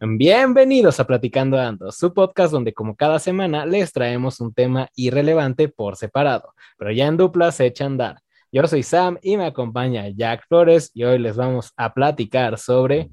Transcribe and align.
Bienvenidos 0.00 1.00
a 1.00 1.08
Platicando 1.08 1.58
Ando, 1.58 1.90
su 1.90 2.14
podcast 2.14 2.52
donde 2.52 2.72
como 2.72 2.94
cada 2.94 3.18
semana 3.18 3.66
les 3.66 3.92
traemos 3.92 4.38
un 4.38 4.54
tema 4.54 4.88
irrelevante 4.94 5.68
por 5.68 5.96
separado, 5.96 6.54
pero 6.78 6.92
ya 6.92 7.08
en 7.08 7.16
dupla 7.16 7.50
se 7.50 7.66
echa 7.66 7.82
a 7.82 7.88
andar. 7.88 8.20
Yo 8.52 8.64
soy 8.68 8.84
Sam 8.84 9.18
y 9.22 9.36
me 9.36 9.46
acompaña 9.46 10.08
Jack 10.08 10.46
Flores 10.46 10.92
y 10.94 11.02
hoy 11.02 11.18
les 11.18 11.36
vamos 11.36 11.72
a 11.76 11.94
platicar 11.94 12.58
sobre 12.58 13.10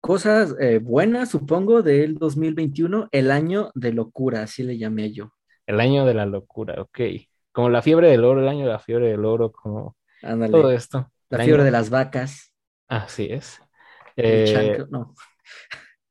cosas 0.00 0.54
eh, 0.60 0.78
buenas, 0.78 1.30
supongo, 1.30 1.82
del 1.82 2.14
2021, 2.14 3.08
el 3.10 3.32
año 3.32 3.72
de 3.74 3.92
locura, 3.92 4.42
así 4.42 4.62
le 4.62 4.78
llamé 4.78 5.10
yo. 5.10 5.32
El 5.66 5.80
año 5.80 6.06
de 6.06 6.14
la 6.14 6.26
locura, 6.26 6.80
ok. 6.80 7.00
Como 7.50 7.70
la 7.70 7.82
fiebre 7.82 8.08
del 8.08 8.24
oro, 8.24 8.40
el 8.40 8.48
año 8.48 8.66
de 8.66 8.72
la 8.72 8.78
fiebre 8.78 9.08
del 9.08 9.24
oro, 9.24 9.50
como 9.50 9.96
todo 10.48 10.70
esto. 10.70 11.10
La 11.28 11.42
fiebre 11.42 11.64
de 11.64 11.72
las 11.72 11.90
vacas. 11.90 12.52
Así 12.86 13.26
es. 13.28 13.60
Eh, 14.14 14.84
no 14.88 15.12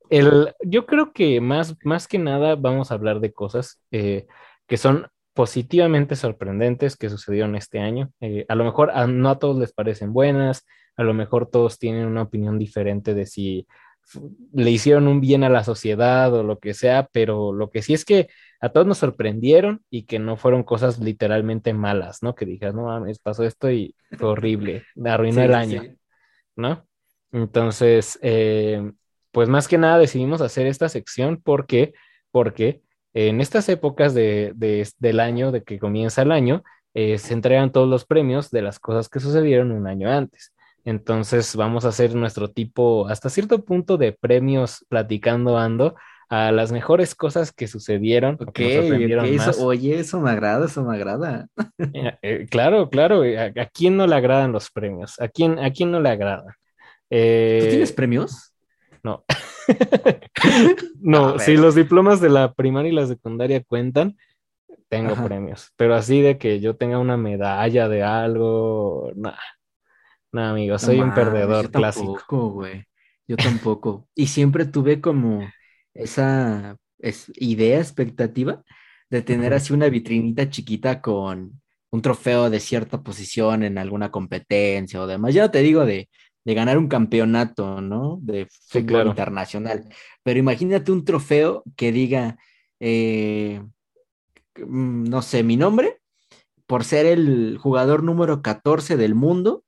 el, 0.10 0.54
yo 0.62 0.86
creo 0.86 1.14
que 1.14 1.40
más, 1.42 1.76
más 1.84 2.08
que 2.08 2.20
nada 2.20 2.56
vamos 2.56 2.92
a 2.92 2.96
hablar 2.96 3.20
de 3.22 3.34
cosas 3.34 3.82
eh, 3.92 4.28
que 4.68 4.78
son 4.78 5.08
positivamente 5.34 6.16
sorprendentes 6.16 6.98
que 6.98 7.10
sucedieron 7.10 7.56
este 7.56 7.80
año. 7.80 8.12
Eh, 8.20 8.46
a 8.50 8.56
lo 8.56 8.66
mejor 8.66 8.92
no 9.10 9.30
a 9.30 9.40
todos 9.40 9.58
les 9.58 9.72
parecen 9.72 10.14
buenas, 10.14 10.66
a 10.98 11.04
lo 11.04 11.14
mejor 11.14 11.50
todos 11.50 11.80
tienen 11.80 12.06
una 12.06 12.24
opinión 12.24 12.60
diferente 12.60 13.14
de 13.14 13.26
si 13.26 13.68
le 14.54 14.72
hicieron 14.72 15.08
un 15.08 15.22
bien 15.22 15.44
a 15.44 15.50
la 15.50 15.64
sociedad 15.64 16.34
o 16.34 16.44
lo 16.44 16.60
que 16.60 16.74
sea, 16.74 17.08
pero 17.12 17.54
lo 17.54 17.70
que 17.70 17.82
sí 17.82 17.94
es 17.94 18.04
que 18.04 18.28
a 18.60 18.70
todos 18.70 18.86
nos 18.86 18.98
sorprendieron 18.98 19.84
y 19.90 20.04
que 20.04 20.20
no 20.20 20.38
fueron 20.38 20.64
cosas 20.64 21.00
literalmente 21.00 21.74
malas, 21.74 22.22
¿no? 22.22 22.36
Que 22.36 22.46
dijeras, 22.46 22.76
no 22.76 22.84
mames, 22.84 23.20
pasó 23.20 23.44
esto 23.44 23.72
y 23.72 23.96
fue 24.18 24.30
horrible, 24.30 24.84
me 24.96 25.12
arruinó 25.12 25.42
el 25.42 25.54
año, 25.54 25.84
¿no? 26.56 26.86
Entonces, 27.32 28.20
eh, 28.22 28.92
pues 29.32 29.50
más 29.50 29.68
que 29.68 29.78
nada 29.78 29.98
decidimos 29.98 30.42
hacer 30.42 30.68
esta 30.68 30.90
sección 30.90 31.42
porque, 31.44 31.94
porque 32.32 32.82
en 33.14 33.42
estas 33.42 33.68
épocas 33.70 34.14
de, 34.14 34.54
del 35.00 35.20
año, 35.20 35.52
de 35.52 35.64
que 35.64 35.80
comienza 35.80 36.22
el 36.22 36.32
año, 36.32 36.64
eh, 36.94 37.18
se 37.18 37.34
entregan 37.34 37.72
todos 37.72 37.88
los 37.88 38.06
premios 38.06 38.52
de 38.52 38.62
las 38.62 38.80
cosas 38.80 39.10
que 39.10 39.20
sucedieron 39.20 39.72
un 39.72 39.88
año 39.88 40.10
antes. 40.10 40.54
Entonces 40.84 41.56
vamos 41.56 41.86
a 41.86 41.90
hacer 41.90 42.16
nuestro 42.16 42.50
tipo, 42.50 43.08
hasta 43.08 43.30
cierto 43.30 43.64
punto, 43.64 43.98
de 43.98 44.14
premios 44.14 44.86
platicando 44.90 45.58
ando 45.58 45.96
a 46.30 46.52
las 46.52 46.72
mejores 46.72 47.14
cosas 47.14 47.52
que 47.52 47.68
sucedieron. 47.68 48.38
oye, 49.60 50.00
eso 50.00 50.20
me 50.22 50.32
agrada, 50.32 50.66
eso 50.66 50.84
me 50.84 50.96
agrada. 50.96 51.48
Eh, 51.94 52.18
eh, 52.22 52.48
claro, 52.50 52.90
claro, 52.90 53.24
¿a, 53.24 53.66
quién 53.66 53.98
no 53.98 54.08
le 54.08 54.16
agradan 54.16 54.54
los 54.54 54.72
premios? 54.72 55.20
¿A 55.20 55.28
quién, 55.28 55.60
a 55.60 55.72
quién 55.72 55.92
no 55.92 56.00
le 56.00 56.10
agrada? 56.10 56.58
¿Tú 57.10 57.68
tienes 57.68 57.92
premios? 57.92 58.51
No. 59.04 59.24
no, 61.02 61.40
si 61.40 61.56
los 61.56 61.76
diplomas 61.76 62.20
de 62.20 62.30
la 62.30 62.54
primaria 62.54 62.92
y 62.92 62.96
la 62.96 63.08
secundaria 63.08 63.64
cuentan, 63.64 64.18
tengo 64.90 65.16
premios. 65.24 65.72
Pero 65.78 65.96
así 65.96 66.22
de 66.22 66.38
que 66.38 66.60
yo 66.60 66.76
tenga 66.76 67.00
una 67.00 67.18
medalla 67.18 67.88
de 67.88 68.04
algo, 68.04 69.12
nada. 69.16 69.40
Nada, 70.32 70.52
amigo, 70.52 70.78
soy 70.78 71.00
un 71.00 71.14
perdedor 71.14 71.66
yo 71.66 71.72
clásico. 71.72 72.14
Tampoco, 72.14 72.50
güey. 72.52 72.86
Yo 73.28 73.38
tampoco. 73.38 74.08
y 74.14 74.28
siempre 74.28 74.66
tuve 74.66 75.00
como 75.00 75.48
esa 75.94 76.78
idea, 77.36 77.80
expectativa 77.80 78.64
de 79.10 79.22
tener 79.22 79.54
así 79.54 79.74
una 79.74 79.90
vitrinita 79.90 80.50
chiquita 80.50 81.02
con 81.02 81.62
un 81.92 82.02
trofeo 82.02 82.50
de 82.50 82.60
cierta 82.60 83.02
posición 83.02 83.64
en 83.64 83.78
alguna 83.78 84.12
competencia 84.12 85.02
o 85.02 85.08
demás. 85.08 85.34
Ya 85.34 85.44
no 85.44 85.52
te 85.52 85.60
digo 85.60 85.86
de 85.86 86.10
de 86.44 86.54
ganar 86.54 86.78
un 86.78 86.88
campeonato, 86.88 87.82
¿no? 87.82 88.20
De 88.22 88.48
fútbol 88.68 89.08
internacional. 89.08 89.88
Pero 90.24 90.40
imagínate 90.40 90.92
un 90.92 91.06
trofeo 91.06 91.64
que 91.76 91.92
diga, 91.92 92.38
eh, 92.80 93.62
mm, 94.58 95.04
no 95.04 95.22
sé, 95.22 95.44
mi 95.44 95.58
nombre, 95.58 96.00
por 96.66 96.84
ser 96.84 97.06
el 97.06 97.58
jugador 97.60 98.04
número 98.04 98.42
14 98.42 98.98
del 98.98 99.14
mundo 99.14 99.64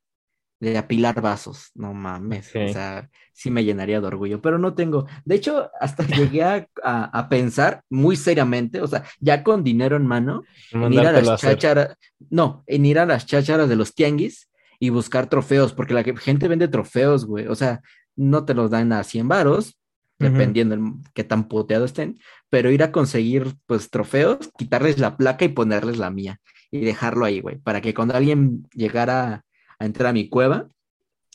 de 0.60 0.78
apilar 0.78 1.20
vasos. 1.20 1.70
No 1.74 1.92
mames, 1.92 2.48
o 2.56 2.68
sea, 2.68 3.10
sí 3.32 3.50
me 3.50 3.64
llenaría 3.64 4.00
de 4.00 4.06
orgullo, 4.06 4.40
pero 4.40 4.58
no 4.58 4.74
tengo. 4.74 5.06
De 5.24 5.34
hecho, 5.34 5.70
hasta 5.80 6.04
llegué 6.06 6.42
a, 6.42 7.28
pensar 7.28 7.82
muy 7.90 8.16
seriamente, 8.16 8.80
o 8.80 8.86
sea, 8.86 9.04
ya 9.20 9.42
con 9.42 9.62
dinero 9.62 9.96
en 9.96 10.06
mano, 10.06 10.42
en 10.72 10.92
ir 10.92 11.06
a 11.06 11.12
las 11.12 11.40
chácharas, 11.40 11.96
no, 12.30 12.64
en 12.66 12.86
ir 12.86 12.98
a 12.98 13.06
las 13.06 13.26
chácharas 13.26 13.68
de 13.68 13.76
los 13.76 13.94
tianguis 13.94 14.48
y 14.78 14.90
buscar 14.90 15.28
trofeos, 15.28 15.72
porque 15.72 15.94
la 15.94 16.02
gente 16.02 16.48
vende 16.48 16.68
trofeos, 16.68 17.26
güey. 17.26 17.46
O 17.46 17.54
sea, 17.54 17.80
no 18.16 18.44
te 18.44 18.54
los 18.54 18.70
dan 18.70 18.92
a 18.92 19.04
100 19.04 19.28
varos, 19.28 19.78
dependiendo 20.18 20.76
de 20.76 20.92
qué 21.12 21.24
tan 21.24 21.48
puteado 21.48 21.84
estén, 21.84 22.18
pero 22.48 22.70
ir 22.70 22.82
a 22.82 22.92
conseguir, 22.92 23.54
pues, 23.66 23.90
trofeos, 23.90 24.50
quitarles 24.56 24.98
la 24.98 25.16
placa 25.16 25.44
y 25.44 25.48
ponerles 25.48 25.98
la 25.98 26.10
mía 26.10 26.40
y 26.70 26.80
dejarlo 26.80 27.24
ahí, 27.24 27.40
güey, 27.40 27.58
para 27.58 27.80
que 27.80 27.94
cuando 27.94 28.14
alguien 28.14 28.66
llegara 28.72 29.44
a 29.78 29.84
entrar 29.84 30.10
a 30.10 30.12
mi 30.12 30.28
cueva, 30.28 30.68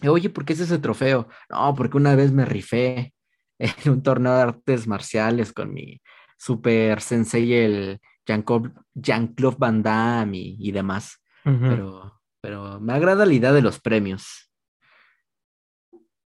oye, 0.07 0.29
¿por 0.29 0.45
qué 0.45 0.53
es 0.53 0.61
ese 0.61 0.79
trofeo? 0.79 1.27
No, 1.49 1.75
porque 1.75 1.97
una 1.97 2.15
vez 2.15 2.31
me 2.31 2.45
rifé 2.45 3.13
en 3.59 3.91
un 3.91 4.01
torneo 4.01 4.35
de 4.35 4.41
artes 4.41 4.87
marciales 4.87 5.51
con 5.53 5.73
mi 5.73 6.01
super 6.37 7.01
sensei, 7.01 7.53
el 7.53 7.99
Jean-Claude 8.25 9.57
Van 9.57 9.83
Damme 9.83 10.37
y, 10.37 10.71
demás. 10.71 11.21
Pero 11.43 12.18
pero 12.41 12.79
me 12.79 12.93
agrada 12.93 13.25
la 13.25 13.33
idea 13.33 13.53
de 13.53 13.61
los 13.61 13.79
premios. 13.79 14.49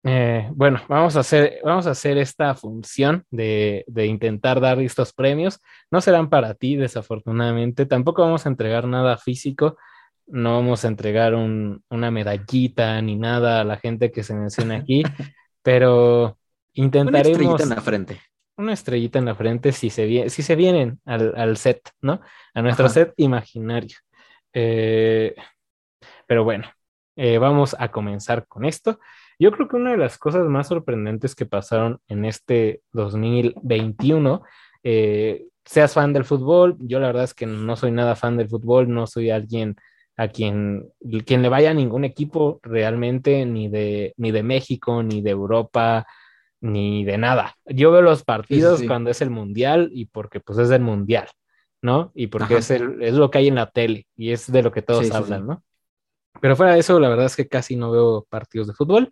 Eh, 0.04 0.50
bueno, 0.54 0.82
vamos 0.88 1.18
a 1.18 1.20
hacer, 1.20 1.60
vamos 1.64 1.86
a 1.86 1.92
hacer 1.92 2.18
esta 2.18 2.56
función 2.56 3.26
de, 3.32 3.84
intentar 4.06 4.62
dar 4.62 4.80
estos 4.80 5.14
premios. 5.14 5.59
No 5.92 6.02
serán 6.02 6.30
para 6.30 6.54
ti, 6.54 6.76
desafortunadamente. 6.76 7.86
Tampoco 7.86 8.22
vamos 8.22 8.46
a 8.46 8.50
entregar 8.50 8.88
nada 8.88 9.18
físico. 9.18 9.78
No 10.26 10.54
vamos 10.56 10.86
a 10.86 10.88
entregar 10.88 11.34
una 11.36 12.12
medallita 12.12 13.02
ni 13.02 13.16
nada 13.16 13.62
a 13.62 13.64
la 13.64 13.78
gente 13.78 14.12
que 14.12 14.24
se 14.24 14.36
menciona 14.36 14.76
aquí, 14.76 15.04
pero 15.64 16.38
intentaremos. 16.74 17.40
Una 17.40 17.56
estrellita 17.56 17.64
en 17.64 17.70
la 17.70 17.82
frente. 17.82 18.22
Una 18.58 18.74
estrellita 18.74 19.20
en 19.20 19.26
la 19.26 19.36
frente 19.36 19.72
si 19.72 19.90
se, 19.90 20.30
si 20.30 20.44
se 20.44 20.56
vienen 20.56 21.00
al, 21.06 21.58
set, 21.58 21.82
¿no? 22.02 22.22
A 22.54 22.62
nuestro 22.62 22.90
set 22.90 23.14
imaginario. 23.18 23.98
Eh, 24.54 25.34
pero 26.29 26.44
bueno, 26.44 26.67
eh, 27.16 27.40
vamos 27.40 27.75
a 27.79 27.90
comenzar 27.90 28.45
con 28.45 28.63
esto. 28.63 29.00
Yo 29.40 29.51
creo 29.51 29.67
que 29.67 29.78
una 29.78 29.94
de 29.94 29.97
las 29.97 30.19
cosas 30.19 30.45
más 30.45 30.67
sorprendentes 30.67 31.34
que 31.34 31.47
pasaron 31.47 32.00
en 32.07 32.23
este 32.23 32.84
2021, 32.91 34.44
eh, 34.84 35.47
seas 35.66 35.95
fan 35.95 36.13
del 36.13 36.25
fútbol, 36.25 36.78
yo 36.81 37.00
la 37.00 37.07
verdad 37.07 37.23
es 37.23 37.34
que 37.34 37.47
no 37.47 37.75
soy 37.75 37.90
nada 37.90 38.16
fan 38.16 38.38
del 38.38 38.47
fútbol, 38.47 38.94
no 38.94 39.07
soy 39.07 39.31
alguien 39.31 39.75
a 40.17 40.28
quien, 40.28 40.91
quien 41.25 41.41
le 41.41 41.50
vaya 41.50 41.72
a 41.72 41.73
ningún 41.73 42.03
equipo 42.03 42.59
realmente, 42.61 43.44
ni 43.47 43.69
de, 43.69 44.13
ni 44.17 44.29
de 44.29 44.44
México, 44.44 45.01
ni 45.01 45.23
de 45.23 45.31
Europa, 45.31 46.06
ni 46.61 47.06
de 47.06 47.17
nada. 47.17 47.56
Yo 47.66 47.90
veo 47.90 48.03
los 48.03 48.23
partidos 48.23 48.84
cuando 48.84 49.09
es 49.09 49.23
el 49.23 49.31
mundial 49.31 49.90
y 49.91 50.06
porque 50.06 50.41
pues 50.41 50.59
es 50.59 50.69
el 50.69 50.84
mundial, 50.84 51.28
¿no? 51.81 52.11
Y 52.13 52.28
porque 52.28 52.57
es, 52.57 52.69
es 52.69 53.16
lo 53.16 53.31
que 53.31 53.40
hay 53.40 53.47
en 53.47 53.56
la 53.56 53.72
tele 53.72 54.06
y 54.16 54.29
es 54.29 54.51
de 54.51 54.61
lo 54.61 54.72
que 54.72 54.84
todos 54.84 55.09
hablan, 55.09 55.47
¿no? 55.47 55.63
Pero 56.42 56.56
fuera 56.56 56.74
de 56.74 56.80
eso, 56.80 57.00
la 57.00 57.10
verdad 57.10 57.26
es 57.26 57.36
que 57.36 57.48
casi 57.48 57.76
no 57.76 57.92
veo 57.92 58.26
partidos 58.30 58.68
de 58.68 58.74
fútbol. 58.74 59.10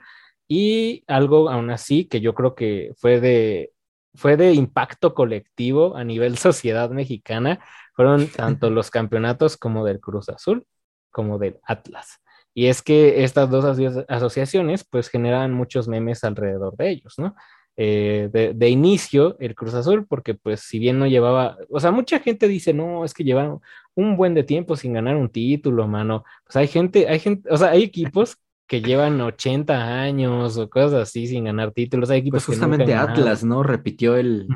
Y 0.48 1.04
algo 1.08 1.50
aún 1.50 1.70
así 1.72 2.06
que 2.06 2.22
yo 2.22 2.34
creo 2.34 2.56
que 2.56 2.94
fue 2.98 3.20
de, 3.20 3.74
fue 4.16 4.38
de 4.38 4.54
impacto 4.54 5.14
colectivo 5.14 5.96
a 5.98 6.04
nivel 6.04 6.38
sociedad 6.38 6.90
mexicana, 6.90 7.60
fueron 7.94 8.28
tanto 8.28 8.70
los 8.70 8.90
campeonatos 8.92 9.58
como 9.58 9.86
del 9.86 10.00
Cruz 10.00 10.30
Azul 10.30 10.66
como 11.12 11.40
del 11.40 11.60
Atlas. 11.64 12.20
Y 12.54 12.68
es 12.68 12.82
que 12.82 13.24
estas 13.24 13.50
dos 13.50 13.66
asociaciones 14.08 14.84
pues 14.84 15.10
generan 15.10 15.54
muchos 15.54 15.88
memes 15.88 16.24
alrededor 16.24 16.76
de 16.76 16.90
ellos, 16.92 17.16
¿no? 17.18 17.36
Eh, 17.80 18.30
de, 18.56 18.70
inicio 18.70 19.38
el 19.40 19.54
Cruz 19.54 19.76
Azul, 19.76 20.08
porque 20.08 20.34
pues 20.34 20.62
si 20.62 20.80
bien 20.80 20.98
no 20.98 21.06
llevaba, 21.06 21.58
o 21.70 21.80
sea, 21.80 21.92
mucha 21.92 22.20
gente 22.20 22.48
dice, 22.48 22.74
no, 22.74 23.06
es 23.06 23.14
que 23.14 23.24
llevan 23.24 23.60
un 23.94 24.18
buen 24.18 24.34
de 24.34 24.44
tiempo 24.44 24.76
sin 24.76 24.94
ganar 24.94 25.16
un 25.16 25.30
título, 25.30 25.88
mano. 25.88 26.24
Pues 26.44 26.56
hay 26.56 26.68
gente, 26.68 27.08
hay 27.08 27.20
gente, 27.20 27.48
o 27.52 27.56
sea, 27.56 27.70
hay 27.70 27.84
equipos 27.84 28.40
que 28.68 28.82
llevan 28.82 29.22
80 29.22 30.02
años 30.02 30.58
o 30.58 30.70
cosas 30.70 30.94
así 31.04 31.28
sin 31.28 31.46
ganar 31.46 31.72
títulos. 31.72 32.10
Hay 32.10 32.20
equipos 32.20 32.46
pues 32.46 32.58
justamente 32.58 32.96
Atlas, 32.96 33.44
¿no? 33.44 33.62
Repitió 33.64 34.18
el... 34.18 34.48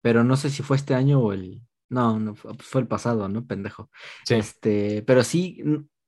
Pero 0.00 0.22
no 0.22 0.36
sé 0.36 0.50
si 0.50 0.62
fue 0.62 0.76
este 0.76 0.94
año 0.94 1.20
o 1.20 1.32
el... 1.32 1.60
No, 1.90 2.18
no 2.18 2.34
fue 2.34 2.80
el 2.80 2.86
pasado, 2.86 3.28
¿no? 3.28 3.46
Pendejo. 3.46 3.90
Sí. 4.24 4.34
Este, 4.34 5.02
pero 5.02 5.22
sí, 5.22 5.62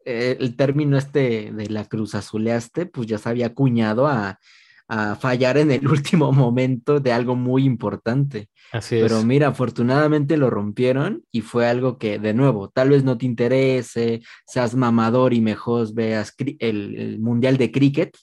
eh, 0.05 0.37
el 0.41 0.57
término 0.57 0.97
este 0.97 1.53
de 1.53 1.69
la 1.69 1.85
Cruz 1.85 2.15
Azuleaste, 2.15 2.87
pues 2.87 3.07
ya 3.07 3.19
se 3.19 3.29
había 3.29 3.47
acuñado 3.47 4.07
a 4.07 4.39
a 4.89 5.17
fallar 5.17 5.59
en 5.59 5.71
el 5.71 5.87
último 5.89 6.33
momento 6.33 7.01
de 7.01 7.13
algo 7.13 7.37
muy 7.37 7.65
importante. 7.65 8.49
Así 8.73 8.97
es. 8.97 9.03
Pero 9.03 9.23
mira, 9.23 9.49
afortunadamente 9.49 10.37
lo 10.37 10.51
rompieron 10.51 11.25
y 11.31 11.41
fue 11.41 11.67
algo 11.67 11.99
que, 11.99 12.19
de 12.19 12.35
nuevo, 12.35 12.69
tal 12.69 12.91
vez 12.91 13.05
no 13.05 13.17
te 13.19 13.27
interese, 13.27 14.23
seas 14.47 14.75
mamador 14.75 15.35
y 15.35 15.41
mejor 15.41 15.93
veas 15.95 16.35
el, 16.59 17.19
Mundial 17.21 17.57
de 17.57 17.71
Cricket, 17.71 18.17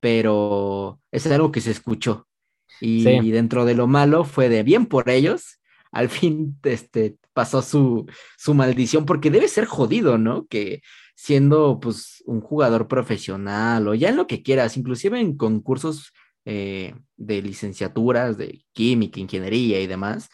pero 0.00 1.00
es 1.10 1.26
algo 1.26 1.52
que 1.52 1.60
se 1.60 1.70
escuchó. 1.70 2.26
Y, 2.80 3.30
dentro 3.32 3.64
de 3.64 3.74
lo 3.74 3.88
malo 3.88 4.24
fue 4.24 4.48
de 4.48 4.62
bien 4.62 4.86
por 4.86 5.10
ellos, 5.10 5.58
al 5.90 6.08
fin 6.08 6.56
este, 6.62 7.16
pasó 7.32 7.60
su, 7.60 8.06
su 8.36 8.54
maldición, 8.54 9.04
porque 9.04 9.30
debe 9.30 9.48
ser 9.48 9.64
jodido, 9.64 10.16
¿no? 10.16 10.46
Que 10.46 10.80
siendo 11.18 11.80
pues 11.80 12.22
un 12.26 12.40
jugador 12.40 12.86
profesional 12.86 13.88
o 13.88 13.94
ya 13.94 14.08
en 14.08 14.16
lo 14.16 14.28
que 14.28 14.44
quieras, 14.44 14.76
inclusive 14.76 15.18
en 15.18 15.36
concursos 15.36 16.12
eh, 16.44 16.94
de 17.16 17.42
licenciaturas, 17.42 18.38
de 18.38 18.64
química, 18.72 19.18
ingeniería 19.18 19.80
y 19.80 19.88
demás, 19.88 20.28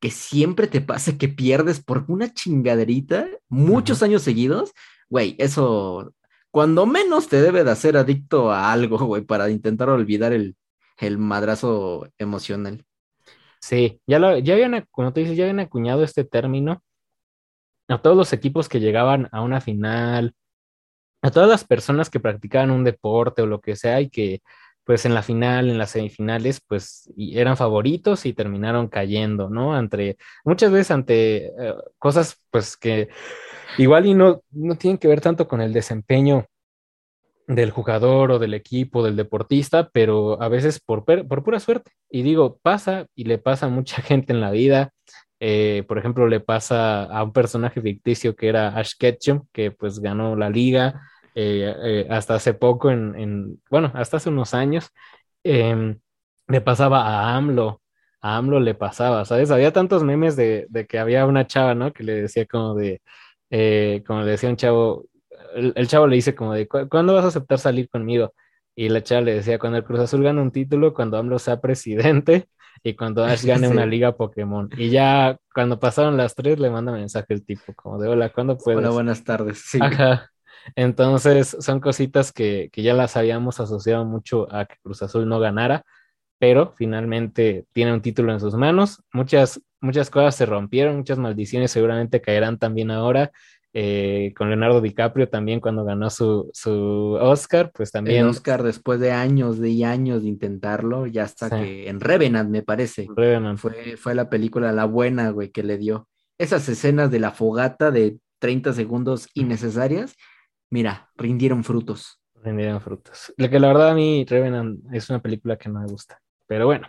que 0.00 0.10
siempre 0.10 0.66
te 0.66 0.80
pasa 0.80 1.18
que 1.18 1.28
pierdes 1.28 1.84
por 1.84 2.06
una 2.08 2.32
chingaderita 2.32 3.28
muchos 3.50 4.02
años 4.02 4.22
seguidos, 4.22 4.72
güey, 5.10 5.36
eso 5.38 6.14
cuando 6.50 6.86
menos 6.86 7.28
te 7.28 7.42
debe 7.42 7.62
de 7.62 7.72
hacer 7.72 7.98
adicto 7.98 8.50
a 8.50 8.72
algo, 8.72 8.96
güey, 9.04 9.22
para 9.22 9.50
intentar 9.50 9.90
olvidar 9.90 10.32
el, 10.32 10.56
el 11.00 11.18
madrazo 11.18 12.08
emocional. 12.16 12.82
Sí, 13.60 14.00
ya, 14.06 14.18
lo, 14.18 14.38
ya 14.38 14.54
habían, 14.54 14.86
como 14.90 15.12
tú 15.12 15.20
dices, 15.20 15.36
ya 15.36 15.44
habían 15.44 15.60
acuñado 15.60 16.02
este 16.02 16.24
término 16.24 16.82
a 17.88 18.00
todos 18.00 18.16
los 18.16 18.32
equipos 18.32 18.68
que 18.68 18.80
llegaban 18.80 19.28
a 19.32 19.42
una 19.42 19.60
final, 19.60 20.34
a 21.22 21.30
todas 21.30 21.48
las 21.48 21.64
personas 21.64 22.10
que 22.10 22.20
practicaban 22.20 22.70
un 22.70 22.84
deporte 22.84 23.42
o 23.42 23.46
lo 23.46 23.60
que 23.60 23.76
sea 23.76 24.00
y 24.00 24.10
que 24.10 24.42
pues 24.84 25.06
en 25.06 25.14
la 25.14 25.22
final, 25.22 25.70
en 25.70 25.78
las 25.78 25.90
semifinales, 25.92 26.60
pues 26.66 27.10
eran 27.16 27.56
favoritos 27.56 28.26
y 28.26 28.34
terminaron 28.34 28.88
cayendo, 28.88 29.48
¿no? 29.48 29.74
Ante, 29.74 30.18
muchas 30.44 30.70
veces 30.70 30.90
ante 30.90 31.46
eh, 31.46 31.74
cosas 31.98 32.38
pues 32.50 32.76
que 32.76 33.08
igual 33.78 34.06
y 34.06 34.14
no, 34.14 34.42
no 34.50 34.76
tienen 34.76 34.98
que 34.98 35.08
ver 35.08 35.20
tanto 35.22 35.48
con 35.48 35.60
el 35.62 35.72
desempeño 35.72 36.46
del 37.46 37.70
jugador 37.70 38.32
o 38.32 38.38
del 38.38 38.54
equipo, 38.54 39.02
del 39.02 39.16
deportista, 39.16 39.90
pero 39.90 40.40
a 40.42 40.48
veces 40.48 40.80
por, 40.80 41.04
por 41.04 41.44
pura 41.44 41.60
suerte. 41.60 41.92
Y 42.10 42.22
digo, 42.22 42.58
pasa 42.62 43.06
y 43.14 43.24
le 43.24 43.38
pasa 43.38 43.66
a 43.66 43.70
mucha 43.70 44.02
gente 44.02 44.32
en 44.32 44.40
la 44.40 44.50
vida. 44.50 44.92
Eh, 45.46 45.84
por 45.86 45.98
ejemplo, 45.98 46.26
le 46.26 46.40
pasa 46.40 47.04
a 47.04 47.22
un 47.22 47.30
personaje 47.34 47.82
ficticio 47.82 48.34
que 48.34 48.48
era 48.48 48.68
Ash 48.78 48.94
Ketchum, 48.98 49.46
que 49.52 49.70
pues 49.72 50.00
ganó 50.00 50.36
la 50.36 50.48
liga 50.48 51.02
eh, 51.34 51.74
eh, 51.84 52.06
hasta 52.08 52.36
hace 52.36 52.54
poco, 52.54 52.90
en, 52.90 53.60
bueno, 53.70 53.92
hasta 53.94 54.16
hace 54.16 54.30
unos 54.30 54.54
años. 54.54 54.88
Em, 55.42 55.98
le 56.48 56.60
pasaba 56.62 57.02
a 57.06 57.36
AMLO, 57.36 57.82
a 58.22 58.36
AMLO 58.38 58.58
le 58.58 58.74
pasaba, 58.74 59.26
¿sabes? 59.26 59.50
Había 59.50 59.70
tantos 59.70 60.02
memes 60.02 60.34
de, 60.34 60.66
de 60.70 60.86
que 60.86 60.98
había 60.98 61.26
una 61.26 61.46
chava, 61.46 61.74
¿no? 61.74 61.92
Que 61.92 62.04
le 62.04 62.22
decía 62.22 62.46
como 62.46 62.74
de, 62.74 63.02
como 64.06 64.22
le 64.22 64.30
decía 64.30 64.48
un 64.48 64.56
chavo, 64.56 65.04
el, 65.54 65.88
chavo 65.88 66.06
le 66.06 66.16
dice 66.16 66.34
como 66.34 66.54
de, 66.54 66.66
¿cuándo 66.68 67.12
vas 67.14 67.24
a 67.26 67.28
aceptar 67.28 67.58
salir 67.58 67.90
conmigo? 67.90 68.32
Y 68.76 68.88
la 68.88 69.02
chava 69.02 69.20
le 69.20 69.34
decía, 69.34 69.58
cuando 69.58 69.78
el 69.78 69.84
Cruz 69.84 70.00
Azul 70.00 70.22
gane 70.22 70.40
un 70.40 70.50
título, 70.50 70.94
cuando 70.94 71.16
AMLO 71.16 71.38
sea 71.38 71.60
presidente 71.60 72.48
y 72.82 72.94
cuando 72.94 73.24
Ash 73.24 73.44
gane 73.46 73.68
una 73.68 73.86
liga 73.86 74.16
Pokémon. 74.16 74.70
Y 74.76 74.90
ya 74.90 75.36
cuando 75.54 75.78
pasaron 75.78 76.16
las 76.16 76.34
tres, 76.34 76.58
le 76.58 76.70
manda 76.70 76.92
mensaje 76.92 77.34
el 77.34 77.44
tipo, 77.44 77.72
como 77.74 77.98
de, 77.98 78.08
hola, 78.08 78.30
¿cuándo 78.30 78.58
puedes? 78.58 78.78
Hola, 78.78 78.90
buenas 78.90 79.24
tardes. 79.24 79.62
Sí. 79.64 79.78
Ajá. 79.80 80.30
Entonces, 80.76 81.56
son 81.60 81.80
cositas 81.80 82.32
que, 82.32 82.70
que 82.72 82.82
ya 82.82 82.94
las 82.94 83.16
habíamos 83.16 83.60
asociado 83.60 84.04
mucho 84.04 84.52
a 84.52 84.64
que 84.64 84.76
Cruz 84.82 85.02
Azul 85.02 85.28
no 85.28 85.38
ganara, 85.38 85.84
pero 86.38 86.72
finalmente 86.76 87.66
tiene 87.72 87.92
un 87.92 88.00
título 88.00 88.32
en 88.32 88.40
sus 88.40 88.54
manos. 88.54 89.02
Muchas, 89.12 89.60
muchas 89.80 90.10
cosas 90.10 90.34
se 90.34 90.46
rompieron, 90.46 90.96
muchas 90.96 91.18
maldiciones 91.18 91.70
seguramente 91.70 92.20
caerán 92.20 92.58
también 92.58 92.90
ahora. 92.90 93.30
Eh, 93.76 94.32
con 94.36 94.50
Leonardo 94.50 94.80
DiCaprio 94.80 95.28
también 95.28 95.58
cuando 95.58 95.84
ganó 95.84 96.08
su, 96.08 96.48
su 96.52 97.18
Oscar, 97.20 97.72
pues 97.74 97.90
también. 97.90 98.18
El 98.18 98.28
Oscar 98.28 98.62
después 98.62 99.00
de 99.00 99.10
años 99.10 99.58
de 99.58 99.70
y 99.70 99.82
años 99.82 100.22
de 100.22 100.28
intentarlo, 100.28 101.08
ya 101.08 101.24
hasta 101.24 101.50
que 101.50 101.88
en 101.88 101.98
Revenant, 101.98 102.48
me 102.48 102.62
parece. 102.62 103.08
Revenant. 103.16 103.58
Fue, 103.58 103.96
fue 103.96 104.14
la 104.14 104.30
película 104.30 104.70
La 104.70 104.84
Buena, 104.84 105.30
güey, 105.30 105.50
que 105.50 105.64
le 105.64 105.76
dio. 105.76 106.08
Esas 106.38 106.68
escenas 106.68 107.10
de 107.10 107.18
la 107.18 107.32
fogata 107.32 107.90
de 107.90 108.18
30 108.38 108.74
segundos 108.74 109.26
innecesarias, 109.34 110.14
mira, 110.70 111.10
rindieron 111.16 111.64
frutos. 111.64 112.20
Rindieron 112.44 112.80
frutos. 112.80 113.34
Lo 113.36 113.50
que 113.50 113.58
la 113.58 113.68
verdad 113.68 113.90
a 113.90 113.94
mí, 113.94 114.24
Revenant 114.24 114.84
es 114.92 115.10
una 115.10 115.20
película 115.20 115.56
que 115.56 115.68
no 115.68 115.80
me 115.80 115.86
gusta, 115.86 116.20
pero 116.46 116.66
bueno. 116.66 116.88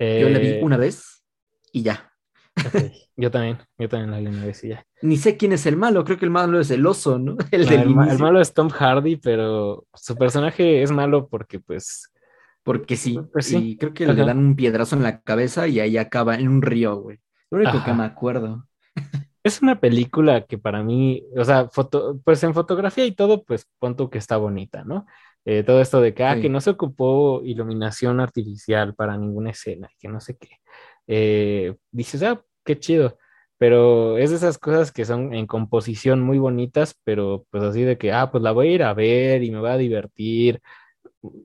Yo 0.00 0.28
la 0.28 0.40
vi 0.40 0.48
eh, 0.48 0.60
una 0.64 0.76
vez 0.76 1.24
y 1.70 1.82
ya. 1.82 2.07
Yo 3.16 3.32
también, 3.32 3.58
yo 3.78 3.88
también 3.88 4.12
la 4.12 4.18
vi 4.18 4.26
una 4.28 4.44
vez 4.44 4.62
y 4.62 4.68
ya. 4.68 4.84
Ni 5.02 5.16
sé 5.16 5.36
quién 5.36 5.52
es 5.52 5.66
el 5.66 5.76
malo, 5.76 6.04
creo 6.04 6.18
que 6.18 6.24
el 6.24 6.30
malo 6.30 6.60
es 6.60 6.70
el 6.70 6.86
oso, 6.86 7.18
¿no? 7.18 7.36
El, 7.50 7.66
el, 7.72 7.88
malo 7.88 8.40
es 8.40 8.54
Tom 8.54 8.68
Hardy, 8.68 9.16
pero 9.16 9.86
su 9.92 10.16
personaje 10.16 10.82
es 10.82 10.92
malo 10.92 11.26
porque 11.28 11.58
pues... 11.58 12.12
Porque 12.62 12.96
sí, 12.96 13.18
pues 13.32 13.46
sí. 13.46 13.76
creo 13.76 13.92
que 13.92 14.06
le 14.06 14.24
dan 14.24 14.38
un 14.38 14.54
piedrazo 14.54 14.94
en 14.94 15.02
la 15.02 15.20
cabeza 15.20 15.66
y 15.66 15.80
ahí 15.80 15.96
acaba 15.96 16.36
en 16.36 16.48
un 16.48 16.62
río, 16.62 16.96
güey. 16.96 17.18
Lo 17.50 17.58
único 17.58 17.82
que 17.82 17.92
me 17.92 18.04
acuerdo. 18.04 18.68
Es 19.42 19.62
una 19.62 19.80
película 19.80 20.44
que 20.44 20.58
para 20.58 20.82
mí, 20.82 21.24
o 21.36 21.44
sea, 21.44 21.68
foto, 21.70 22.20
pues 22.22 22.42
en 22.42 22.52
fotografía 22.52 23.06
y 23.06 23.12
todo, 23.12 23.42
pues 23.44 23.66
punto 23.78 24.10
que 24.10 24.18
está 24.18 24.36
bonita, 24.36 24.84
¿no? 24.84 25.06
Eh, 25.44 25.62
todo 25.62 25.80
esto 25.80 26.02
de 26.02 26.12
que, 26.12 26.24
ah, 26.24 26.38
que 26.38 26.50
no 26.50 26.60
se 26.60 26.70
ocupó 26.70 27.40
iluminación 27.42 28.20
artificial 28.20 28.94
para 28.94 29.16
ninguna 29.16 29.50
escena, 29.50 29.88
que 29.98 30.08
no 30.08 30.20
sé 30.20 30.36
qué. 30.36 30.58
Eh, 31.06 31.74
dices, 31.90 32.22
ah, 32.22 32.44
qué 32.68 32.78
chido 32.78 33.18
pero 33.58 34.18
es 34.18 34.30
de 34.30 34.36
esas 34.36 34.56
cosas 34.56 34.92
que 34.92 35.04
son 35.04 35.34
en 35.34 35.46
composición 35.46 36.22
muy 36.22 36.38
bonitas, 36.38 36.96
pero 37.02 37.44
pues 37.50 37.64
así 37.64 37.82
de 37.82 37.98
que, 37.98 38.12
ah, 38.12 38.30
pues 38.30 38.42
la 38.42 38.52
voy 38.52 38.68
a 38.68 38.72
ir 38.72 38.82
a 38.84 38.94
ver 38.94 39.42
y 39.42 39.50
me 39.50 39.58
va 39.58 39.72
a 39.72 39.76
divertir. 39.76 40.62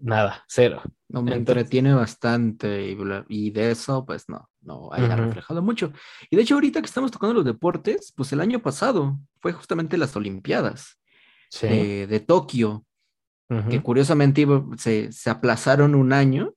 Nada, 0.01 0.43
cero. 0.47 0.83
No, 1.09 1.23
me 1.23 1.35
entretiene 1.35 1.93
bastante 1.93 2.95
y, 3.27 3.49
de 3.49 3.71
eso, 3.71 4.05
pues 4.05 4.29
no, 4.29 4.47
no 4.61 4.93
haya 4.93 5.15
reflejado 5.15 5.63
mucho. 5.63 5.91
Y 6.29 6.35
de 6.35 6.43
hecho, 6.43 6.53
ahorita 6.53 6.81
que 6.81 6.85
estamos 6.85 7.09
tocando 7.09 7.33
los 7.33 7.45
deportes, 7.45 8.13
pues 8.15 8.31
el 8.31 8.41
año 8.41 8.61
pasado 8.61 9.17
fue 9.39 9.51
justamente 9.51 9.97
las 9.97 10.15
Olimpiadas 10.15 10.99
de, 11.61 12.23
Tokio, 12.25 12.85
que 13.69 13.81
curiosamente 13.81 14.47
se, 14.77 15.11
se 15.11 15.29
aplazaron 15.31 15.95
un 15.95 16.13
año. 16.13 16.53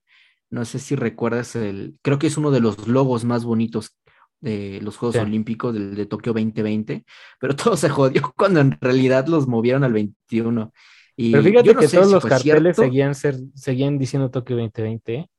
No 0.51 0.67
sé 0.67 0.79
si 0.79 0.97
recuerdas 0.97 1.57
el, 1.57 1.99
creo 2.03 2.19
que 2.19 2.27
es 2.27 2.37
uno 2.37 2.51
de 2.51 2.61
los 2.61 2.87
logos 2.87 3.25
más 3.25 3.45
bonitos 3.45 3.97
de 4.41 4.81
los 4.83 4.97
Juegos 4.97 5.17
Olímpicos 5.17 5.75
de, 5.75 6.07
Tokio 6.07 6.33
2020, 6.33 7.05
pero 7.41 7.57
todo 7.57 7.77
se 7.77 7.89
jodió 7.89 8.33
cuando 8.37 8.61
en 8.61 8.79
realidad 8.81 9.27
los 9.27 9.47
movieron 9.47 9.85
al 9.85 9.93
21. 9.93 10.73
Y 11.17 11.33
pero 11.33 11.45
fíjate 11.45 11.75
que 11.75 11.89
todos 11.89 12.13
los 12.13 12.25
carteles 12.25 12.77
seguían, 12.77 13.15
ser, 13.15 13.37
seguían 13.55 13.99
diciendo 13.99 14.31
Tokio 14.31 14.57
2020. 14.57 15.15
¿eh? 15.15 15.31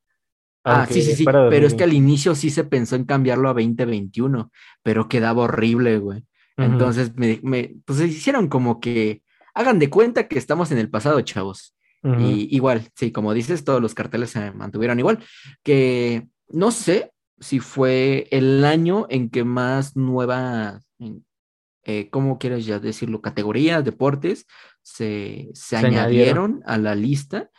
Ah, 0.64 0.88
sí, 0.90 1.02
sí, 1.02 1.16
sí, 1.16 1.26
pero 1.26 1.68
es 1.68 1.74
que 1.76 1.84
al 1.84 1.94
inicio 1.94 2.36
sí 2.36 2.50
se 2.50 2.64
pensó 2.64 2.96
en 2.96 3.06
cambiarlo 3.06 3.50
a 3.50 3.54
2021, 3.54 4.52
pero 4.84 5.08
quedaba 5.08 5.44
horrible, 5.44 5.98
güey. 6.00 6.26
Entonces, 6.58 7.16
me, 7.16 7.40
me, 7.44 7.76
pues 7.86 8.02
hicieron 8.02 8.48
como 8.48 8.80
que 8.80 9.22
hagan 9.54 9.78
de 9.80 9.90
cuenta 9.92 10.28
que 10.28 10.40
estamos 10.40 10.72
en 10.72 10.80
el 10.80 10.90
pasado, 10.90 11.22
chavos. 11.22 11.76
Y 12.20 12.56
igual, 12.56 12.88
sí, 12.96 13.12
como 13.12 13.34
dices, 13.34 13.66
todos 13.66 13.82
los 13.82 13.94
carteles 13.94 14.30
se 14.30 14.52
mantuvieron 14.52 14.98
igual. 14.98 15.20
Que 15.62 16.28
no 16.48 16.72
sé, 16.72 17.12
si 17.40 17.60
fue 17.60 18.28
el 18.32 18.66
año 18.66 19.06
en 19.10 19.30
que 19.30 19.44
más 19.44 19.96
nueva, 19.96 20.82
eh, 21.84 22.10
¿cómo 22.10 22.38
quieres 22.40 22.66
ya 22.66 22.80
decirlo? 22.80 23.22
Categorías, 23.22 23.84
deportes, 23.84 24.46
se, 24.82 25.50
se, 25.54 25.78
añadieron, 25.78 26.62
a 26.66 26.78
la 26.78 26.96
lista, 26.96 27.50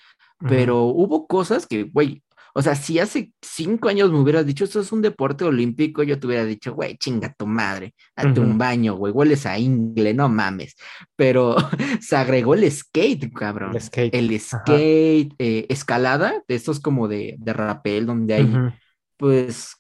pero 0.41 0.85
hubo 0.85 1.27
cosas 1.27 1.67
que, 1.67 1.85
güey, 1.85 2.23
o 2.55 2.63
sea, 2.63 2.75
si 2.75 2.99
hace 2.99 3.33
cinco 3.41 3.89
años 3.89 4.11
me 4.11 4.19
hubieras 4.19 4.45
dicho, 4.47 4.65
esto 4.65 4.81
es 4.81 4.91
un 4.91 5.03
deporte 5.03 5.45
olímpico, 5.45 6.03
yo 6.03 6.19
te 6.19 6.27
hubiera 6.27 6.45
dicho, 6.45 6.75
güey, 6.75 6.97
chinga 6.97 7.33
tu 7.35 7.47
madre, 7.47 7.95
date 8.17 8.41
un 8.41 8.59
baño, 8.59 8.97
güey, 8.97 9.13
hueles 9.13 9.47
a 9.47 9.59
ingle, 9.59 10.13
no 10.15 10.29
mames. 10.29 10.75
Pero 11.15 11.57
se 12.01 12.17
agregó 12.17 12.55
el 12.55 12.71
skate, 12.71 13.33
cabrón. 13.33 13.77
El 13.77 13.81
skate. 13.81 14.15
El 14.15 14.41
skate, 14.41 15.35
eh, 15.39 15.67
escalada, 15.69 16.43
de 16.49 16.55
estos 16.55 16.81
como 16.81 17.07
de, 17.07 17.37
de 17.39 17.53
rapel, 17.53 18.07
donde 18.07 18.35
hay 18.35 18.73
pues 19.19 19.77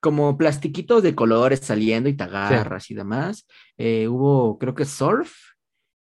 como 0.00 0.38
plastiquitos 0.38 1.02
de 1.02 1.14
colores 1.14 1.60
saliendo 1.60 2.08
y 2.08 2.14
te 2.14 2.24
agarras 2.24 2.90
y 2.90 2.94
demás. 2.94 3.46
Eh, 3.76 4.08
hubo, 4.08 4.58
creo 4.58 4.74
que 4.74 4.84
surf 4.84 5.34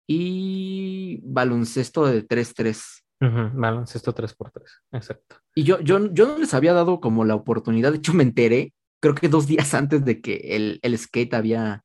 y 0.07 1.19
baloncesto 1.24 2.05
de 2.05 2.25
3-3. 2.25 3.03
Baloncesto 3.19 4.13
3x3, 4.13 4.62
exacto. 4.91 5.38
Y 5.55 5.63
yo, 5.63 5.79
yo, 5.79 6.13
yo 6.13 6.27
no 6.27 6.38
les 6.38 6.53
había 6.53 6.74
dado 6.74 7.00
como 7.00 7.25
la 7.25 7.34
oportunidad, 7.34 7.91
de 7.91 7.98
hecho 7.98 8.13
me 8.13 8.22
enteré, 8.22 8.74
creo 9.01 9.15
que 9.15 9.27
dos 9.27 9.48
días 9.48 9.74
antes 9.74 10.05
de 10.05 10.22
que 10.22 10.36
el, 10.55 10.79
el 10.84 10.96
skate 10.98 11.34
había 11.34 11.84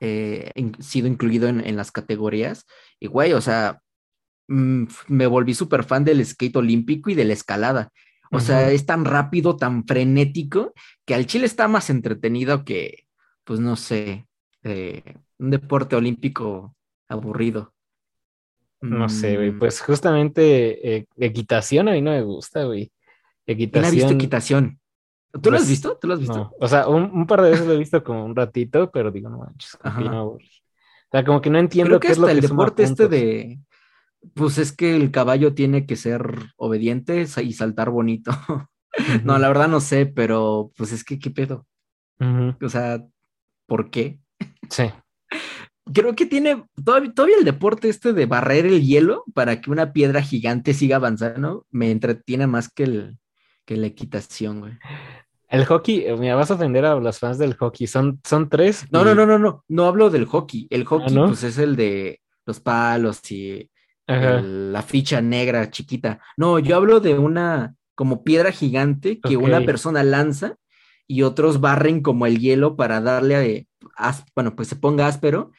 eh, 0.00 0.50
sido 0.78 1.06
incluido 1.06 1.48
en, 1.48 1.60
en, 1.60 1.76
las 1.76 1.92
categorías. 1.92 2.64
Y 2.98 3.08
güey, 3.08 3.34
o 3.34 3.42
sea, 3.42 3.80
mm, 4.48 4.84
me 5.08 5.26
volví 5.26 5.54
súper 5.54 5.84
fan 5.84 6.04
del 6.04 6.24
skate 6.24 6.56
olímpico 6.56 7.10
y 7.10 7.14
de 7.14 7.26
la 7.26 7.34
escalada. 7.34 7.90
O 8.34 8.40
sea, 8.40 8.70
es 8.70 8.86
tan 8.86 9.04
rápido, 9.04 9.56
tan 9.56 9.86
frenético, 9.86 10.72
que 11.04 11.14
al 11.14 11.26
Chile 11.26 11.46
está 11.46 11.68
más 11.68 11.90
entretenido 11.90 12.64
que, 12.64 13.06
pues 13.44 13.60
no 13.60 13.76
sé, 13.76 14.26
eh, 14.62 15.16
un 15.38 15.50
deporte 15.50 15.96
olímpico 15.96 16.74
aburrido. 17.08 17.72
No 18.80 19.08
sé, 19.08 19.36
güey. 19.36 19.50
Mm, 19.52 19.58
Pues 19.58 19.80
justamente 19.80 20.96
eh, 20.96 21.06
equitación 21.16 21.88
a 21.88 21.92
mí 21.92 22.02
no 22.02 22.10
me 22.10 22.22
gusta, 22.22 22.64
güey. 22.64 22.92
¿Quién 23.46 23.84
ha 23.84 23.90
visto 23.90 24.12
Equitación. 24.12 24.12
equitación? 24.12 24.80
¿Tú 25.42 25.50
lo 25.50 25.56
has 25.56 25.62
pues, 25.62 25.70
visto? 25.70 25.98
¿Tú 26.00 26.06
lo 26.08 26.14
has 26.14 26.20
visto? 26.20 26.36
No, 26.36 26.52
o 26.58 26.68
sea, 26.68 26.88
un, 26.88 27.10
un 27.12 27.26
par 27.26 27.42
de 27.42 27.50
veces 27.50 27.66
lo 27.66 27.72
he 27.72 27.78
visto 27.78 28.02
como 28.04 28.24
un 28.24 28.36
ratito, 28.36 28.90
pero 28.90 29.10
digo, 29.10 29.28
no 29.28 29.38
manches, 29.38 29.76
aburrí. 29.82 30.46
O 30.46 31.10
sea, 31.10 31.24
como 31.24 31.40
que 31.40 31.50
no 31.50 31.58
entiendo 31.58 31.98
Creo 31.98 32.00
que 32.00 32.06
qué 32.08 32.12
es 32.12 32.18
lo 32.18 32.26
hasta 32.26 32.40
que 32.40 32.44
el 32.44 32.50
deporte 32.50 32.82
este 32.82 33.08
de, 33.08 33.58
pues 34.34 34.58
es 34.58 34.72
que 34.72 34.96
el 34.96 35.10
caballo 35.10 35.54
tiene 35.54 35.86
que 35.86 35.96
ser 35.96 36.52
obediente 36.56 37.26
y 37.42 37.52
saltar 37.52 37.90
bonito. 37.90 38.30
No, 39.24 39.36
la 39.40 39.48
verdad 39.48 39.66
no 39.66 39.80
sé, 39.80 40.06
pero 40.06 40.70
pues 40.76 40.92
es 40.92 41.02
que 41.02 41.18
qué 41.18 41.28
pedo. 41.28 41.66
O 42.62 42.68
sea, 42.68 43.04
¿por 43.66 43.90
qué? 43.90 44.20
Sí. 44.70 44.84
Creo 45.92 46.14
que 46.14 46.26
tiene 46.26 46.64
todavía, 46.84 47.12
todavía 47.12 47.38
el 47.38 47.44
deporte 47.44 47.88
este 47.88 48.12
de 48.12 48.26
barrer 48.26 48.66
el 48.66 48.86
hielo 48.86 49.24
para 49.34 49.60
que 49.60 49.72
una 49.72 49.92
piedra 49.92 50.22
gigante 50.22 50.74
siga 50.74 50.94
avanzando, 50.96 51.66
me 51.72 51.90
entretiene 51.90 52.46
más 52.46 52.68
que 52.68 52.84
el 52.84 53.18
que 53.64 53.76
la 53.76 53.88
equitación, 53.88 54.60
güey. 54.60 54.74
El 55.48 55.64
hockey, 55.64 56.04
eh, 56.06 56.16
mira, 56.16 56.36
vas 56.36 56.52
a 56.52 56.54
ofender 56.54 56.84
a 56.84 56.94
los 56.94 57.18
fans 57.18 57.36
del 57.38 57.54
hockey. 57.54 57.88
Son, 57.88 58.20
son 58.24 58.48
tres. 58.48 58.86
No, 58.92 59.02
y- 59.02 59.04
no, 59.06 59.14
no, 59.16 59.26
no, 59.26 59.38
no, 59.40 59.64
no 59.66 59.86
hablo 59.86 60.08
del 60.08 60.26
hockey. 60.26 60.68
El 60.70 60.84
hockey, 60.84 61.14
¿no? 61.14 61.26
pues 61.26 61.42
es 61.42 61.58
el 61.58 61.74
de 61.74 62.20
los 62.46 62.60
palos 62.60 63.28
y 63.30 63.68
Ajá. 64.06 64.40
la 64.42 64.82
ficha 64.82 65.20
negra 65.20 65.70
chiquita. 65.70 66.20
No, 66.36 66.58
yo 66.58 66.76
hablo 66.76 67.00
de 67.00 67.18
una 67.18 67.74
como 67.94 68.24
piedra 68.24 68.52
gigante 68.52 69.20
que 69.20 69.36
una 69.36 69.64
persona 69.64 70.02
lanza 70.02 70.56
y 71.06 71.22
otros 71.22 71.60
barren 71.60 72.02
como 72.02 72.26
el 72.26 72.38
hielo 72.38 72.76
para 72.76 73.00
darle, 73.00 73.46
eh, 73.56 73.68
as- 73.96 74.24
bueno, 74.34 74.56
pues 74.56 74.68
se 74.68 74.76
ponga 74.76 75.06
áspero 75.06 75.52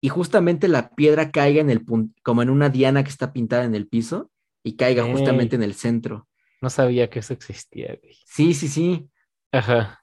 y 0.00 0.08
justamente 0.08 0.68
la 0.68 0.90
piedra 0.90 1.30
caiga 1.30 1.60
en 1.60 1.70
el 1.70 1.84
como 2.22 2.42
en 2.42 2.50
una 2.50 2.68
diana 2.70 3.04
que 3.04 3.10
está 3.10 3.32
pintada 3.32 3.64
en 3.64 3.74
el 3.74 3.88
piso 3.88 4.30
y 4.64 4.76
caiga 4.76 5.04
justamente 5.04 5.56
en 5.56 5.62
el 5.62 5.74
centro. 5.74 6.28
No 6.60 6.70
sabía 6.70 7.08
que 7.10 7.20
eso 7.20 7.32
existía, 7.32 7.96
güey. 8.00 8.16
Sí, 8.26 8.54
sí, 8.54 8.68
sí. 8.68 9.08
Ajá. 9.52 10.02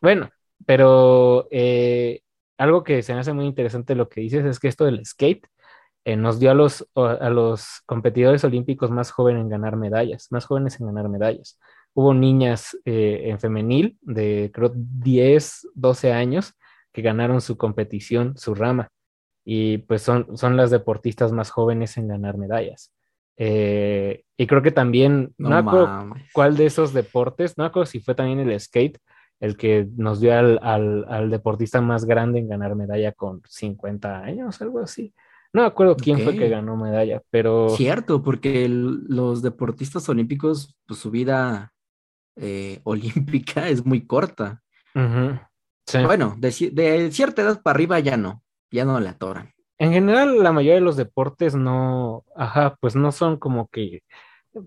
Bueno, 0.00 0.30
pero 0.66 1.46
eh, 1.50 2.20
algo 2.58 2.82
que 2.84 3.02
se 3.02 3.14
me 3.14 3.20
hace 3.20 3.32
muy 3.32 3.46
interesante 3.46 3.94
lo 3.94 4.08
que 4.08 4.20
dices 4.20 4.44
es 4.44 4.58
que 4.58 4.68
esto 4.68 4.84
del 4.84 5.04
skate 5.06 5.46
eh, 6.04 6.16
nos 6.16 6.40
dio 6.40 6.50
a 6.50 6.54
los, 6.54 6.88
a 6.94 7.30
los 7.30 7.82
competidores 7.86 8.42
olímpicos 8.44 8.90
más 8.90 9.10
jóvenes 9.10 9.42
en 9.42 9.48
ganar 9.48 9.76
medallas, 9.76 10.28
más 10.30 10.46
jóvenes 10.46 10.80
en 10.80 10.86
ganar 10.86 11.08
medallas. 11.08 11.58
Hubo 11.94 12.12
niñas 12.14 12.76
eh, 12.84 13.22
en 13.26 13.38
femenil 13.38 13.98
de 14.00 14.50
creo 14.52 14.72
10, 14.74 15.68
12 15.74 16.12
años 16.12 16.54
que 16.92 17.02
ganaron 17.02 17.40
su 17.40 17.56
competición, 17.56 18.36
su 18.36 18.54
rama, 18.54 18.90
y 19.44 19.78
pues 19.78 20.02
son, 20.02 20.36
son 20.36 20.56
las 20.56 20.70
deportistas 20.70 21.32
más 21.32 21.50
jóvenes 21.50 21.96
en 21.96 22.08
ganar 22.08 22.36
medallas. 22.36 22.92
Eh, 23.36 24.24
y 24.36 24.46
creo 24.46 24.62
que 24.62 24.72
también, 24.72 25.34
no, 25.38 25.50
No, 25.50 25.56
acuerdo 25.56 26.14
cuál 26.32 26.56
de 26.56 26.66
esos 26.66 26.92
deportes, 26.92 27.56
no 27.58 27.64
acuerdo 27.64 27.86
si 27.86 28.00
fue 28.00 28.14
también 28.14 28.40
el 28.40 28.58
skate, 28.58 28.98
el 29.40 29.56
que 29.56 29.88
nos 29.96 30.20
dio 30.20 30.36
al, 30.36 30.58
al, 30.62 31.04
al 31.08 31.30
deportista 31.30 31.80
más 31.80 32.04
grande 32.04 32.38
en 32.38 32.48
ganar 32.48 32.76
medalla 32.76 33.12
con 33.12 33.42
50 33.48 34.22
años, 34.22 34.60
algo 34.60 34.80
así. 34.80 35.12
No 35.52 35.62
me 35.62 35.68
acuerdo 35.68 35.96
quién 35.96 36.18
fue 36.20 36.36
que 36.36 36.48
ganó 36.48 36.76
medalla, 36.76 37.22
pero 37.30 37.68
Cierto, 37.70 38.22
porque 38.22 38.64
el- 38.64 39.04
los 39.08 39.42
deportistas 39.42 40.08
olímpicos, 40.08 40.76
pues 40.86 41.00
su 41.00 41.10
vida 41.10 41.72
eh, 42.36 42.80
olímpica 42.84 43.68
es 43.68 43.84
muy 43.84 44.06
corta. 44.06 44.62
sí. 45.86 45.98
Bueno, 46.04 46.34
de, 46.38 46.48
ci- 46.48 46.70
de 46.72 47.10
cierta 47.12 47.42
edad 47.42 47.62
para 47.62 47.74
arriba 47.74 47.98
ya 48.00 48.16
no, 48.16 48.42
ya 48.70 48.84
no 48.84 48.98
la 49.00 49.10
atoran. 49.10 49.52
En 49.78 49.92
general, 49.92 50.42
la 50.42 50.52
mayoría 50.52 50.76
de 50.76 50.80
los 50.80 50.96
deportes 50.96 51.54
no, 51.54 52.24
ajá, 52.36 52.76
pues 52.80 52.94
no 52.94 53.10
son 53.12 53.36
como 53.36 53.68
que 53.68 54.02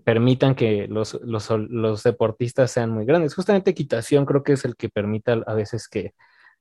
permitan 0.04 0.54
que 0.54 0.88
los, 0.88 1.14
los, 1.22 1.48
los 1.50 2.02
deportistas 2.02 2.70
sean 2.70 2.90
muy 2.90 3.06
grandes. 3.06 3.34
Justamente 3.34 3.70
equitación 3.70 4.26
creo 4.26 4.42
que 4.42 4.52
es 4.52 4.64
el 4.64 4.76
que 4.76 4.88
permite 4.88 5.42
a 5.46 5.54
veces 5.54 5.88
que 5.88 6.12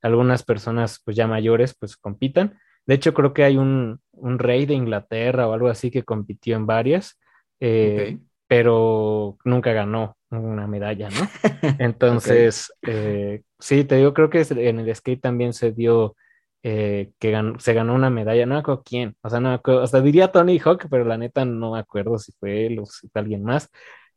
algunas 0.02 0.44
personas 0.44 1.02
pues 1.04 1.18
ya 1.18 1.28
mayores 1.28 1.76
pues 1.78 1.98
compitan. 1.98 2.58
De 2.86 2.96
hecho, 2.96 3.14
creo 3.14 3.34
que 3.34 3.44
hay 3.44 3.58
un, 3.58 4.00
un 4.14 4.40
rey 4.40 4.66
de 4.66 4.74
Inglaterra 4.76 5.48
o 5.48 5.54
algo 5.54 5.68
así 5.70 5.92
que 5.92 6.04
compitió 6.04 6.56
en 6.56 6.66
varias, 6.68 7.18
eh, 7.60 8.18
pero 8.48 9.38
nunca 9.46 9.74
ganó 9.74 10.18
una 10.30 10.68
medalla, 10.68 11.10
¿no? 11.12 11.36
Entonces, 11.78 12.72
eh, 12.86 13.44
sí, 13.60 13.84
te 13.86 13.96
digo, 13.98 14.14
creo 14.14 14.30
que 14.30 14.42
en 14.50 14.80
el 14.80 14.96
skate 14.96 15.22
también 15.22 15.54
se 15.54 15.72
dio 15.72 16.16
eh, 16.64 17.12
que 17.20 17.32
ganó- 17.32 17.60
se 17.60 17.74
ganó 17.74 17.94
una 17.96 18.10
medalla, 18.10 18.46
no 18.46 18.56
me 18.56 18.60
acuerdo 18.62 18.84
quién, 18.84 19.16
o 19.22 19.30
sea, 19.30 19.40
no 19.40 19.50
me 19.50 19.56
acuerdo, 19.56 19.84
hasta 19.84 20.02
diría 20.02 20.32
Tony 20.32 20.60
Hawk, 20.60 20.88
pero 20.90 21.04
la 21.06 21.18
neta 21.18 21.46
no 21.46 21.74
me 21.74 21.80
acuerdo 21.80 22.18
si 22.20 22.32
fue 22.34 22.66
él 22.68 22.80
o 22.80 22.86
si 22.86 23.08
fue 23.10 23.22
alguien 23.22 23.44
más. 23.44 23.70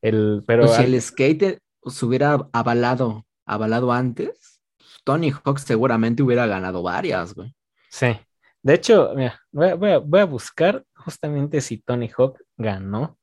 El, 0.02 0.42
pero 0.46 0.66
Pues 0.66 0.72
si 0.72 0.82
al- 0.82 0.84
el 0.84 1.00
skate 1.00 1.58
se 1.87 2.06
hubiera 2.06 2.48
avalado, 2.52 3.26
avalado 3.46 3.92
antes, 3.92 4.62
Tony 5.04 5.30
Hawk 5.32 5.58
seguramente 5.58 6.22
hubiera 6.22 6.46
ganado 6.46 6.82
varias, 6.82 7.34
güey. 7.34 7.54
sí. 7.88 8.18
De 8.62 8.74
hecho, 8.74 9.12
mira, 9.14 9.40
voy 9.52 9.68
a, 9.68 9.74
voy 9.74 9.90
a- 9.92 9.98
voy 9.98 10.20
a 10.20 10.24
buscar 10.24 10.84
justamente 10.96 11.60
si 11.60 11.78
Tony 11.78 12.10
Hawk 12.16 12.38
ganó 12.56 13.18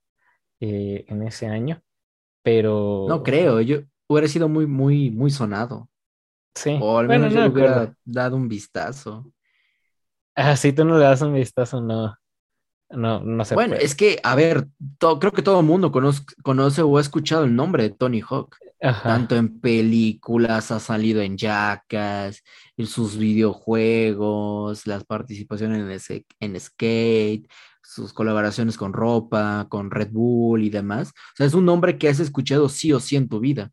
eh, 0.61 1.05
en 1.09 1.23
ese 1.23 1.47
año, 1.47 1.81
pero 2.43 3.07
No 3.07 3.23
creo, 3.23 3.61
yo 3.61 3.81
hubiera 4.07 4.27
sido 4.27 4.49
muy, 4.49 4.65
muy, 4.67 5.11
muy 5.11 5.29
sonado. 5.31 5.89
sí, 6.55 6.71
O 6.81 6.97
al 6.97 7.07
bueno, 7.07 7.27
menos 7.27 7.33
no 7.33 7.41
yo 7.41 7.41
le 7.41 7.49
hubiera 7.49 7.93
dado 8.05 8.35
un 8.35 8.47
vistazo. 8.47 9.25
Ah, 10.35 10.55
si 10.55 10.73
tú 10.73 10.83
no 10.85 10.97
le 10.97 11.05
das 11.05 11.21
un 11.21 11.33
vistazo, 11.33 11.81
no, 11.81 12.15
no, 12.89 13.21
no 13.21 13.45
se 13.45 13.55
Bueno, 13.55 13.75
puede. 13.75 13.81
es 13.81 13.95
que, 13.95 14.19
a 14.23 14.35
ver, 14.35 14.67
creo 15.19 15.31
que 15.31 15.41
todo 15.41 15.59
el 15.61 15.65
mundo 15.65 15.91
conoce, 15.91 16.23
conoce 16.43 16.81
o 16.81 16.97
ha 16.97 17.01
escuchado 17.01 17.45
el 17.45 17.55
nombre 17.55 17.83
de 17.83 17.89
Tony 17.91 18.21
Hawk. 18.21 18.55
Ajá. 18.85 19.03
Tanto 19.09 19.35
en 19.35 19.59
películas, 19.59 20.71
ha 20.71 20.79
salido 20.79 21.21
en 21.21 21.37
Jackass, 21.37 22.43
en 22.77 22.85
sus 22.85 23.17
videojuegos, 23.17 24.85
las 24.87 25.03
participaciones 25.05 25.81
en, 25.81 25.91
ese- 25.91 26.25
en 26.39 26.59
skate, 26.59 27.47
sus 27.81 28.13
colaboraciones 28.13 28.77
con 28.77 28.93
ropa, 28.93 29.67
con 29.69 29.89
Red 29.91 30.09
Bull 30.11 30.63
y 30.63 30.69
demás. 30.69 31.09
O 31.09 31.35
sea, 31.37 31.45
es 31.45 31.53
un 31.53 31.65
nombre 31.65 31.97
que 31.97 32.09
has 32.09 32.19
escuchado 32.19 32.69
sí 32.69 32.91
o 32.93 32.99
sí 32.99 33.15
en 33.15 33.27
tu 33.27 33.39
vida. 33.39 33.71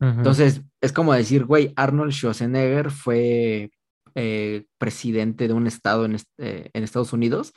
Entonces, 0.00 0.62
es 0.80 0.92
como 0.92 1.12
decir, 1.14 1.44
güey, 1.44 1.72
Arnold 1.76 2.12
Schwarzenegger 2.12 2.90
fue 2.90 3.70
eh, 4.16 4.64
presidente 4.76 5.46
de 5.46 5.54
un 5.54 5.68
estado 5.68 6.04
en, 6.06 6.16
eh, 6.38 6.70
en 6.72 6.82
Estados 6.82 7.12
Unidos. 7.12 7.52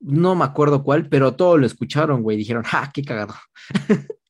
No 0.00 0.34
me 0.34 0.44
acuerdo 0.46 0.82
cuál, 0.82 1.08
pero 1.10 1.34
todos 1.36 1.60
lo 1.60 1.66
escucharon, 1.66 2.22
güey. 2.22 2.38
Dijeron, 2.38 2.64
¡ah, 2.72 2.90
qué 2.94 3.02
cagado! 3.02 3.34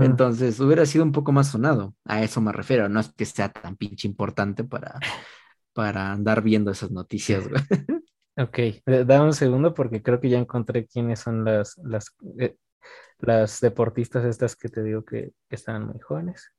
Entonces, 0.00 0.58
hubiera 0.60 0.84
sido 0.86 1.04
un 1.04 1.12
poco 1.12 1.32
más 1.32 1.50
sonado. 1.50 1.94
A 2.04 2.22
eso 2.22 2.40
me 2.40 2.52
refiero. 2.52 2.88
No 2.88 3.00
es 3.00 3.12
que 3.12 3.24
sea 3.24 3.48
tan 3.50 3.76
pinche 3.76 4.08
importante 4.08 4.64
para, 4.64 4.98
para 5.72 6.12
andar 6.12 6.42
viendo 6.42 6.70
esas 6.70 6.90
noticias, 6.90 7.48
güey. 7.48 7.62
Ok, 8.36 8.58
dame 8.86 9.24
un 9.26 9.34
segundo 9.34 9.74
porque 9.74 10.02
creo 10.02 10.18
que 10.18 10.30
ya 10.30 10.38
encontré 10.38 10.86
quiénes 10.86 11.20
son 11.20 11.44
las, 11.44 11.76
las, 11.84 12.14
eh, 12.38 12.56
las 13.18 13.60
deportistas 13.60 14.24
estas 14.24 14.56
que 14.56 14.70
te 14.70 14.82
digo 14.82 15.04
que, 15.04 15.32
que 15.48 15.56
estaban 15.56 15.86
muy 15.86 15.98
jóvenes. 16.00 16.50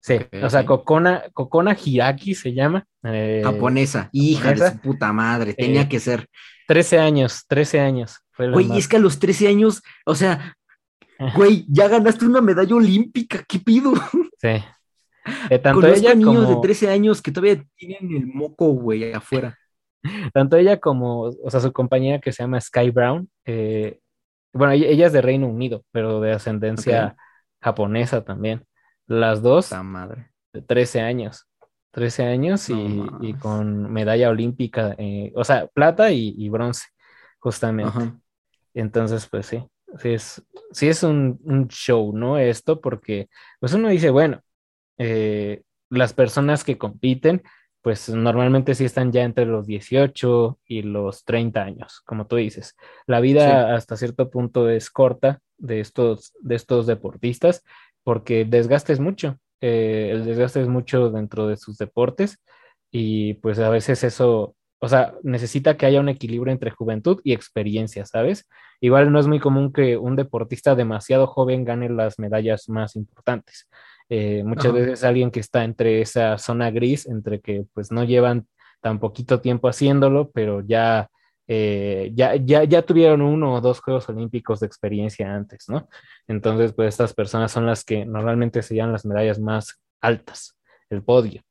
Sí, 0.00 0.16
o 0.40 0.48
sea, 0.48 0.60
ok. 0.60 0.66
Kokona, 0.66 1.24
Kokona 1.32 1.76
Hiraki 1.82 2.36
se 2.36 2.52
llama. 2.54 2.84
eh, 3.02 3.40
Japonesa. 3.42 4.10
Hija 4.12 4.52
de 4.52 4.70
su 4.70 4.78
puta 4.78 5.12
madre. 5.12 5.54
Tenía 5.54 5.82
Eh, 5.82 5.88
que 5.88 5.98
ser. 5.98 6.28
13 6.68 6.98
años, 7.00 7.44
13 7.48 7.80
años. 7.80 8.18
Güey, 8.36 8.66
más- 8.66 8.78
es 8.78 8.86
que 8.86 8.98
a 8.98 9.00
los 9.00 9.18
13 9.18 9.48
años, 9.48 9.82
o 10.06 10.14
sea, 10.14 10.54
güey, 11.34 11.64
ya 11.68 11.88
ganaste 11.88 12.24
una 12.24 12.40
medalla 12.40 12.74
olímpica. 12.74 13.44
¿Qué 13.46 13.58
pido? 13.58 13.92
Sí. 14.38 14.48
Eh, 15.50 15.58
tanto 15.58 15.82
Conozco 15.82 15.98
ella 15.98 16.14
niños 16.14 16.46
como, 16.46 16.56
de 16.56 16.62
13 16.62 16.88
años 16.88 17.20
que 17.20 17.30
todavía 17.30 17.62
tienen 17.76 18.16
el 18.16 18.26
moco, 18.26 18.68
güey, 18.68 19.12
afuera. 19.12 19.58
tanto 20.32 20.56
ella 20.56 20.78
como, 20.80 21.24
o 21.24 21.50
sea, 21.50 21.60
su 21.60 21.70
compañera 21.70 22.18
que 22.18 22.32
se 22.32 22.42
llama 22.42 22.58
Sky 22.58 22.88
Brown, 22.88 23.28
eh, 23.44 24.00
bueno, 24.52 24.72
ella, 24.72 25.06
es 25.06 25.12
de 25.12 25.20
Reino 25.20 25.46
Unido, 25.46 25.84
pero 25.92 26.20
de 26.20 26.32
ascendencia 26.32 27.14
japonesa 27.60 28.24
también. 28.24 28.64
Las 29.06 29.42
dos, 29.42 29.66
Puta 29.66 29.82
madre. 29.82 30.30
de 30.52 30.62
13 30.62 31.00
años. 31.00 31.46
13 31.90 32.24
años 32.24 32.68
y, 32.70 32.74
No 32.74 33.04
y 33.20 33.32
mames. 33.32 33.36
con 33.42 33.92
medalla 33.92 34.30
olímpica, 34.30 34.94
eh, 34.98 35.32
o 35.34 35.44
sea, 35.44 35.66
plata 35.68 36.10
y, 36.10 36.34
y 36.36 36.48
bronce, 36.48 36.86
justamente. 37.38 37.98
Ajá. 37.98 38.18
Entonces, 38.74 39.26
pues 39.26 39.46
sí, 39.46 39.64
sí 39.98 40.10
es, 40.10 40.42
sí 40.72 40.88
es 40.88 41.02
un, 41.02 41.38
un 41.44 41.68
show, 41.68 42.12
¿no? 42.16 42.38
Esto, 42.38 42.80
porque 42.80 43.28
pues 43.60 43.72
uno 43.72 43.88
dice, 43.88 44.10
bueno, 44.10 44.40
eh, 44.98 45.62
las 45.90 46.12
personas 46.12 46.64
que 46.64 46.78
compiten, 46.78 47.42
pues 47.82 48.08
normalmente 48.08 48.74
sí 48.74 48.84
están 48.84 49.12
ya 49.12 49.22
entre 49.22 49.46
los 49.46 49.66
18 49.66 50.58
y 50.66 50.82
los 50.82 51.24
30 51.24 51.62
años, 51.62 52.02
como 52.04 52.26
tú 52.26 52.36
dices. 52.36 52.76
La 53.06 53.20
vida 53.20 53.74
hasta 53.74 53.96
cierto 53.96 54.30
punto 54.30 54.68
es 54.68 54.90
corta 54.90 55.40
de 55.56 55.80
estos, 55.80 56.32
de 56.40 56.56
estos 56.56 56.86
deportistas 56.86 57.62
porque 58.08 58.40
el 58.40 58.50
desgaste 58.50 58.94
es 58.94 59.00
mucho, 59.00 59.38
eh, 59.60 60.08
el 60.12 60.24
desgaste 60.24 60.62
es 60.62 60.68
mucho 60.68 61.10
dentro 61.10 61.46
de 61.46 61.58
sus 61.58 61.76
deportes 61.76 62.38
y 62.90 63.34
pues 63.34 63.58
a 63.58 63.68
veces 63.68 64.02
eso 64.02 64.56
o 64.80 64.88
sea, 64.88 65.14
necesita 65.22 65.76
que 65.76 65.86
haya 65.86 66.00
un 66.00 66.08
equilibrio 66.08 66.52
entre 66.52 66.70
juventud 66.70 67.20
y 67.24 67.32
experiencia, 67.32 68.06
¿sabes? 68.06 68.48
Igual 68.80 69.10
no 69.10 69.18
es 69.18 69.26
muy 69.26 69.40
común 69.40 69.72
que 69.72 69.96
un 69.96 70.14
deportista 70.14 70.74
demasiado 70.74 71.26
joven 71.26 71.64
gane 71.64 71.88
las 71.88 72.18
medallas 72.18 72.68
más 72.68 72.94
importantes. 72.94 73.68
Eh, 74.08 74.42
muchas 74.44 74.72
veces 74.72 75.04
alguien 75.04 75.30
que 75.30 75.40
está 75.40 75.64
entre 75.64 76.00
esa 76.00 76.38
zona 76.38 76.70
gris, 76.70 77.06
entre 77.06 77.40
que 77.40 77.66
pues 77.74 77.90
no 77.90 78.04
llevan 78.04 78.46
tan 78.80 79.00
poquito 79.00 79.40
tiempo 79.40 79.68
haciéndolo, 79.68 80.30
pero 80.30 80.60
ya, 80.60 81.10
eh, 81.48 82.12
ya, 82.14 82.36
ya, 82.36 82.62
ya 82.64 82.82
tuvieron 82.82 83.20
uno 83.20 83.54
o 83.54 83.60
dos 83.60 83.80
Juegos 83.80 84.08
Olímpicos 84.08 84.60
de 84.60 84.66
experiencia 84.66 85.34
antes, 85.34 85.68
¿no? 85.68 85.88
Entonces, 86.28 86.72
pues 86.72 86.88
estas 86.88 87.12
personas 87.14 87.50
son 87.50 87.66
las 87.66 87.84
que 87.84 88.06
normalmente 88.06 88.62
se 88.62 88.74
llevan 88.74 88.92
las 88.92 89.04
medallas 89.04 89.40
más 89.40 89.80
altas, 90.00 90.56
el 90.88 91.02
podio. 91.02 91.42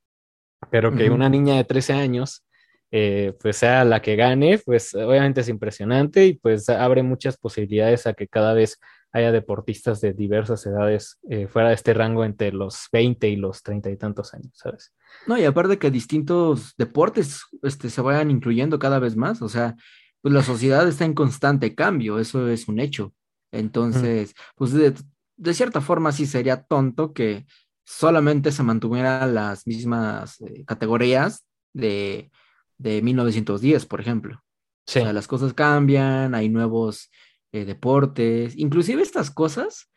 Pero 0.72 0.96
que 0.96 1.10
una 1.12 1.30
niña 1.30 1.56
de 1.56 1.66
13 1.66 1.94
años 1.94 2.47
eh, 2.92 3.34
pues 3.42 3.58
sea 3.58 3.84
la 3.84 4.02
que 4.02 4.16
gane, 4.16 4.60
pues 4.60 4.96
obviamente 4.96 5.42
es 5.42 5.50
impresionante 5.50 6.26
y 6.26 6.34
pues 6.34 6.70
abre 6.70 7.04
muchas 7.04 7.38
posibilidades 7.38 8.08
a 8.08 8.14
que 8.14 8.28
cada 8.28 8.54
vez 8.54 8.80
haya 9.12 9.32
deportistas 9.32 10.00
de 10.02 10.14
diversas 10.14 10.66
edades 10.66 11.18
eh, 11.30 11.48
fuera 11.48 11.70
de 11.70 11.76
este 11.76 11.94
rango 11.94 12.24
entre 12.24 12.52
los 12.52 12.88
20 12.92 13.28
y 13.30 13.36
los 13.36 13.64
30 13.64 13.90
y 13.90 13.98
tantos 13.98 14.34
años, 14.34 14.52
¿sabes? 14.54 14.94
No, 15.26 15.38
y 15.38 15.44
aparte 15.44 15.78
que 15.78 15.92
distintos 15.92 16.74
deportes 16.78 17.42
este, 17.64 17.90
se 17.90 18.02
vayan 18.02 18.32
incluyendo 18.32 18.80
cada 18.80 19.00
vez 19.00 19.16
más, 19.16 19.42
o 19.42 19.50
sea, 19.50 19.76
pues 20.22 20.34
la 20.34 20.44
sociedad 20.44 20.88
está 20.88 21.06
en 21.06 21.14
constante 21.14 21.76
cambio, 21.76 22.20
eso 22.20 22.48
es 22.50 22.68
un 22.68 22.80
hecho. 22.80 23.14
Entonces, 23.52 24.34
pues 24.56 24.74
de, 24.74 25.54
cierta 25.54 25.82
forma 25.82 26.12
sí 26.12 26.26
sería 26.26 26.64
tonto 26.64 27.14
que 27.14 27.46
solamente 27.86 28.52
se 28.52 28.64
mantuvieran 28.64 29.34
las 29.34 29.66
mismas 29.66 30.42
eh, 30.42 30.66
categorías 30.66 31.46
de, 31.74 32.30
de 32.78 33.02
1910, 33.02 33.86
por 33.86 34.02
ejemplo. 34.02 34.36
O 34.36 34.92
sea, 34.92 35.12
las 35.14 35.28
cosas 35.28 35.54
cambian, 35.54 36.34
hay 36.34 36.50
nuevos 36.50 37.12
eh, 37.52 37.66
deportes, 37.66 38.58
inclusive 38.58 39.02
estas 39.02 39.32
cosas, 39.32 39.90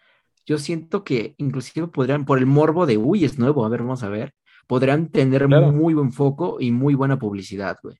yo 0.46 0.58
siento 0.58 1.04
que 1.04 1.34
inclusive 1.38 1.86
podrían, 1.88 2.24
por 2.24 2.38
el 2.38 2.46
morbo 2.46 2.86
de, 2.86 2.96
uy, 2.96 3.24
es 3.24 3.38
nuevo, 3.38 3.64
a 3.64 3.68
ver, 3.68 3.80
vamos 3.80 4.02
a 4.02 4.08
ver, 4.08 4.32
podrían 4.66 5.08
tener 5.08 5.46
muy 5.48 5.94
buen 5.94 6.12
foco 6.12 6.56
y 6.60 6.72
muy 6.72 6.94
buena 6.94 7.18
publicidad, 7.18 7.76
güey. 7.82 7.96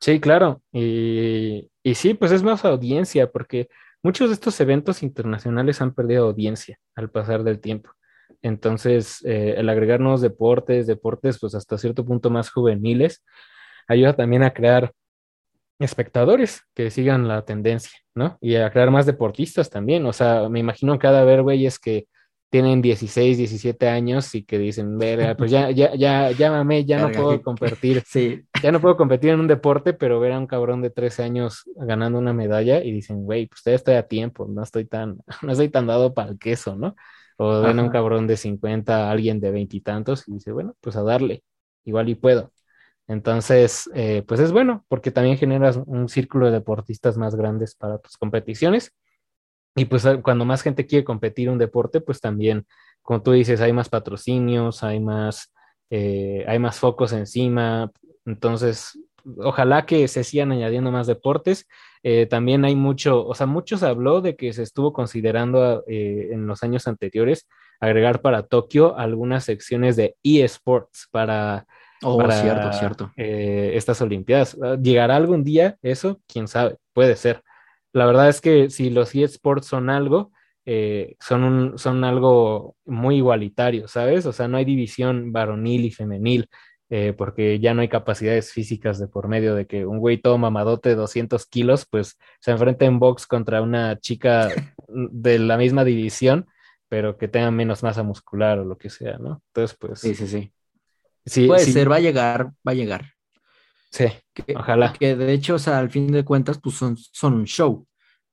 Sí, 0.00 0.20
claro. 0.20 0.62
Y, 0.72 1.68
y 1.82 1.94
sí, 1.94 2.14
pues 2.14 2.30
es 2.30 2.42
más 2.42 2.64
audiencia, 2.64 3.30
porque 3.30 3.68
muchos 4.02 4.28
de 4.28 4.34
estos 4.34 4.60
eventos 4.60 5.02
internacionales 5.02 5.80
han 5.80 5.92
perdido 5.92 6.26
audiencia 6.26 6.78
al 6.94 7.10
pasar 7.10 7.42
del 7.42 7.60
tiempo. 7.60 7.90
Entonces, 8.42 9.24
eh, 9.24 9.54
el 9.56 9.68
agregar 9.68 10.00
nuevos 10.00 10.20
deportes, 10.20 10.86
deportes 10.86 11.38
pues 11.40 11.54
hasta 11.54 11.78
cierto 11.78 12.04
punto 12.04 12.30
más 12.30 12.50
juveniles, 12.50 13.24
ayuda 13.88 14.14
también 14.14 14.42
a 14.42 14.52
crear 14.52 14.92
espectadores 15.78 16.62
que 16.74 16.90
sigan 16.90 17.28
la 17.28 17.44
tendencia, 17.44 17.98
¿no? 18.14 18.36
Y 18.40 18.56
a 18.56 18.70
crear 18.70 18.90
más 18.90 19.06
deportistas 19.06 19.70
también. 19.70 20.04
O 20.06 20.12
sea, 20.12 20.48
me 20.48 20.60
imagino 20.60 20.98
cada 20.98 21.24
ver 21.24 21.42
güeyes 21.42 21.78
que 21.78 22.06
tienen 22.50 22.80
16, 22.80 23.36
17 23.36 23.88
años 23.88 24.34
y 24.34 24.42
que 24.42 24.58
dicen, 24.58 24.98
verga, 24.98 25.36
pues 25.36 25.50
ya, 25.50 25.70
ya, 25.70 25.94
ya, 25.94 26.30
llámame, 26.32 26.84
ya 26.84 26.98
no 26.98 27.12
puedo 27.12 27.42
competir. 27.42 28.02
Sí. 28.08 28.42
Ya 28.62 28.72
no 28.72 28.80
puedo 28.80 28.96
competir 28.96 29.30
en 29.30 29.40
un 29.40 29.46
deporte, 29.46 29.92
pero 29.92 30.18
ver 30.18 30.32
a 30.32 30.38
un 30.38 30.46
cabrón 30.46 30.82
de 30.82 30.90
13 30.90 31.22
años 31.22 31.64
ganando 31.76 32.18
una 32.18 32.32
medalla 32.32 32.82
y 32.82 32.90
dicen, 32.90 33.22
güey, 33.22 33.46
pues 33.46 33.62
todavía 33.62 33.76
estoy 33.76 33.94
a 33.94 34.08
tiempo, 34.08 34.46
no 34.48 34.62
estoy 34.62 34.86
tan, 34.86 35.18
no 35.42 35.52
estoy 35.52 35.68
tan 35.68 35.86
dado 35.86 36.14
para 36.14 36.30
el 36.30 36.38
queso, 36.38 36.74
¿no? 36.74 36.96
O 37.36 37.62
ven 37.62 37.78
a 37.78 37.82
un 37.84 37.90
cabrón 37.90 38.26
de 38.26 38.36
50, 38.36 39.10
alguien 39.10 39.38
de 39.38 39.52
veintitantos 39.52 40.26
y, 40.26 40.32
y 40.32 40.34
dice, 40.34 40.50
bueno, 40.50 40.74
pues 40.80 40.96
a 40.96 41.02
darle, 41.04 41.44
igual 41.84 42.08
y 42.08 42.16
puedo. 42.16 42.52
Entonces, 43.08 43.90
eh, 43.94 44.22
pues 44.28 44.38
es 44.38 44.52
bueno 44.52 44.84
porque 44.88 45.10
también 45.10 45.38
generas 45.38 45.80
un 45.86 46.08
círculo 46.10 46.46
de 46.46 46.52
deportistas 46.52 47.16
más 47.16 47.34
grandes 47.34 47.74
para 47.74 47.98
tus 47.98 48.18
competiciones. 48.18 48.92
Y 49.74 49.86
pues 49.86 50.04
eh, 50.04 50.20
cuando 50.22 50.44
más 50.44 50.62
gente 50.62 50.86
quiere 50.86 51.04
competir 51.04 51.48
un 51.48 51.58
deporte, 51.58 52.02
pues 52.02 52.20
también, 52.20 52.66
como 53.02 53.22
tú 53.22 53.32
dices, 53.32 53.62
hay 53.62 53.72
más 53.72 53.88
patrocinios, 53.88 54.82
hay 54.82 55.00
más, 55.00 55.52
eh, 55.90 56.44
hay 56.46 56.58
más 56.58 56.78
focos 56.78 57.14
encima. 57.14 57.90
Entonces, 58.26 58.98
ojalá 59.38 59.86
que 59.86 60.06
se 60.06 60.22
sigan 60.22 60.52
añadiendo 60.52 60.90
más 60.92 61.06
deportes. 61.06 61.66
también 62.30 62.64
hay 62.64 62.76
mucho, 62.76 63.26
o 63.26 63.34
sea, 63.34 63.46
muchos 63.46 63.82
habló 63.82 64.20
de 64.20 64.36
que 64.36 64.52
se 64.52 64.62
estuvo 64.62 64.92
considerando 64.92 65.84
en 65.86 66.46
los 66.46 66.62
años 66.62 66.86
anteriores 66.86 67.46
agregar 67.80 68.20
para 68.22 68.44
Tokio 68.44 68.96
algunas 68.96 69.44
secciones 69.44 69.96
de 69.96 70.16
eSports 70.22 71.08
para 71.10 71.66
Oh, 72.02 72.20
cierto, 72.30 72.72
cierto. 72.72 73.12
Eh, 73.16 73.72
estas 73.74 74.00
Olimpiadas. 74.00 74.56
Ah, 74.62 74.76
¿Llegará 74.80 75.16
algún 75.16 75.44
día 75.44 75.76
eso? 75.82 76.20
Quién 76.26 76.48
sabe, 76.48 76.76
puede 76.92 77.16
ser. 77.16 77.42
La 77.92 78.06
verdad 78.06 78.28
es 78.28 78.40
que 78.40 78.70
si 78.70 78.90
los 78.90 79.14
eSports 79.14 79.66
son 79.66 79.90
algo, 79.90 80.30
eh, 80.66 81.16
son, 81.18 81.44
un, 81.44 81.78
son 81.78 82.04
algo 82.04 82.76
muy 82.84 83.16
igualitario, 83.16 83.88
¿sabes? 83.88 84.26
O 84.26 84.32
sea, 84.32 84.48
no 84.48 84.58
hay 84.58 84.64
división 84.64 85.32
varonil 85.32 85.86
y 85.86 85.90
femenil, 85.90 86.48
eh, 86.90 87.14
porque 87.16 87.58
ya 87.58 87.74
no 87.74 87.80
hay 87.80 87.88
capacidades 87.88 88.52
físicas 88.52 88.98
de 88.98 89.08
por 89.08 89.28
medio 89.28 89.54
de 89.54 89.66
que 89.66 89.86
un 89.86 89.98
güey 89.98 90.18
todo 90.18 90.38
mamadote 90.38 90.90
de 90.90 90.94
200 90.94 91.46
kilos, 91.46 91.86
pues 91.90 92.18
se 92.40 92.50
enfrenta 92.50 92.84
en 92.84 92.98
box 92.98 93.26
contra 93.26 93.62
una 93.62 93.98
chica 93.98 94.50
de 94.88 95.38
la 95.38 95.56
misma 95.56 95.84
división, 95.84 96.46
pero 96.88 97.16
que 97.16 97.28
tenga 97.28 97.50
menos 97.50 97.82
masa 97.82 98.02
muscular 98.02 98.58
o 98.58 98.64
lo 98.64 98.76
que 98.78 98.90
sea, 98.90 99.18
¿no? 99.18 99.42
Entonces, 99.48 99.76
pues... 99.78 100.00
Sí, 100.00 100.14
sí, 100.14 100.26
sí. 100.26 100.52
Puede 101.46 101.64
ser, 101.64 101.90
va 101.90 101.96
a 101.96 102.00
llegar, 102.00 102.52
va 102.66 102.72
a 102.72 102.74
llegar. 102.74 103.12
Sí, 103.90 104.04
ojalá. 104.54 104.92
Que 104.92 105.16
de 105.16 105.32
hecho, 105.32 105.54
o 105.54 105.58
sea, 105.58 105.78
al 105.78 105.90
fin 105.90 106.12
de 106.12 106.24
cuentas, 106.24 106.58
pues 106.58 106.76
son, 106.76 106.96
son 106.96 107.34
un 107.34 107.44
show. 107.44 107.86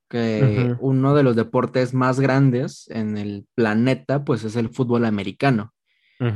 Que 0.07 0.75
uno 0.79 1.15
de 1.15 1.23
los 1.23 1.35
deportes 1.35 1.93
más 1.93 2.19
grandes 2.19 2.87
en 2.89 3.17
el 3.17 3.47
planeta, 3.55 4.23
pues 4.23 4.43
es 4.43 4.55
el 4.55 4.69
fútbol 4.69 5.03
americano. 5.05 5.73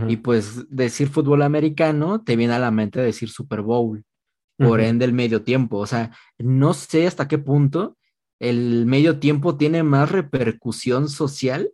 Y 0.08 0.18
pues 0.18 0.68
decir 0.70 1.08
fútbol 1.08 1.42
americano 1.42 2.22
te 2.22 2.36
viene 2.36 2.54
a 2.54 2.60
la 2.60 2.72
mente 2.72 3.00
decir 3.00 3.30
Super 3.30 3.62
Bowl, 3.62 4.04
por 4.58 4.82
ende 4.82 5.06
el 5.06 5.14
medio 5.14 5.44
tiempo. 5.44 5.78
O 5.78 5.88
sea, 5.88 6.12
no 6.38 6.74
sé 6.74 7.08
hasta 7.08 7.28
qué 7.28 7.38
punto 7.38 7.96
el 8.40 8.86
medio 8.86 9.20
tiempo 9.20 9.58
tiene 9.58 9.84
más 9.84 10.12
repercusión 10.12 11.10
social 11.10 11.72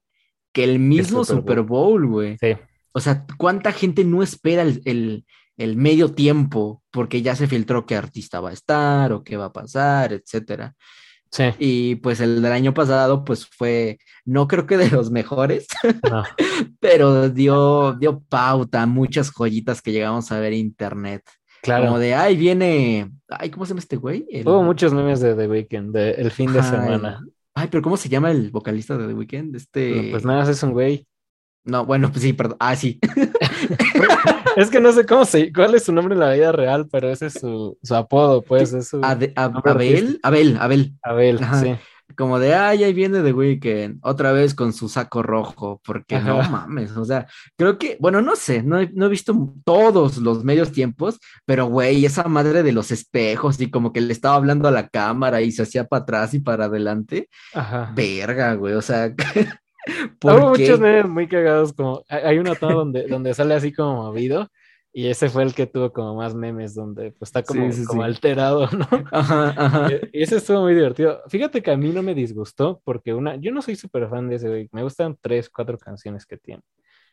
que 0.51 0.63
el 0.63 0.79
mismo 0.79 1.23
Super 1.23 1.61
Bowl, 1.61 2.07
güey. 2.07 2.37
Sí. 2.39 2.55
O 2.95 3.01
sea, 3.01 3.25
¿cuánta 3.37 3.73
gente 3.73 4.05
no 4.05 4.23
espera 4.23 4.61
el, 4.61 5.25
medio 5.57 6.13
tiempo 6.13 6.81
porque 6.91 7.21
ya 7.21 7.35
se 7.35 7.45
filtró 7.45 7.85
qué 7.85 7.97
artista 7.97 8.39
va 8.39 8.51
a 8.51 8.53
estar 8.53 9.11
o 9.11 9.21
qué 9.21 9.35
va 9.35 9.45
a 9.45 9.53
pasar, 9.53 10.13
etcétera? 10.13 10.73
Sí. 11.29 11.43
Y 11.59 11.95
pues 11.95 12.21
el 12.21 12.41
del 12.41 12.53
año 12.53 12.73
pasado, 12.73 13.25
pues 13.25 13.47
fue, 13.47 13.99
no 14.23 14.47
creo 14.47 14.65
que 14.65 14.77
de 14.77 14.89
los 14.89 15.11
mejores, 15.11 15.67
pero 16.79 17.29
dio, 17.29 17.97
dio 17.99 18.21
pauta 18.29 18.83
a 18.83 18.85
muchas 18.85 19.29
joyitas 19.29 19.81
que 19.81 19.91
llegamos 19.91 20.31
a 20.31 20.39
ver 20.39 20.53
en 20.53 20.59
internet. 20.59 21.21
Claro. 21.61 21.87
Como 21.87 21.99
de, 21.99 22.15
ay, 22.15 22.37
viene, 22.37 23.11
ay, 23.27 23.49
¿cómo 23.49 23.65
se 23.65 23.71
llama 23.71 23.79
este 23.79 23.97
güey? 23.97 24.25
Hubo 24.45 24.63
muchos 24.63 24.93
memes 24.93 25.19
de 25.19 25.35
The 25.35 25.47
Weeknd, 25.49 25.91
de 25.91 26.11
el 26.11 26.31
fin 26.31 26.53
de 26.53 26.63
semana. 26.63 27.19
Ay, 27.53 27.67
pero 27.69 27.83
¿cómo 27.83 27.97
se 27.97 28.07
llama 28.07 28.31
el 28.31 28.51
vocalista 28.51 28.97
de 28.97 29.07
The 29.07 29.13
Weeknd? 29.13 29.53
Este... 29.53 30.07
pues 30.11 30.23
nada, 30.23 30.49
es 30.49 30.63
un 30.63 30.71
güey. 30.71 31.05
No, 31.65 31.85
bueno, 31.85 32.11
pues 32.11 32.21
sí, 32.21 32.33
perdón. 32.33 32.57
Ah, 32.59 32.75
sí. 32.75 32.99
es 34.55 34.69
que 34.69 34.79
no 34.79 34.91
sé 34.91 35.05
cómo 35.05 35.25
se, 35.25 35.51
cuál 35.51 35.73
es 35.73 35.83
su 35.83 35.91
nombre 35.91 36.13
en 36.13 36.19
la 36.19 36.31
vida 36.31 36.51
real, 36.51 36.87
pero 36.91 37.09
ese 37.09 37.27
es 37.27 37.33
su, 37.33 37.77
apodo, 37.89 38.43
pues. 38.43 38.71
Es 38.71 38.89
su 38.89 39.01
Abel, 39.03 39.33
Abel, 39.35 40.19
Abel. 40.61 40.93
Abel, 41.01 41.39
sí. 41.59 41.75
Como 42.15 42.37
de, 42.37 42.53
ay, 42.53 42.83
ahí 42.83 42.93
viene 42.93 43.23
The 43.23 43.33
Weeknd, 43.33 43.97
otra 44.03 44.31
vez 44.31 44.53
con 44.53 44.73
su 44.73 44.87
saco 44.87 45.23
rojo, 45.23 45.81
porque 45.83 46.19
no 46.19 46.37
mames, 46.49 46.95
o 46.95 47.03
sea, 47.03 47.25
creo 47.57 47.79
que, 47.79 47.97
bueno, 47.99 48.21
no 48.21 48.35
sé, 48.35 48.61
no 48.61 48.79
he, 48.79 48.89
no 48.93 49.07
he 49.07 49.09
visto 49.09 49.53
todos 49.65 50.17
los 50.17 50.43
medios 50.43 50.71
tiempos, 50.71 51.19
pero 51.45 51.65
güey, 51.65 52.05
esa 52.05 52.25
madre 52.25 52.61
de 52.61 52.71
los 52.71 52.91
espejos 52.91 53.59
y 53.59 53.71
como 53.71 53.91
que 53.91 54.01
le 54.01 54.13
estaba 54.13 54.35
hablando 54.35 54.67
a 54.67 54.71
la 54.71 54.87
cámara 54.87 55.41
y 55.41 55.51
se 55.51 55.63
hacía 55.63 55.87
para 55.87 56.03
atrás 56.03 56.33
y 56.35 56.39
para 56.39 56.65
adelante, 56.65 57.27
Ajá. 57.53 57.91
verga, 57.95 58.53
güey, 58.53 58.75
o 58.75 58.83
sea, 58.83 59.11
Hubo 60.23 60.49
muchos 60.49 60.79
memes 60.79 61.07
muy 61.07 61.27
cagados, 61.27 61.73
como 61.73 62.03
hay 62.09 62.37
una 62.39 62.55
toma 62.55 62.73
donde, 62.73 63.07
donde 63.07 63.33
sale 63.33 63.53
así 63.53 63.71
como 63.71 64.03
movido, 64.03 64.47
y 64.91 65.07
ese 65.07 65.29
fue 65.29 65.43
el 65.43 65.53
que 65.53 65.67
tuvo 65.67 65.91
como 65.91 66.15
más 66.15 66.33
memes, 66.33 66.73
donde 66.73 67.11
pues 67.11 67.29
está 67.29 67.43
como, 67.43 67.69
como 67.85 68.03
alterado, 68.03 68.69
¿no? 68.71 68.87
Ajá, 69.11 69.53
ajá. 69.57 69.89
Y 70.13 70.23
ese 70.23 70.37
estuvo 70.37 70.61
muy 70.61 70.73
divertido. 70.73 71.21
Fíjate 71.27 71.61
que 71.61 71.71
a 71.71 71.77
mí 71.77 71.89
no 71.89 72.01
me 72.01 72.15
disgustó, 72.15 72.81
porque 72.85 73.13
una, 73.13 73.35
yo 73.35 73.51
no 73.51 73.61
soy 73.61 73.75
súper 73.75 74.09
fan 74.09 74.29
de 74.29 74.37
ese 74.37 74.47
güey, 74.47 74.69
me 74.71 74.83
gustan 74.83 75.17
tres, 75.21 75.49
cuatro 75.49 75.77
canciones 75.77 76.25
que 76.25 76.37
tiene, 76.37 76.63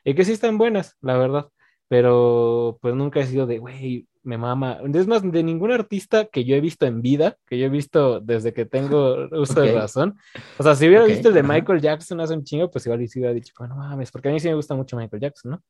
y 0.05 0.15
que 0.15 0.25
sí 0.25 0.33
están 0.33 0.59
buenas, 0.59 0.97
la 1.01 1.17
verdad, 1.19 1.49
pero 1.89 2.79
pues 2.81 2.95
nunca 2.95 3.21
he 3.21 3.27
sido 3.27 3.47
de, 3.47 3.59
güey, 3.59 4.07
me 4.23 4.39
mama. 4.39 4.81
Es 4.95 5.07
más, 5.07 5.23
de 5.23 5.43
ningún 5.43 5.73
artista 5.73 6.27
que 6.27 6.45
yo 6.45 6.55
he 6.55 6.61
visto 6.61 6.87
en 6.87 7.03
vida, 7.03 7.37
que 7.47 7.59
yo 7.59 7.67
he 7.67 7.71
visto 7.71 8.21
desde 8.21 8.53
que 8.53 8.65
tengo 8.65 9.29
uso 9.33 9.61
de 9.61 9.73
razón. 9.73 10.17
O 10.59 10.63
sea, 10.63 10.75
si 10.75 10.87
hubiera 10.89 11.05
visto 11.05 11.29
el 11.29 11.35
de 11.35 11.43
Michael 11.43 11.81
Jackson 11.81 12.21
hace 12.21 12.35
un 12.35 12.45
chingo, 12.45 12.71
pues 12.71 12.87
igual 12.87 13.07
sí 13.09 13.19
hubiera 13.19 13.35
dicho, 13.35 13.53
bueno, 13.59 13.77
mames, 13.77 14.11
porque 14.11 14.29
a 14.29 14.33
mí 14.33 14.41
sí 14.41 14.49
me 14.49 14.55
gusta 14.55 14.75
mucho 14.75 14.97
Michael 14.97 15.23
Jackson, 15.23 15.53
¿no? 15.53 15.63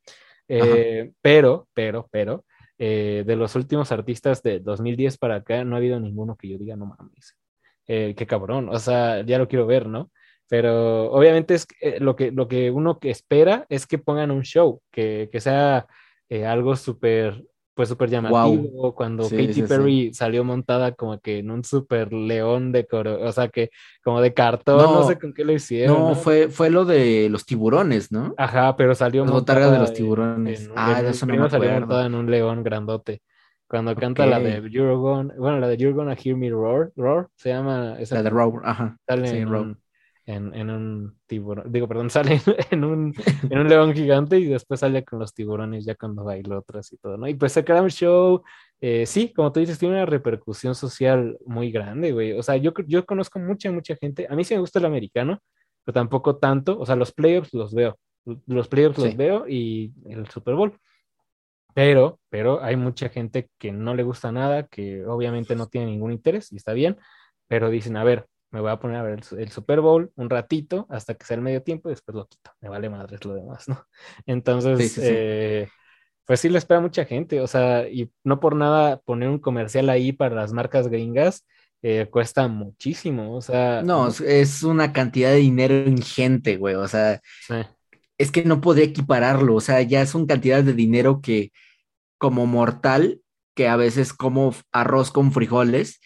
Eh, 0.49 1.13
pero, 1.21 1.69
pero, 1.73 2.09
pero, 2.11 2.45
eh, 2.79 3.23
de 3.27 3.37
los 3.37 3.55
últimos 3.55 3.93
artistas 3.93 4.43
de 4.43 4.61
2010 4.61 5.19
para 5.19 5.37
acá, 5.37 5.65
no 5.65 5.77
ha 5.77 5.79
habido 5.79 6.01
ninguno 6.01 6.37
que 6.37 6.49
yo 6.49 6.59
diga, 6.59 6.77
no 6.77 6.87
mames, 6.87 7.39
eh, 7.87 8.15
qué 8.17 8.27
cabrón, 8.27 8.69
o 8.69 8.79
sea, 8.79 9.25
ya 9.25 9.39
lo 9.39 9.49
quiero 9.49 9.67
ver, 9.67 9.87
¿no? 9.87 10.11
Pero 10.49 11.11
obviamente 11.13 11.55
es 11.55 11.67
eh, 11.81 11.99
lo, 12.01 12.17
que, 12.17 12.33
lo 12.33 12.49
que 12.49 12.71
uno 12.71 12.99
que 12.99 13.11
espera 13.11 13.67
es 13.69 13.87
que 13.87 13.99
pongan 13.99 14.31
un 14.31 14.43
show, 14.43 14.83
que, 14.91 15.29
que 15.33 15.41
sea 15.41 15.87
algo 16.47 16.77
súper 16.77 17.45
pues 17.75 17.89
súper 17.89 18.11
llamativo 18.11 18.95
cuando 18.95 19.29
Katy 19.29 19.63
Perry 19.63 20.13
salió 20.13 20.45
montada 20.45 20.93
como 20.93 21.19
que 21.21 21.39
en 21.39 21.51
un 21.51 21.65
súper 21.65 22.13
león 22.13 22.73
de 22.73 22.87
coro, 22.87 23.23
o 23.23 23.33
sea 23.33 23.49
que 23.49 23.71
como 24.05 24.21
de 24.21 24.35
cartón, 24.35 24.79
no, 24.79 25.03
sé 25.05 25.19
con 25.19 25.33
qué 25.33 25.45
lo 25.45 25.53
hicieron. 25.53 25.99
No, 25.99 26.15
Fue, 26.15 26.49
fue 26.49 26.71
lo 26.71 26.85
de 26.85 27.29
los 27.31 27.47
tiburones, 27.47 28.13
¿no? 28.13 28.35
Ajá, 28.37 28.77
pero 28.77 28.95
salió 28.95 29.25
montada 29.25 29.71
de 29.71 29.79
los 29.79 29.93
tiburones. 29.93 30.71
ah, 30.77 31.03
eso 31.05 31.27
no 31.27 31.37
me 31.37 31.51
salió 31.51 31.71
montada 31.73 32.07
en 32.07 32.15
un 32.15 32.31
león 32.31 32.63
grandote. 32.63 33.23
Cuando 33.67 33.95
canta 33.97 34.27
la 34.27 34.39
de 34.39 34.69
You're 34.71 34.97
Gonna, 34.97 35.35
bueno, 35.39 35.59
la 35.59 35.67
de 35.67 35.79
You're 35.79 35.95
Gonna 35.95 36.15
Hear 36.15 36.37
Me 36.37 36.51
Roar, 36.51 36.93
Roar, 36.95 37.29
se 37.37 37.49
llama 37.49 37.97
esa. 37.99 38.17
La 38.17 38.23
de 38.25 38.29
Roar, 38.29 38.61
ajá. 38.65 38.99
Sale 39.07 39.29
sí, 39.29 39.37
en, 39.39 39.79
en, 40.27 40.55
en, 40.55 40.71
un 40.71 41.19
tiburón, 41.27 41.71
digo, 41.73 41.89
perdón, 41.89 42.11
sale 42.11 42.41
en 42.71 42.85
un, 42.85 43.15
en 43.51 43.59
un 43.59 43.69
león 43.69 43.93
gigante 43.93 44.39
y 44.39 44.47
después 44.47 44.81
sale 44.81 45.05
con 45.05 45.19
los 45.19 45.35
tiburones 45.35 45.85
ya 45.85 45.95
cuando 45.95 46.25
bailó 46.25 46.59
otras 46.59 46.93
y 46.93 46.97
todo, 46.99 47.17
¿no? 47.17 47.29
Y 47.29 47.35
pues 47.35 47.57
el 47.57 47.65
show, 47.91 48.43
eh, 48.81 49.07
sí, 49.07 49.33
como 49.33 49.53
tú 49.53 49.61
dices, 49.61 49.79
tiene 49.79 49.95
una 49.95 50.07
repercusión 50.07 50.75
social 50.75 51.39
muy 51.47 51.71
grande, 51.73 52.13
güey. 52.13 52.33
O 52.33 52.43
sea, 52.43 52.57
yo, 52.57 52.73
yo 52.87 53.05
conozco 53.05 53.39
mucha, 53.39 53.71
mucha 53.73 53.97
gente, 53.97 54.27
a 54.29 54.35
mí 54.35 54.45
sí 54.45 54.55
me 54.55 54.61
gusta 54.61 54.79
el 54.79 54.87
americano, 54.87 55.39
pero 55.85 55.95
tampoco 55.95 56.37
tanto, 56.37 56.79
o 56.79 56.87
sea, 56.87 56.97
los 56.97 57.13
playoffs 57.13 57.53
los 57.55 57.75
veo, 57.75 57.99
los 58.47 58.69
playoffs 58.69 58.99
los 58.99 59.17
veo 59.17 59.49
y 59.49 59.93
el 60.07 60.29
Super 60.29 60.55
Bowl. 60.55 60.79
Pero, 61.75 62.21
pero 62.29 62.63
hay 62.63 62.77
mucha 62.77 63.09
gente 63.09 63.49
que 63.59 63.73
no 63.73 63.95
le 63.95 64.03
gusta 64.03 64.31
nada, 64.31 64.67
que 64.67 65.07
obviamente 65.07 65.57
no 65.57 65.69
tiene 65.69 65.87
ningún 65.87 66.13
interés 66.13 66.53
y 66.53 66.57
está 66.57 66.75
bien, 66.75 66.99
pero 67.49 67.71
dicen, 67.71 67.97
a 67.97 68.05
ver, 68.05 68.27
me 68.53 68.61
voy 68.61 68.71
a 68.71 68.79
poner 68.79 68.99
a 68.99 69.03
ver 69.03 69.21
el, 69.39 69.49
Super 69.51 69.81
Bowl 69.81 70.13
un 70.15 70.31
ratito 70.31 70.87
hasta 70.91 71.15
que 71.15 71.25
sea 71.25 71.37
el 71.37 71.43
medio 71.43 71.63
tiempo 71.63 71.89
y 71.89 71.93
después 71.93 72.15
lo 72.15 72.27
quito. 72.27 72.53
Me 72.61 72.69
vale 72.69 72.89
madres 72.91 73.25
lo 73.25 73.35
demás, 73.35 73.67
¿no? 73.67 73.85
Entonces, 74.27 74.99
eh, 75.03 75.69
pues 76.25 76.41
sí 76.41 76.49
le 76.49 76.59
espera 76.59 76.81
mucha 76.81 77.05
gente, 77.05 77.41
o 77.41 77.47
sea, 77.47 77.89
y 77.89 78.13
no 78.23 78.39
por 78.41 78.55
nada 78.55 78.99
poner 79.01 79.29
un 79.29 79.39
comercial 79.39 79.89
ahí 79.89 80.13
para 80.13 80.37
las 80.37 80.53
marcas 80.53 80.89
gringas 80.89 81.45
eh, 81.85 82.07
cuesta 82.09 82.47
muchísimo, 82.47 83.35
o 83.35 83.41
sea. 83.41 83.83
No, 83.83 84.07
es 84.09 84.63
una 84.63 84.93
cantidad 84.93 85.31
de 85.31 85.37
dinero 85.37 85.75
ingente, 85.89 86.57
güey, 86.57 86.77
o 86.77 86.87
sea. 86.87 87.21
Es 88.19 88.31
que 88.31 88.45
no 88.45 88.61
podría 88.61 88.85
equipararlo, 88.85 89.57
o 89.57 89.61
sea, 89.61 89.83
ya 89.83 90.01
es 90.03 90.15
una 90.15 90.27
cantidad 90.27 90.63
de 90.63 90.75
dinero 90.75 91.21
que 91.21 91.51
como 92.19 92.47
mortal, 92.47 93.21
que 93.57 93.67
a 93.67 93.75
veces 93.75 94.13
como 94.13 94.55
arroz 94.71 95.11
con 95.11 95.33
frijoles, 95.33 96.01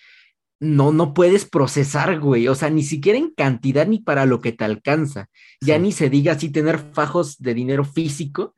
no, 0.58 0.92
no 0.92 1.14
puedes 1.14 1.44
procesar, 1.44 2.18
güey. 2.18 2.48
O 2.48 2.54
sea, 2.54 2.70
ni 2.70 2.82
siquiera 2.82 3.18
en 3.18 3.30
cantidad 3.30 3.86
ni 3.86 4.00
para 4.00 4.26
lo 4.26 4.40
que 4.40 4.52
te 4.52 4.64
alcanza. 4.64 5.28
Ya 5.60 5.78
ni 5.78 5.92
se 5.92 6.10
diga 6.10 6.32
así 6.32 6.50
tener 6.50 6.78
fajos 6.78 7.38
de 7.38 7.54
dinero 7.54 7.84
físico 7.84 8.56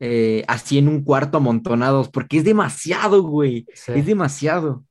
eh, 0.00 0.44
así 0.48 0.78
en 0.78 0.88
un 0.88 1.02
cuarto 1.04 1.38
amontonados, 1.38 2.08
porque 2.08 2.38
es 2.38 2.44
demasiado, 2.44 3.22
güey. 3.22 3.66
Es 3.72 4.06
demasiado. 4.06 4.84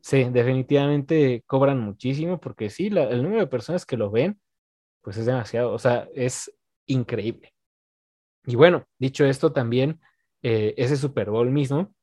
Sí, 0.00 0.24
definitivamente 0.24 1.44
cobran 1.46 1.80
muchísimo, 1.80 2.40
porque 2.40 2.68
sí, 2.68 2.88
el 2.88 3.22
número 3.22 3.40
de 3.40 3.46
personas 3.46 3.86
que 3.86 3.96
lo 3.96 4.10
ven, 4.10 4.40
pues 5.00 5.16
es 5.16 5.26
demasiado. 5.26 5.72
O 5.72 5.78
sea, 5.78 6.08
es 6.14 6.52
increíble. 6.86 7.54
Y 8.44 8.56
bueno, 8.56 8.84
dicho 8.98 9.24
esto, 9.24 9.52
también 9.52 10.00
eh, 10.42 10.74
ese 10.76 10.96
Super 10.96 11.30
Bowl 11.30 11.50
mismo 11.50 11.94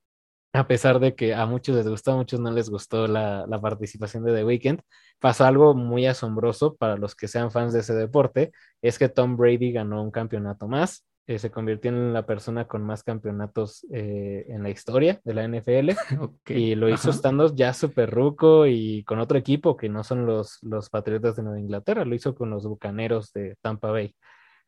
a 0.53 0.67
pesar 0.67 0.99
de 0.99 1.15
que 1.15 1.33
a 1.33 1.45
muchos 1.45 1.75
les 1.75 1.87
gustó, 1.87 2.13
a 2.13 2.17
muchos 2.17 2.39
no 2.39 2.51
les 2.51 2.69
gustó 2.69 3.07
la, 3.07 3.45
participación 3.61 4.23
de 4.23 4.33
The 4.33 4.45
Weeknd, 4.45 4.81
pasó 5.19 5.45
algo 5.45 5.75
muy 5.75 6.05
asombroso 6.07 6.75
para 6.75 6.97
los 6.97 7.15
que 7.15 7.27
sean 7.27 7.51
fans 7.51 7.73
de 7.73 7.81
ese 7.81 7.93
deporte, 7.93 8.51
es 8.81 8.97
que 8.97 9.09
Tom 9.09 9.37
Brady 9.37 9.71
ganó 9.71 10.01
un 10.01 10.11
campeonato 10.11 10.67
más, 10.67 11.05
eh, 11.27 11.37
se 11.37 11.51
convirtió 11.51 11.91
en 11.91 12.11
la 12.11 12.25
persona 12.25 12.65
con 12.65 12.83
más 12.83 13.03
campeonatos 13.03 13.85
eh, 13.93 14.45
en 14.49 14.63
la 14.63 14.71
historia 14.71 15.21
de 15.23 15.33
la 15.35 15.43
NFL 15.47 15.91
y 16.47 16.73
lo 16.73 16.89
hizo 16.89 17.11
estando 17.11 17.53
ya 17.53 17.71
súper 17.73 18.09
ruco 18.09 18.65
y 18.65 19.03
con 19.03 19.19
otro 19.19 19.37
equipo 19.37 19.77
que 19.77 19.89
no 19.89 20.03
son 20.03 20.25
los, 20.25 20.57
los 20.63 20.89
Patriotas 20.89 21.35
de 21.35 21.43
Nueva 21.43 21.59
Inglaterra, 21.59 22.05
lo 22.05 22.15
hizo 22.15 22.33
con 22.33 22.49
los 22.49 22.65
Bucaneros 22.65 23.31
de 23.33 23.55
Tampa 23.61 23.91
Bay. 23.91 24.15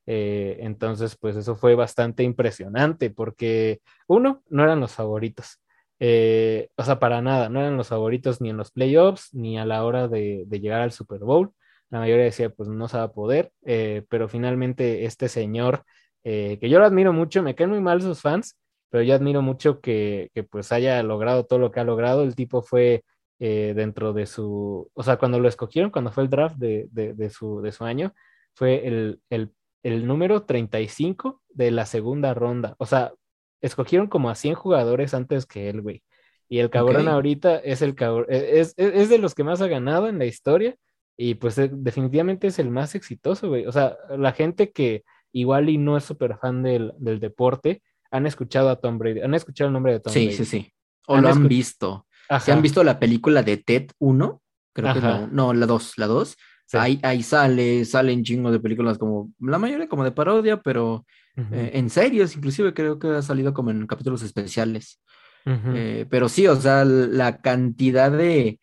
Eh, 0.05 0.57
entonces, 0.61 1.15
pues 1.17 1.35
eso 1.35 1.55
fue 1.55 1.75
bastante 1.75 2.23
impresionante 2.23 3.09
porque, 3.11 3.81
uno, 4.07 4.43
no 4.49 4.63
eran 4.63 4.79
los 4.79 4.93
favoritos. 4.93 5.59
Eh, 6.03 6.69
o 6.77 6.83
sea, 6.83 6.97
para 6.97 7.21
nada, 7.21 7.47
no 7.49 7.59
eran 7.59 7.77
los 7.77 7.89
favoritos 7.89 8.41
ni 8.41 8.49
en 8.49 8.57
los 8.57 8.71
playoffs 8.71 9.31
ni 9.35 9.59
a 9.59 9.65
la 9.65 9.85
hora 9.85 10.07
de, 10.07 10.47
llegar 10.49 10.81
al 10.81 10.91
Super 10.91 11.19
Bowl. 11.19 11.53
La 11.91 11.99
mayoría 11.99 12.25
decía, 12.25 12.49
pues 12.49 12.69
no 12.69 12.87
se 12.87 12.97
va 12.97 13.03
a 13.03 13.11
poder, 13.13 13.51
eh, 13.65 14.03
pero 14.09 14.27
finalmente 14.27 15.05
este 15.05 15.29
señor, 15.29 15.83
eh, 16.23 16.57
que 16.59 16.69
yo 16.69 16.79
lo 16.79 16.85
admiro 16.85 17.13
mucho, 17.13 17.43
me 17.43 17.53
caen 17.53 17.69
muy 17.69 17.81
mal 17.81 18.01
sus 18.01 18.19
fans, 18.19 18.57
pero 18.89 19.03
yo 19.03 19.13
admiro 19.13 19.43
mucho 19.43 19.79
que, 19.79 20.31
pues 20.49 20.71
haya 20.71 21.03
logrado 21.03 21.45
todo 21.45 21.59
lo 21.59 21.71
que 21.71 21.81
ha 21.81 21.83
logrado. 21.83 22.23
El 22.23 22.35
tipo 22.35 22.63
fue 22.63 23.03
dentro 23.39 24.13
de 24.13 24.27
su, 24.27 24.89
o 24.93 25.03
sea, 25.03 25.17
cuando 25.17 25.39
lo 25.39 25.47
escogieron, 25.47 25.91
cuando 25.91 26.11
fue 26.11 26.23
el 26.23 26.29
draft 26.29 26.57
de, 26.57 27.29
su, 27.31 27.61
de 27.61 27.71
su 27.71 27.85
año, 27.85 28.13
fue 28.53 28.87
el, 28.87 29.21
el, 29.29 29.53
el 29.83 30.07
número 30.07 30.43
35 30.43 31.41
de 31.49 31.71
la 31.71 31.85
segunda 31.85 32.33
ronda. 32.33 32.75
O 32.79 32.85
sea, 32.85 33.13
escogieron 33.61 34.07
como 34.07 34.29
a 34.29 34.35
100 34.35 34.55
jugadores 34.55 35.13
antes 35.13 35.45
que 35.45 35.69
él, 35.69 35.81
güey. 35.81 36.03
Y 36.49 36.59
el 36.59 36.69
cabrón 36.69 37.07
ahorita 37.07 37.57
es 37.57 37.81
el 37.81 37.95
cabrón, 37.95 38.25
e, 38.27 38.59
es, 38.59 38.73
es, 38.75 39.07
de 39.07 39.17
los 39.17 39.33
que 39.33 39.45
más 39.45 39.61
ha 39.61 39.67
ganado 39.67 40.09
en 40.09 40.19
la 40.19 40.25
historia 40.25 40.75
y 41.15 41.35
pues 41.35 41.57
eh, 41.57 41.69
definitivamente 41.71 42.47
es 42.47 42.59
el 42.59 42.69
más 42.69 42.93
exitoso, 42.93 43.47
güey. 43.47 43.65
O 43.65 43.71
sea, 43.71 43.95
la 44.17 44.33
gente 44.33 44.71
que 44.71 45.03
igual 45.31 45.69
y 45.69 45.77
no 45.77 45.95
es 45.95 46.03
súper 46.03 46.37
fan 46.37 46.61
del, 46.63 46.93
deporte, 46.99 47.81
han 48.09 48.27
escuchado 48.27 48.69
a 48.69 48.75
Tom 48.77 48.97
Brady, 48.97 49.21
han 49.21 49.33
escuchado 49.33 49.67
el 49.69 49.73
nombre 49.73 49.93
de 49.93 49.99
Tom 50.01 50.13
Brady. 50.13 50.31
Sí, 50.31 50.43
sí, 50.43 50.45
sí. 50.45 50.73
O 51.07 51.17
lo 51.17 51.29
han 51.29 51.47
visto. 51.47 52.05
¿Se 52.39 52.51
han 52.51 52.61
visto 52.61 52.83
la 52.83 52.99
película 52.99 53.43
de 53.43 53.57
Ted 53.57 53.91
1? 53.99 54.41
Creo 54.73 54.93
que 54.93 55.01
no. 55.01 55.27
No, 55.27 55.53
la 55.53 55.65
2, 55.65 55.97
la 55.97 56.07
2. 56.07 56.37
Ahí, 56.73 56.99
ahí 57.03 57.21
sale, 57.21 57.83
salen 57.83 58.23
chingos 58.23 58.51
de 58.53 58.59
películas 58.59 58.97
como, 58.97 59.31
la 59.39 59.57
mayoría 59.57 59.89
como 59.89 60.05
de 60.05 60.11
parodia, 60.11 60.61
pero 60.61 61.05
eh, 61.35 61.71
en 61.73 61.89
series, 61.89 62.35
inclusive 62.35 62.73
creo 62.73 62.99
que 62.99 63.07
ha 63.07 63.21
salido 63.21 63.53
como 63.53 63.71
en 63.71 63.87
capítulos 63.87 64.21
especiales. 64.23 65.01
Eh, 65.45 66.05
pero 66.09 66.29
sí, 66.29 66.45
o 66.47 66.55
sea, 66.55 66.85
la 66.85 67.41
cantidad 67.41 68.11
de 68.11 68.59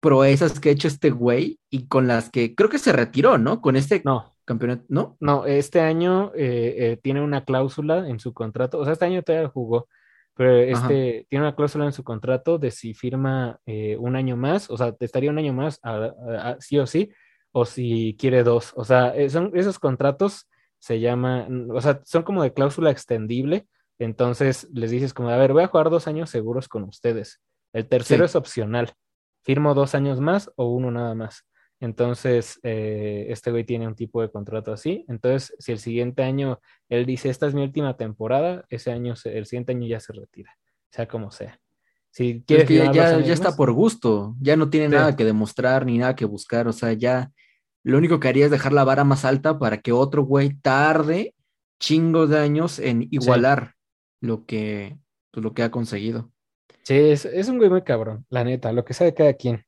proezas 0.00 0.58
que 0.58 0.70
ha 0.70 0.72
hecho 0.72 0.88
este 0.88 1.10
güey 1.10 1.60
y 1.70 1.86
con 1.86 2.08
las 2.08 2.30
que 2.30 2.54
creo 2.54 2.68
que 2.68 2.78
se 2.78 2.92
retiró, 2.92 3.38
¿no? 3.38 3.60
Con 3.60 3.76
este 3.76 4.02
no. 4.04 4.34
campeonato, 4.44 4.84
¿no? 4.88 5.16
No, 5.20 5.46
este 5.46 5.80
año 5.80 6.32
eh, 6.34 6.98
tiene 7.02 7.22
una 7.22 7.44
cláusula 7.44 8.08
en 8.08 8.18
su 8.18 8.32
contrato, 8.32 8.78
o 8.78 8.84
sea, 8.84 8.94
este 8.94 9.04
año 9.04 9.22
todavía 9.22 9.48
jugó, 9.48 9.88
pero 10.34 10.56
este 10.56 11.26
tiene 11.28 11.44
una 11.44 11.54
cláusula 11.54 11.84
en 11.84 11.92
su 11.92 12.02
contrato 12.02 12.58
de 12.58 12.70
si 12.72 12.94
firma 12.94 13.60
un 13.98 14.16
año 14.16 14.36
más, 14.36 14.70
o 14.70 14.76
sea, 14.76 14.94
estaría 14.98 15.30
un 15.30 15.38
año 15.38 15.52
más, 15.52 15.80
sí 16.58 16.78
o 16.78 16.86
sí, 16.86 17.12
o 17.52 17.64
si 17.64 18.16
quiere 18.18 18.42
dos. 18.42 18.72
O 18.74 18.84
sea, 18.84 19.14
son 19.28 19.52
esos 19.54 19.78
contratos 19.78 20.48
se 20.78 21.00
llama, 21.00 21.48
o 21.70 21.80
sea, 21.80 22.00
son 22.04 22.22
como 22.22 22.42
de 22.42 22.52
cláusula 22.52 22.90
extendible, 22.90 23.66
entonces 23.98 24.68
les 24.72 24.90
dices 24.90 25.12
como, 25.12 25.30
a 25.30 25.36
ver, 25.36 25.52
voy 25.52 25.64
a 25.64 25.68
jugar 25.68 25.90
dos 25.90 26.06
años 26.06 26.30
seguros 26.30 26.68
con 26.68 26.84
ustedes. 26.84 27.40
El 27.72 27.88
tercero 27.88 28.24
es 28.24 28.36
opcional, 28.36 28.92
firmo 29.42 29.74
dos 29.74 29.94
años 29.94 30.20
más 30.20 30.50
o 30.56 30.68
uno 30.68 30.90
nada 30.90 31.14
más. 31.14 31.44
Entonces, 31.80 32.58
eh, 32.64 33.26
este 33.28 33.50
güey 33.50 33.64
tiene 33.64 33.86
un 33.86 33.94
tipo 33.94 34.20
de 34.20 34.30
contrato 34.30 34.72
así. 34.72 35.04
Entonces, 35.08 35.54
si 35.58 35.72
el 35.72 35.78
siguiente 35.78 36.22
año 36.22 36.60
él 36.88 37.06
dice, 37.06 37.28
esta 37.28 37.46
es 37.46 37.54
mi 37.54 37.62
última 37.62 37.96
temporada, 37.96 38.64
ese 38.68 38.90
año, 38.90 39.14
el 39.24 39.46
siguiente 39.46 39.72
año 39.72 39.86
ya 39.86 40.00
se 40.00 40.12
retira, 40.12 40.56
sea 40.90 41.06
como 41.06 41.30
sea. 41.30 41.60
Si 42.10 42.42
quiere 42.42 42.66
ya, 42.66 43.20
ya, 43.20 43.32
está 43.32 43.54
por 43.54 43.72
gusto, 43.72 44.34
ya 44.40 44.56
no 44.56 44.70
tiene 44.70 44.88
nada 44.88 45.14
que 45.14 45.24
demostrar 45.24 45.86
ni 45.86 45.98
nada 45.98 46.16
que 46.16 46.24
buscar, 46.24 46.66
o 46.66 46.72
sea, 46.72 46.92
ya 46.94 47.30
lo 47.88 47.96
único 47.96 48.20
que 48.20 48.28
haría 48.28 48.44
es 48.44 48.50
dejar 48.50 48.74
la 48.74 48.84
vara 48.84 49.02
más 49.02 49.24
alta 49.24 49.58
para 49.58 49.78
que 49.78 49.92
otro 49.92 50.22
güey 50.22 50.54
tarde 50.60 51.34
chingos 51.80 52.28
de 52.28 52.38
años 52.38 52.78
en 52.78 53.08
igualar 53.10 53.76
lo, 54.20 54.44
que, 54.44 54.98
pues, 55.30 55.42
lo 55.42 55.54
que 55.54 55.62
ha 55.62 55.70
conseguido. 55.70 56.30
Sí, 56.82 56.94
es, 56.94 57.24
un 57.48 57.56
güey 57.56 57.70
muy 57.70 57.82
cabrón, 57.82 58.26
la 58.28 58.44
neta, 58.44 58.72
lo 58.72 58.84
que 58.84 58.92
sabe 58.92 59.14
cada 59.14 59.32
quien. 59.32 59.64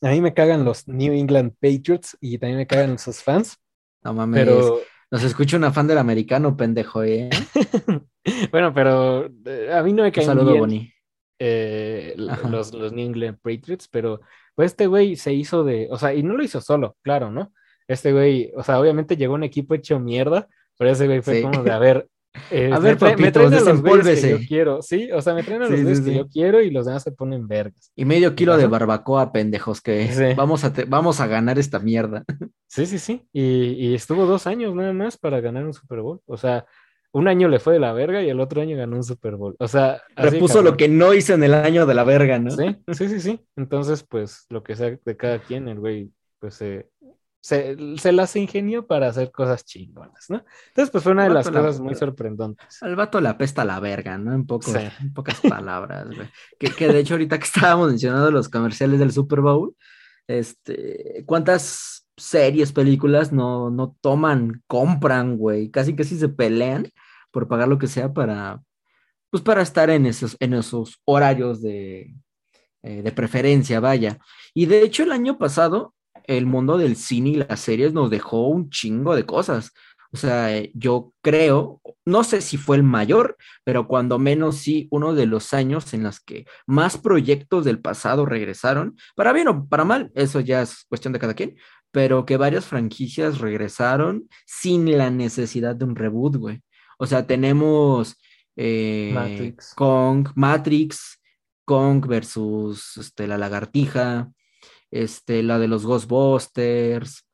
A 0.00 0.08
mí 0.08 0.22
me 0.22 0.32
cagan 0.32 0.64
los 0.64 0.88
New 0.88 1.12
England 1.12 1.52
Patriots 1.60 2.16
y 2.22 2.38
también 2.38 2.56
me 2.56 2.66
cagan 2.66 2.98
sus 2.98 3.22
fans. 3.22 3.58
No 4.02 4.14
mames. 4.14 4.44
Pero... 4.44 4.80
Nos 5.10 5.22
escucha 5.22 5.58
una 5.58 5.72
fan 5.72 5.86
del 5.86 5.98
americano, 5.98 6.56
pendejo, 6.56 7.04
¿eh? 7.04 7.28
bueno, 8.50 8.72
pero 8.74 9.26
eh, 9.44 9.70
a 9.72 9.82
mí 9.82 9.92
no 9.92 10.02
me 10.02 10.10
caen 10.10 10.30
un 10.30 10.36
saludo, 10.36 10.66
bien 10.66 10.90
eh, 11.38 12.14
los, 12.16 12.72
los 12.72 12.92
New 12.92 13.06
England 13.06 13.38
Patriots, 13.42 13.88
pero 13.88 14.20
pues 14.56 14.72
este 14.72 14.88
güey 14.88 15.14
se 15.14 15.32
hizo 15.32 15.62
de, 15.62 15.86
o 15.92 15.96
sea, 15.98 16.12
y 16.14 16.24
no 16.24 16.36
lo 16.36 16.42
hizo 16.42 16.60
solo, 16.60 16.96
claro, 17.02 17.30
¿no? 17.30 17.52
Este 17.86 18.12
güey, 18.12 18.50
o 18.56 18.64
sea, 18.64 18.80
obviamente 18.80 19.16
llegó 19.16 19.34
un 19.34 19.44
equipo 19.44 19.74
hecho 19.74 20.00
mierda, 20.00 20.48
pero 20.76 20.90
ese 20.90 21.06
güey 21.06 21.22
fue 21.22 21.40
como 21.42 21.62
de, 21.62 21.70
a 21.70 21.78
ver, 21.78 22.08
Eh, 22.50 22.70
A 22.74 22.78
ver, 22.80 22.94
me, 22.94 22.98
trae- 23.00 23.16
me 23.16 23.30
papito, 23.32 23.48
traen 23.48 23.54
a 23.54 23.60
los 23.70 23.80
güeyes 23.80 24.20
que 24.22 24.30
yo 24.30 24.38
quiero, 24.46 24.82
sí, 24.82 25.10
o 25.12 25.22
sea, 25.22 25.32
me 25.34 25.42
traen 25.42 25.62
a 25.62 25.68
los 25.68 25.98
Sí, 25.98 26.04
que 26.04 26.14
yo 26.16 26.28
quiero 26.28 26.60
y 26.60 26.70
los 26.70 26.84
demás 26.84 27.02
se 27.02 27.12
ponen 27.12 27.46
vergas. 27.48 27.90
Y 27.96 28.04
medio 28.04 28.34
kilo 28.34 28.56
de 28.58 28.66
barbacoa, 28.66 29.32
pendejos, 29.32 29.80
que 29.80 30.34
vamos, 30.36 30.64
a 30.64 30.72
te- 30.72 30.84
vamos 30.84 31.20
a 31.20 31.26
ganar 31.28 31.58
esta 31.58 31.78
mierda. 31.78 32.24
Sí, 32.66 32.84
sí, 32.84 32.98
sí. 32.98 33.26
Y, 33.32 33.42
y 33.88 33.94
estuvo 33.94 34.26
dos 34.26 34.46
años 34.46 34.74
nada 34.74 34.92
más 34.92 35.16
para 35.16 35.40
ganar 35.40 35.64
un 35.64 35.72
Super 35.72 36.00
Bowl. 36.02 36.20
O 36.26 36.36
sea, 36.36 36.66
un 37.12 37.28
año 37.28 37.48
le 37.48 37.58
fue 37.58 37.72
de 37.74 37.80
la 37.80 37.92
verga 37.92 38.22
y 38.22 38.28
el 38.28 38.40
otro 38.40 38.60
año 38.60 38.76
ganó 38.76 38.96
un 38.96 39.04
Super 39.04 39.36
Bowl. 39.36 39.56
O 39.58 39.68
sea, 39.68 40.02
Repuso 40.16 40.54
cabrón. 40.56 40.72
lo 40.72 40.76
que 40.76 40.88
no 40.88 41.14
hizo 41.14 41.32
en 41.34 41.44
el 41.44 41.54
año 41.54 41.86
de 41.86 41.94
la 41.94 42.04
verga, 42.04 42.38
¿no? 42.38 42.50
Sí, 42.50 42.76
sí, 42.92 43.08
sí, 43.08 43.20
sí. 43.20 43.40
Entonces, 43.56 44.04
pues, 44.08 44.44
lo 44.50 44.62
que 44.62 44.76
sea 44.76 44.98
de 45.02 45.16
cada 45.16 45.38
quien, 45.38 45.68
el 45.68 45.78
güey, 45.80 46.10
pues, 46.38 46.54
se, 46.56 46.90
se, 47.40 47.76
se 47.96 48.12
las 48.12 48.34
ingenió 48.36 48.86
para 48.86 49.08
hacer 49.08 49.30
cosas 49.30 49.64
chingonas, 49.64 50.26
¿no? 50.28 50.44
Entonces, 50.68 50.90
pues, 50.90 51.04
fue 51.04 51.12
una 51.12 51.24
de 51.24 51.30
las 51.30 51.46
la- 51.46 51.60
cosas 51.60 51.80
muy 51.80 51.94
sorprendentes. 51.94 52.82
Al 52.82 52.96
vato 52.96 53.20
le 53.20 53.28
apesta 53.28 53.64
la 53.64 53.80
verga, 53.80 54.18
¿no? 54.18 54.34
En, 54.34 54.44
pocos- 54.46 54.72
Sí. 54.72 54.86
en 55.00 55.14
pocas 55.14 55.40
palabras, 55.40 56.06
güey. 56.06 56.28
Que, 56.58 56.70
que 56.70 56.88
de 56.88 56.98
hecho, 56.98 57.14
ahorita 57.14 57.38
que 57.38 57.44
estábamos 57.44 57.88
mencionando 57.88 58.30
los 58.30 58.48
comerciales 58.48 58.98
del 58.98 59.12
Super 59.12 59.40
Bowl, 59.40 59.74
este, 60.28 61.22
¿cuántas 61.26 62.05
series, 62.16 62.72
películas 62.72 63.32
no, 63.32 63.70
no 63.70 63.96
toman, 64.00 64.62
compran, 64.66 65.36
güey? 65.36 65.70
Casi 65.70 65.94
casi 65.94 66.18
se 66.18 66.28
pelean 66.28 66.88
por 67.30 67.48
pagar 67.48 67.68
lo 67.68 67.78
que 67.78 67.86
sea 67.86 68.12
para, 68.12 68.62
pues 69.30 69.42
para 69.42 69.62
estar 69.62 69.90
en 69.90 70.06
esos, 70.06 70.36
en 70.40 70.54
esos 70.54 71.00
horarios 71.04 71.62
de, 71.62 72.14
eh, 72.82 73.02
de 73.02 73.12
preferencia, 73.12 73.80
vaya. 73.80 74.18
Y 74.54 74.66
de 74.66 74.82
hecho, 74.82 75.02
el 75.02 75.12
año 75.12 75.38
pasado, 75.38 75.94
el 76.24 76.46
mundo 76.46 76.78
del 76.78 76.96
cine 76.96 77.30
y 77.30 77.36
las 77.36 77.60
series 77.60 77.92
nos 77.92 78.10
dejó 78.10 78.48
un 78.48 78.70
chingo 78.70 79.14
de 79.14 79.26
cosas. 79.26 79.72
O 80.12 80.16
sea, 80.16 80.56
eh, 80.56 80.70
yo 80.74 81.12
creo, 81.20 81.80
no 82.04 82.24
sé 82.24 82.40
si 82.40 82.56
fue 82.56 82.76
el 82.76 82.82
mayor, 82.82 83.36
pero 83.64 83.86
cuando 83.86 84.18
menos 84.18 84.56
sí 84.56 84.88
uno 84.90 85.14
de 85.14 85.26
los 85.26 85.52
años 85.52 85.92
en 85.94 86.04
los 86.04 86.20
que 86.20 86.46
más 86.66 86.96
proyectos 86.96 87.64
del 87.64 87.80
pasado 87.80 88.24
regresaron, 88.24 88.96
para 89.14 89.32
bien 89.32 89.48
o 89.48 89.68
para 89.68 89.84
mal, 89.84 90.10
eso 90.14 90.40
ya 90.40 90.62
es 90.62 90.86
cuestión 90.88 91.12
de 91.12 91.18
cada 91.18 91.34
quien, 91.34 91.56
pero 91.96 92.26
que 92.26 92.36
varias 92.36 92.66
franquicias 92.66 93.38
regresaron 93.38 94.28
sin 94.44 94.98
la 94.98 95.08
necesidad 95.08 95.74
de 95.74 95.86
un 95.86 95.96
reboot, 95.96 96.36
güey. 96.36 96.60
O 96.98 97.06
sea, 97.06 97.26
tenemos 97.26 98.18
eh, 98.54 99.12
Matrix. 99.14 99.72
Kong, 99.74 100.28
Matrix, 100.34 101.18
Kong 101.64 102.06
versus 102.06 102.98
este, 102.98 103.26
la 103.26 103.38
lagartija, 103.38 104.30
este, 104.90 105.42
la 105.42 105.58
de 105.58 105.68
los 105.68 105.86
Ghostbusters, 105.86 107.26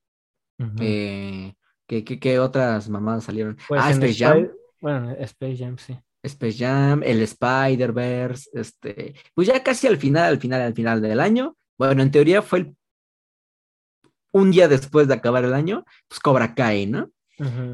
eh, 0.78 1.54
¿qué, 1.88 2.04
qué, 2.04 2.20
qué 2.20 2.38
otras 2.38 2.88
mamadas 2.88 3.24
salieron? 3.24 3.56
Pues, 3.66 3.82
ah, 3.82 3.90
Space 3.90 4.14
Jam. 4.14 4.38
Spy- 4.44 4.50
Bueno, 4.80 5.10
Space 5.18 5.56
Jam, 5.56 5.76
sí. 5.76 5.98
Space 6.22 6.56
Jam, 6.64 7.02
el 7.02 7.20
Spider-Verse, 7.22 8.48
este, 8.54 9.14
pues 9.34 9.48
ya 9.48 9.60
casi 9.64 9.88
al 9.88 9.96
final, 9.96 10.26
al 10.26 10.38
final, 10.38 10.60
al 10.60 10.74
final 10.74 11.02
del 11.02 11.18
año. 11.18 11.56
Bueno, 11.76 12.00
en 12.00 12.12
teoría 12.12 12.42
fue 12.42 12.60
el- 12.60 12.76
un 14.32 14.50
día 14.50 14.68
después 14.68 15.08
de 15.08 15.14
acabar 15.14 15.44
el 15.44 15.54
año, 15.54 15.84
pues 16.08 16.20
Cobra 16.20 16.54
Kai, 16.54 16.86
¿no? 16.86 17.10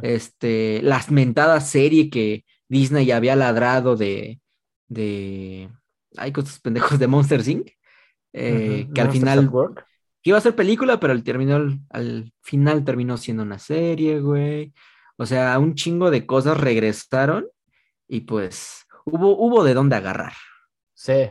Este, 0.02 0.80
la 0.82 1.04
mentada 1.10 1.60
serie 1.60 2.08
que 2.08 2.44
Disney 2.68 3.10
había 3.10 3.36
ladrado 3.36 3.96
de, 3.96 4.40
de, 4.88 5.68
ay, 6.16 6.32
con 6.32 6.44
estos 6.44 6.60
pendejos 6.60 6.98
de 6.98 7.06
Monster 7.06 7.46
Inc. 7.46 7.68
eh, 8.32 8.88
que 8.94 9.00
al 9.00 9.10
final 9.10 9.50
que 10.22 10.30
iba 10.30 10.38
a 10.38 10.42
ser 10.42 10.56
película, 10.56 10.98
pero 10.98 11.12
al, 11.12 11.22
terminó, 11.22 11.78
al 11.90 12.32
final 12.42 12.84
terminó 12.84 13.16
siendo 13.16 13.42
una 13.42 13.58
serie, 13.58 14.20
güey. 14.20 14.72
O 15.16 15.26
sea, 15.26 15.58
un 15.58 15.74
chingo 15.74 16.10
de 16.10 16.26
cosas 16.26 16.58
regresaron 16.58 17.46
y 18.08 18.20
pues 18.20 18.84
hubo, 19.04 19.36
hubo 19.36 19.64
de 19.64 19.74
dónde 19.74 19.96
agarrar. 19.96 20.32
Sí, 20.94 21.30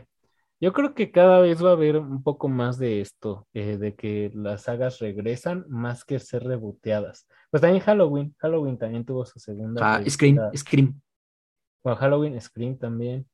yo 0.59 0.73
creo 0.73 0.93
que 0.93 1.11
cada 1.11 1.39
vez 1.39 1.63
va 1.63 1.69
a 1.69 1.73
haber 1.73 1.97
un 1.97 2.23
poco 2.23 2.47
más 2.47 2.77
de 2.79 3.01
esto, 3.01 3.47
eh, 3.53 3.77
de 3.77 3.95
que 3.95 4.31
las 4.33 4.63
sagas 4.63 4.99
regresan 4.99 5.65
más 5.69 6.03
que 6.03 6.19
ser 6.19 6.43
reboteadas. 6.43 7.27
Pues 7.51 7.61
también 7.61 7.83
Halloween, 7.83 8.35
Halloween 8.39 8.77
también 8.77 9.05
tuvo 9.05 9.25
su 9.25 9.39
segunda 9.39 9.81
Ah, 9.97 10.01
Scream. 10.09 10.39
Scream. 10.55 10.99
Bueno, 11.83 11.97
Halloween, 11.97 12.41
Scream 12.41 12.77
también. 12.77 13.27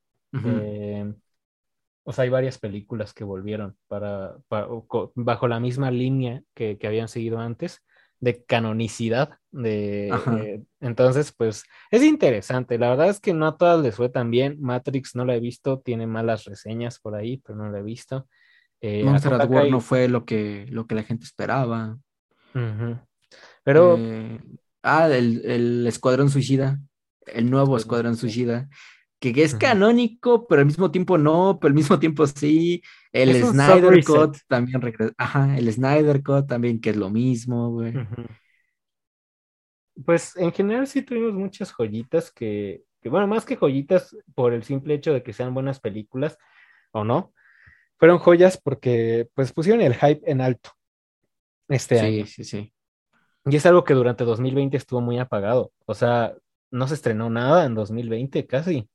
Eh, 0.46 1.14
o 2.04 2.12
sea, 2.12 2.24
hay 2.24 2.30
varias 2.30 2.58
películas 2.58 3.14
que 3.14 3.24
volvieron 3.24 3.78
para, 3.88 4.36
bajo 5.16 5.48
la 5.48 5.60
misma 5.60 5.92
línea 5.92 6.42
que, 6.54 6.78
que 6.78 6.88
habían 6.88 7.08
seguido 7.08 7.40
antes 7.40 7.82
de 8.24 8.42
canonicidad. 8.46 9.38
De, 9.52 10.08
eh, 10.08 10.64
entonces, 10.80 11.34
pues 11.34 11.66
es 11.92 12.04
interesante. 12.04 12.78
La 12.78 12.90
verdad 12.90 13.10
es 13.10 13.20
que 13.20 13.34
no 13.34 13.46
a 13.46 13.58
todas 13.58 13.84
les 13.84 13.96
fue 13.96 14.08
tan 14.08 14.32
bien. 14.32 14.58
Matrix 14.62 15.14
no 15.14 15.26
la 15.26 15.36
he 15.36 15.42
visto, 15.42 15.82
tiene 15.82 16.08
malas 16.08 16.46
reseñas 16.46 17.00
por 17.00 17.16
ahí, 17.16 17.42
pero 17.46 17.58
no 17.58 17.70
la 17.70 17.80
he 17.80 17.84
visto. 17.84 18.30
Eh, 18.80 19.04
Monster 19.04 19.34
at 19.34 19.50
War 19.50 19.70
no 19.70 19.82
fue 19.82 20.08
lo 20.08 20.24
que, 20.24 20.66
lo 20.70 20.88
que 20.88 20.96
la 20.96 21.04
gente 21.04 21.26
esperaba. 21.26 21.98
Pero 23.64 23.98
Eh, 23.98 24.40
ah, 24.84 25.10
el, 25.10 25.44
el 25.44 25.88
Escuadrón 25.88 26.30
Suicida, 26.30 26.80
el 27.26 27.52
nuevo 27.52 27.76
Escuadrón 27.76 28.14
Escuadrón 28.14 28.18
Suicida. 28.18 28.70
Que, 29.24 29.32
que 29.32 29.44
es 29.44 29.56
canónico, 29.56 30.46
pero 30.48 30.60
al 30.60 30.66
mismo 30.66 30.92
tiempo 30.92 31.18
no, 31.18 31.58
pero 31.58 31.70
al 31.70 31.76
mismo 31.76 31.98
tiempo 31.98 32.28
sí. 32.28 32.84
El 33.14 33.30
Es 33.30 33.48
Snyder. 33.48 34.04
Cut 34.04 34.36
también 34.50 34.82
regresa. 34.82 35.14
Ajá, 35.18 35.58
el 35.58 35.72
Snyder 35.72 36.22
Cut 36.22 36.46
también, 36.46 36.82
que 36.82 36.90
es 36.90 36.98
lo 36.98 37.10
mismo, 37.10 37.72
güey. 37.72 37.94
Pues 40.06 40.36
en 40.36 40.52
general 40.52 40.88
sí 40.88 41.04
tuvimos 41.04 41.34
muchas 41.36 41.72
joyitas 41.72 42.34
que, 42.34 42.84
que, 43.02 43.08
bueno, 43.08 43.26
más 43.26 43.46
que 43.46 43.56
joyitas 43.56 44.14
por 44.36 44.52
el 44.52 44.64
simple 44.64 44.96
hecho 44.96 45.14
de 45.14 45.24
que 45.24 45.32
sean 45.32 45.54
buenas 45.54 45.80
películas 45.80 46.38
o 46.92 47.06
no, 47.06 47.32
fueron 47.98 48.18
joyas 48.18 48.60
porque 48.62 49.30
pues 49.36 49.54
pusieron 49.54 49.80
el 49.80 49.96
hype 49.96 50.30
en 50.30 50.42
alto 50.42 50.72
este 51.70 52.02
año. 52.02 52.26
Sí, 52.26 52.44
sí, 52.44 52.44
sí. 52.44 52.74
Y 53.46 53.56
es 53.56 53.66
algo 53.66 53.86
que 53.86 53.94
durante 53.94 54.26
2020 54.26 54.76
estuvo 54.76 55.00
muy 55.00 55.18
apagado. 55.18 55.72
O 55.86 55.94
sea, 55.94 56.36
no 56.72 56.90
se 56.90 56.96
estrenó 56.96 57.30
nada 57.30 57.64
en 57.64 57.74
2020 57.74 58.46
casi. 58.48 58.90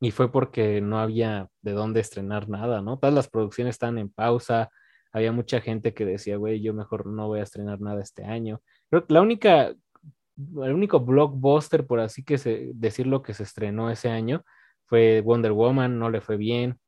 Y 0.00 0.10
fue 0.12 0.32
porque 0.32 0.80
no 0.80 0.98
había 0.98 1.48
de 1.62 1.72
dónde 1.72 2.00
estrenar 2.00 2.48
nada, 2.48 2.80
¿no? 2.82 2.98
Todas 2.98 3.14
las 3.14 3.28
producciones 3.28 3.74
estaban 3.74 3.98
en 3.98 4.08
pausa. 4.08 4.70
Había 5.12 5.32
mucha 5.32 5.60
gente 5.60 5.92
que 5.94 6.06
decía, 6.06 6.36
güey, 6.36 6.62
yo 6.62 6.72
mejor 6.72 7.06
no 7.06 7.28
voy 7.28 7.40
a 7.40 7.44
estrenar 7.44 7.80
nada 7.80 8.02
este 8.02 8.24
año. 8.24 8.62
Creo 8.88 9.06
que 9.06 9.12
la 9.12 9.20
única, 9.20 9.68
el 9.68 10.72
único 10.72 11.00
blockbuster, 11.00 11.86
por 11.86 12.00
así 12.00 12.24
que 12.24 12.38
se, 12.38 12.70
decirlo, 12.74 13.22
que 13.22 13.34
se 13.34 13.42
estrenó 13.42 13.90
ese 13.90 14.08
año 14.08 14.42
fue 14.86 15.20
Wonder 15.20 15.52
Woman, 15.52 15.98
no 15.98 16.10
le 16.10 16.20
fue 16.20 16.36
bien. 16.36 16.78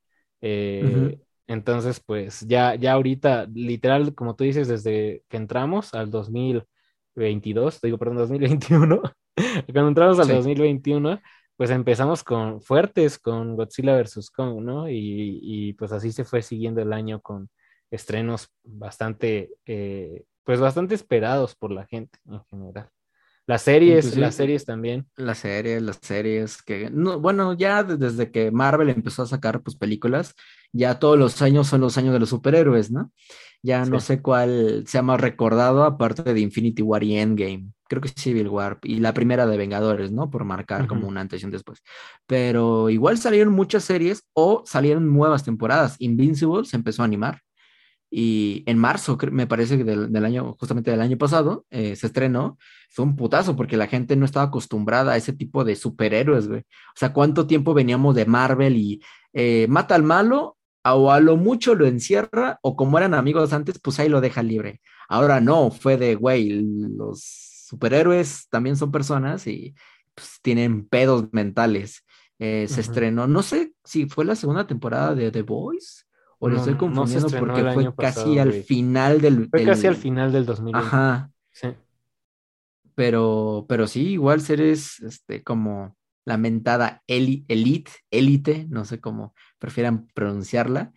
Eh. 0.40 1.18
Entonces, 1.46 2.01
pues 2.01 2.40
ya, 2.48 2.75
ya 2.77 2.92
ahorita, 2.92 3.46
literal, 3.53 4.14
como 4.14 4.35
tú 4.35 4.44
dices, 4.44 4.68
desde 4.68 5.22
que 5.29 5.37
entramos 5.37 5.92
al 5.92 6.11
2022, 6.11 7.81
digo, 7.83 7.98
perdón, 7.98 8.16
2021, 8.16 9.03
cuando 9.72 9.88
entramos 9.88 10.18
al 10.18 10.27
Sí. 10.27 10.33
2021, 10.33 11.20
pues 11.62 11.70
empezamos 11.70 12.25
con 12.25 12.61
fuertes, 12.61 13.20
con 13.20 13.55
Godzilla 13.55 13.96
vs. 13.96 14.33
Kong, 14.35 14.62
¿no? 14.62 14.88
Y, 14.90 15.38
y, 15.40 15.72
pues 15.75 15.92
así 15.92 16.11
se 16.11 16.25
fue 16.25 16.42
siguiendo 16.42 16.83
el 16.83 16.92
año 16.92 17.20
con 17.20 17.51
estrenos 17.88 18.48
bastante, 18.64 19.53
eh, 19.64 20.25
pues 20.42 20.59
bastante 20.59 20.96
esperados 20.96 21.55
por 21.55 21.70
la 21.70 21.87
gente 21.87 22.18
en 22.29 22.42
general. 22.46 22.88
Las 23.46 23.62
series, 23.62 24.07
Inclusive- 24.07 24.20
las 24.22 24.35
series 24.35 24.64
también. 24.64 25.07
Las 25.16 25.38
series, 25.38 25.81
las 25.83 26.01
series 26.03 26.61
que, 26.64 26.90
no, 26.90 27.20
bueno, 27.20 27.53
ya 27.53 27.85
de- 27.85 27.96
desde 27.96 28.33
que 28.33 28.51
Marvel 28.51 28.88
empezó 28.88 29.22
a 29.22 29.27
sacar 29.27 29.62
pues 29.62 29.77
películas, 29.77 30.35
ya 30.72 30.98
todos 30.98 31.16
los 31.16 31.42
años 31.42 31.68
son 31.68 31.81
los 31.83 31.96
años 31.96 32.12
de 32.12 32.18
los 32.18 32.31
superhéroes, 32.31 32.90
¿no? 32.90 33.12
Ya 33.62 33.85
no 33.85 34.01
sé 34.01 34.20
cuál 34.20 34.83
sea 34.88 35.03
más 35.03 35.20
recordado 35.20 35.85
aparte 35.85 36.35
de 36.35 36.40
Infinity 36.40 36.83
War 36.83 37.05
y 37.05 37.18
Endgame. 37.18 37.68
Creo 37.92 38.00
que 38.00 38.09
Civil 38.09 38.48
War 38.48 38.78
y 38.83 39.00
la 39.00 39.12
primera 39.12 39.46
de 39.46 39.59
Vengadores, 39.59 40.12
¿no? 40.12 40.31
Por 40.31 40.44
marcar 40.46 40.87
como 40.87 41.02
Ujú. 41.02 41.11
un 41.11 41.18
antes 41.18 41.42
y 41.42 41.44
un 41.44 41.50
después. 41.50 41.83
Pero 42.26 42.88
igual 42.88 43.18
salieron 43.18 43.52
muchas 43.52 43.85
series 43.85 44.22
o 44.33 44.62
salieron 44.64 45.12
nuevas 45.12 45.44
temporadas. 45.44 45.96
Invincible 45.98 46.64
se 46.64 46.76
empezó 46.76 47.02
a 47.02 47.05
animar. 47.05 47.42
Y 48.11 48.62
en 48.64 48.78
marzo, 48.78 49.18
me 49.31 49.46
parece 49.46 49.76
que 49.76 49.85
del, 49.85 50.11
del 50.11 50.24
año, 50.24 50.55
justamente 50.59 50.90
del 50.90 51.02
año 51.02 51.18
pasado, 51.18 51.66
eh, 51.68 51.94
se 51.94 52.07
estrenó. 52.07 52.57
Fue 52.88 53.05
un 53.05 53.14
putazo 53.14 53.57
porque 53.57 53.76
la 53.76 53.88
gente 53.88 54.16
no 54.16 54.24
estaba 54.24 54.46
acostumbrada 54.46 55.12
a 55.12 55.16
ese 55.18 55.35
tipo 55.35 55.62
de 55.62 55.76
superhéroes, 55.76 56.48
güey. 56.48 56.61
O 56.61 56.96
sea, 56.96 57.12
¿cuánto 57.12 57.46
tiempo 57.46 57.74
veníamos 57.74 58.14
de 58.14 58.24
Marvel 58.24 58.74
y 58.74 59.02
eh, 59.35 59.66
mata 59.68 59.94
al 59.94 60.02
malo 60.02 60.57
o 60.85 61.12
a 61.12 61.20
lo 61.20 61.37
mucho 61.37 61.74
lo 61.74 61.87
encierra 61.87 62.59
o 62.62 62.74
como 62.74 62.96
eran 62.96 63.12
amigos 63.12 63.52
antes, 63.52 63.78
pues 63.78 64.00
ahí 64.00 64.09
lo 64.09 64.22
deja 64.22 64.42
libre. 64.42 64.81
Ahora 65.09 65.40
no, 65.40 65.70
fue 65.70 65.96
de, 65.96 66.14
güey, 66.14 66.48
los 66.96 67.52
superhéroes 67.73 68.49
también 68.51 68.77
son 68.77 68.93
personas 68.93 69.47
y 69.47 69.75
pues, 70.15 70.39
tienen 70.43 70.87
pedos 70.87 71.29
mentales. 71.33 72.05
Eh, 72.39 72.67
se 72.69 72.81
estrenó, 72.83 73.27
no 73.27 73.43
sé 73.43 73.73
si 73.85 74.07
fue 74.07 74.25
la 74.25 74.35
segunda 74.37 74.67
temporada 74.67 75.15
de 75.15 75.31
The 75.31 75.43
Boys 75.43 76.07
o 76.39 76.49
lo 76.49 76.57
No, 76.57 76.61
estoy 76.61 76.75
confundiendo 76.77 77.29
porque 77.39 77.63
fue 77.73 77.95
casi 77.97 78.39
al 78.39 78.49
güey. 78.51 78.63
final 78.63 79.21
del, 79.21 79.49
Fue 79.49 79.61
del- 79.61 79.69
casi 79.69 79.87
al 79.87 79.97
final 79.97 80.33
del 80.33 80.45
2020. 80.45 80.87
Ajá, 80.87 81.31
Sí. 81.53 81.69
pero, 82.95 83.65
pero 83.69 83.87
sí, 83.87 84.09
igual 84.11 84.41
seres 84.41 85.01
este, 85.01 85.43
como 85.43 85.97
la 86.25 86.37
mentada 86.37 87.03
elite, 87.07 87.91
élite, 88.11 88.67
no 88.69 88.85
sé 88.85 89.01
cómo 89.01 89.35
prefieran 89.59 90.09
pronunciarla, 90.15 90.93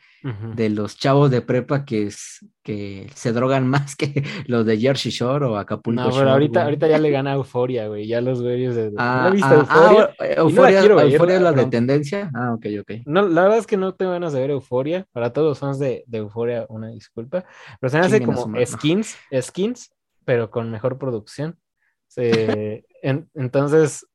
de 0.56 0.72
los 0.72 0.98
chavos 0.98 1.30
de 1.30 1.42
prepa 1.42 1.86
que, 1.86 2.08
es, 2.08 2.44
que 2.64 3.08
se 3.14 3.32
drogan 3.32 3.68
más 3.68 3.96
que 3.96 4.24
los 4.48 4.66
de 4.66 4.80
Jersey 4.80 5.12
Shore 5.12 5.46
o 5.46 5.58
Acapulco 5.58 6.02
No, 6.02 6.10
pero 6.10 6.32
ahorita, 6.32 6.64
ahorita 6.64 6.88
ya 6.88 6.98
le 6.98 7.12
gana 7.12 7.34
Euforia, 7.34 7.88
güey, 7.88 8.08
ya 8.08 8.22
los 8.22 8.42
güeyes 8.42 8.76
de... 8.76 8.92
Ah, 8.98 9.32
¿No 9.32 9.46
ah, 9.46 9.54
Euforia? 9.54 10.10
Ah, 10.20 10.26
Euforia, 10.38 10.82
no 10.82 10.96
la 10.96 11.04
Euforia 11.04 11.40
la 11.40 11.52
de 11.52 11.66
tendencia. 11.68 12.32
Ah, 12.34 12.54
ok, 12.54 12.66
ok. 12.82 12.92
No, 13.06 13.28
la 13.28 13.44
verdad 13.44 13.60
es 13.60 13.68
que 13.68 13.78
no 13.78 13.94
tengo 13.94 14.14
ganas 14.14 14.34
de 14.34 14.40
ver 14.40 14.50
Euforia, 14.50 15.06
para 15.12 15.32
todos 15.32 15.50
los 15.50 15.60
fans 15.60 15.78
de, 15.78 16.04
de 16.08 16.18
Euforia, 16.18 16.66
una 16.70 16.88
disculpa, 16.88 17.46
pero 17.80 17.92
se 17.92 18.00
me 18.00 18.06
hace 18.08 18.22
como 18.24 18.52
skins, 18.66 19.16
skins, 19.42 19.92
pero 20.26 20.50
con 20.50 20.72
mejor 20.72 20.98
producción. 20.98 21.60
entonces, 23.04 24.08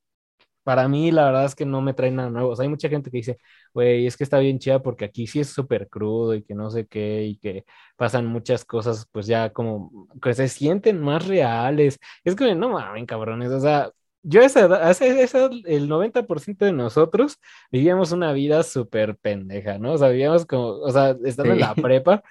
para 0.70 0.86
mí 0.86 1.10
la 1.10 1.24
verdad 1.24 1.46
es 1.46 1.56
que 1.56 1.66
no 1.66 1.80
me 1.82 1.94
trae 1.94 2.12
nada 2.12 2.30
nuevo. 2.30 2.50
O 2.50 2.54
sea, 2.54 2.62
hay 2.62 2.68
mucha 2.68 2.88
gente 2.88 3.10
que 3.10 3.16
dice, 3.16 3.38
güey, 3.74 4.06
es 4.06 4.16
que 4.16 4.22
está 4.22 4.38
bien 4.38 4.60
chida 4.60 4.80
porque 4.80 5.04
aquí 5.04 5.26
sí 5.26 5.40
es 5.40 5.48
súper 5.50 5.88
crudo 5.88 6.32
y 6.32 6.44
que 6.44 6.54
no 6.54 6.70
sé 6.70 6.86
qué 6.86 7.24
y 7.24 7.38
que 7.38 7.64
pasan 7.96 8.26
muchas 8.26 8.64
cosas 8.64 9.08
pues 9.10 9.26
ya 9.26 9.52
como 9.52 10.06
que 10.22 10.32
se 10.32 10.46
sienten 10.48 11.00
más 11.00 11.26
reales. 11.26 11.98
Es 12.22 12.36
que 12.36 12.54
no 12.54 12.68
mames, 12.68 13.04
cabrones, 13.06 13.50
o 13.50 13.58
sea, 13.58 13.90
yo 14.22 14.42
esa 14.42 14.60
edad, 14.60 14.90
esa, 14.90 15.50
el 15.66 15.88
90% 15.88 16.64
de 16.64 16.72
nosotros 16.72 17.38
vivíamos 17.72 18.12
una 18.12 18.32
vida 18.32 18.62
súper 18.62 19.16
pendeja, 19.16 19.76
¿no? 19.78 19.94
O 19.94 19.98
sea, 19.98 20.08
vivíamos 20.10 20.46
como, 20.46 20.68
o 20.68 20.90
sea, 20.92 21.16
estando 21.24 21.52
en 21.54 21.60
la 21.60 21.74
prepa, 21.74 22.22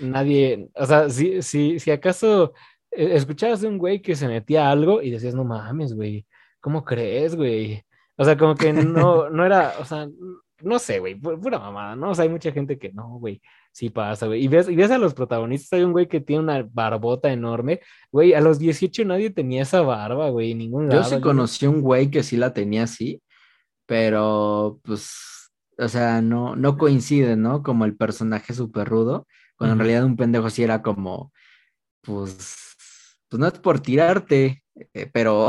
nadie, 0.00 0.68
o 0.74 0.84
sea, 0.84 1.08
si, 1.08 1.40
si, 1.40 1.78
si 1.80 1.90
acaso 1.90 2.52
eh, 2.90 3.14
escuchabas 3.14 3.62
de 3.62 3.68
un 3.68 3.78
güey 3.78 4.02
que 4.02 4.14
se 4.16 4.28
metía 4.28 4.70
algo 4.70 5.00
y 5.00 5.10
decías, 5.10 5.34
no 5.34 5.44
mames, 5.44 5.94
güey, 5.94 6.26
¿cómo 6.60 6.84
crees, 6.84 7.34
güey? 7.36 7.85
O 8.16 8.24
sea, 8.24 8.36
como 8.36 8.54
que 8.54 8.72
no, 8.72 9.30
no 9.30 9.44
era, 9.44 9.74
o 9.78 9.84
sea, 9.84 10.08
no 10.62 10.78
sé, 10.78 11.00
güey, 11.00 11.14
pura 11.14 11.58
mamada, 11.58 11.96
¿no? 11.96 12.10
O 12.10 12.14
sea, 12.14 12.22
hay 12.24 12.28
mucha 12.28 12.50
gente 12.50 12.78
que 12.78 12.92
no, 12.92 13.18
güey, 13.18 13.42
sí 13.72 13.90
pasa, 13.90 14.26
güey. 14.26 14.42
Y 14.44 14.48
ves, 14.48 14.68
y 14.68 14.76
ves 14.76 14.90
a 14.90 14.98
los 14.98 15.14
protagonistas, 15.14 15.78
hay 15.78 15.84
un 15.84 15.92
güey 15.92 16.08
que 16.08 16.20
tiene 16.20 16.42
una 16.42 16.66
barbota 16.70 17.30
enorme, 17.30 17.80
güey, 18.10 18.32
a 18.34 18.40
los 18.40 18.58
18 18.58 19.04
nadie 19.04 19.30
tenía 19.30 19.62
esa 19.62 19.82
barba, 19.82 20.30
güey, 20.30 20.54
ningún 20.54 20.90
Yo 20.90 21.04
sí 21.04 21.20
conocí 21.20 21.66
un 21.66 21.82
güey 21.82 22.10
que 22.10 22.22
sí 22.22 22.36
la 22.36 22.54
tenía 22.54 22.84
así, 22.84 23.22
pero 23.86 24.80
pues, 24.82 25.52
o 25.78 25.88
sea, 25.88 26.22
no, 26.22 26.56
no 26.56 26.78
coincide, 26.78 27.36
¿no? 27.36 27.62
Como 27.62 27.84
el 27.84 27.96
personaje 27.96 28.54
súper 28.54 28.88
rudo, 28.88 29.26
cuando 29.56 29.74
en 29.74 29.78
realidad 29.80 30.04
un 30.04 30.16
pendejo 30.16 30.48
sí 30.48 30.62
era 30.62 30.80
como, 30.82 31.32
pues, 32.02 32.76
pues 33.28 33.40
no 33.40 33.46
es 33.46 33.58
por 33.58 33.80
tirarte, 33.80 34.62
eh, 34.94 35.10
pero 35.12 35.48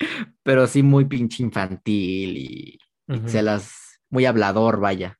pero 0.42 0.66
sí 0.66 0.82
muy 0.82 1.04
pinche 1.04 1.42
infantil 1.42 2.36
y, 2.36 2.78
se 3.26 3.40
las 3.40 4.00
muy 4.10 4.26
hablador, 4.26 4.80
vaya. 4.80 5.16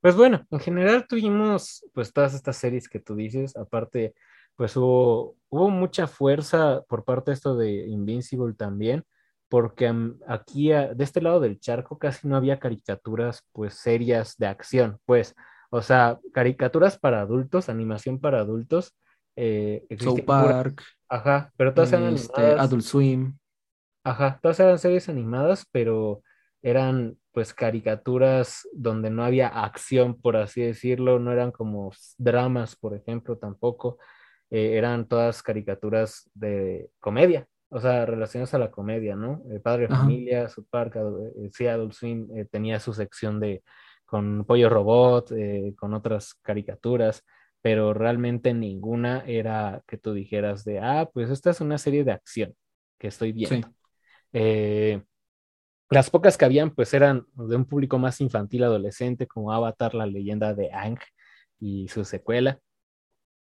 Pues 0.00 0.16
bueno, 0.16 0.44
en 0.50 0.58
general 0.60 1.06
tuvimos 1.08 1.84
pues 1.94 2.12
todas 2.12 2.34
estas 2.34 2.56
series 2.56 2.88
que 2.88 2.98
tú 2.98 3.14
dices, 3.14 3.56
aparte 3.56 4.14
pues 4.56 4.76
hubo, 4.76 5.36
hubo 5.50 5.70
mucha 5.70 6.06
fuerza 6.06 6.82
por 6.88 7.04
parte 7.04 7.30
de 7.30 7.34
esto 7.34 7.56
de 7.56 7.86
Invincible 7.86 8.54
también, 8.54 9.04
porque 9.48 9.94
aquí 10.26 10.70
de 10.70 10.96
este 10.98 11.20
lado 11.20 11.40
del 11.40 11.60
charco 11.60 11.98
casi 11.98 12.26
no 12.26 12.36
había 12.36 12.58
caricaturas 12.58 13.44
pues 13.52 13.74
serias 13.74 14.36
de 14.38 14.46
acción, 14.46 14.98
pues, 15.04 15.34
o 15.70 15.82
sea, 15.82 16.18
caricaturas 16.32 16.98
para 16.98 17.20
adultos, 17.20 17.68
animación 17.68 18.18
para 18.18 18.40
adultos. 18.40 18.96
Eh, 19.36 19.86
South 19.98 20.24
Park. 20.24 20.82
Ajá, 21.08 21.52
pero 21.56 21.72
todas 21.72 21.92
eran 21.92 22.14
este, 22.14 22.42
Adult 22.42 22.82
Swim. 22.82 23.38
Ajá, 24.04 24.38
todas 24.42 24.60
eran 24.60 24.78
series 24.78 25.08
animadas, 25.08 25.66
pero 25.70 26.22
eran 26.62 27.16
pues 27.32 27.52
caricaturas 27.52 28.66
donde 28.72 29.10
no 29.10 29.22
había 29.22 29.48
acción, 29.48 30.20
por 30.20 30.36
así 30.36 30.62
decirlo, 30.62 31.18
no 31.18 31.32
eran 31.32 31.52
como 31.52 31.92
dramas, 32.16 32.76
por 32.76 32.94
ejemplo, 32.94 33.36
tampoco, 33.36 33.98
eh, 34.50 34.76
eran 34.76 35.06
todas 35.06 35.42
caricaturas 35.42 36.30
de 36.34 36.88
comedia, 36.98 37.46
o 37.68 37.78
sea, 37.78 38.06
relacionadas 38.06 38.54
a 38.54 38.58
la 38.58 38.70
comedia, 38.70 39.16
¿no? 39.16 39.42
El 39.50 39.60
Padre 39.60 39.82
de 39.82 39.88
Familia, 39.94 40.48
su 40.48 40.64
parque, 40.64 40.98
eh, 40.98 41.68
Adult 41.68 41.92
Swim 41.92 42.28
eh, 42.34 42.46
tenía 42.50 42.80
su 42.80 42.92
sección 42.94 43.38
de 43.38 43.62
con 44.04 44.44
Pollo 44.44 44.68
Robot, 44.68 45.32
con 45.76 45.92
otras 45.92 46.34
caricaturas, 46.34 47.24
pero 47.66 47.92
realmente 47.92 48.54
ninguna 48.54 49.24
era 49.26 49.82
que 49.88 49.98
tú 49.98 50.14
dijeras 50.14 50.62
de, 50.62 50.78
ah, 50.78 51.10
pues 51.12 51.30
esta 51.30 51.50
es 51.50 51.60
una 51.60 51.78
serie 51.78 52.04
de 52.04 52.12
acción 52.12 52.54
que 52.96 53.08
estoy 53.08 53.32
viendo. 53.32 53.74
Eh, 54.32 55.02
las 55.90 56.08
pocas 56.08 56.38
que 56.38 56.44
habían, 56.44 56.70
pues 56.70 56.94
eran 56.94 57.26
de 57.34 57.56
un 57.56 57.64
público 57.64 57.98
más 57.98 58.20
infantil, 58.20 58.62
adolescente, 58.62 59.26
como 59.26 59.50
Avatar, 59.50 59.96
la 59.96 60.06
leyenda 60.06 60.54
de 60.54 60.70
Ang 60.72 61.00
y 61.58 61.88
su 61.88 62.04
secuela. 62.04 62.60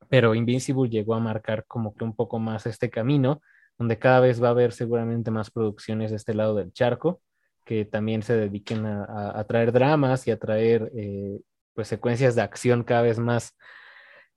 Pero 0.09 0.35
Invincible 0.35 0.89
llegó 0.89 1.15
a 1.15 1.21
marcar 1.21 1.63
como 1.65 1.95
que 1.95 2.03
un 2.03 2.13
poco 2.13 2.39
más 2.39 2.65
este 2.65 2.89
camino, 2.89 3.41
donde 3.77 3.99
cada 3.99 4.19
vez 4.19 4.43
va 4.43 4.49
a 4.49 4.51
haber 4.51 4.73
seguramente 4.73 5.31
más 5.31 5.49
producciones 5.49 6.11
de 6.11 6.17
este 6.17 6.33
lado 6.33 6.55
del 6.55 6.73
charco, 6.73 7.21
que 7.63 7.85
también 7.85 8.21
se 8.21 8.35
dediquen 8.35 8.85
a, 8.85 9.41
traer 9.47 9.71
dramas 9.71 10.27
y 10.27 10.31
a 10.31 10.37
traer 10.37 10.91
eh, 10.93 11.39
pues 11.73 11.87
secuencias 11.87 12.35
de 12.35 12.41
acción 12.41 12.83
cada 12.83 13.03
vez 13.03 13.17
más, 13.17 13.55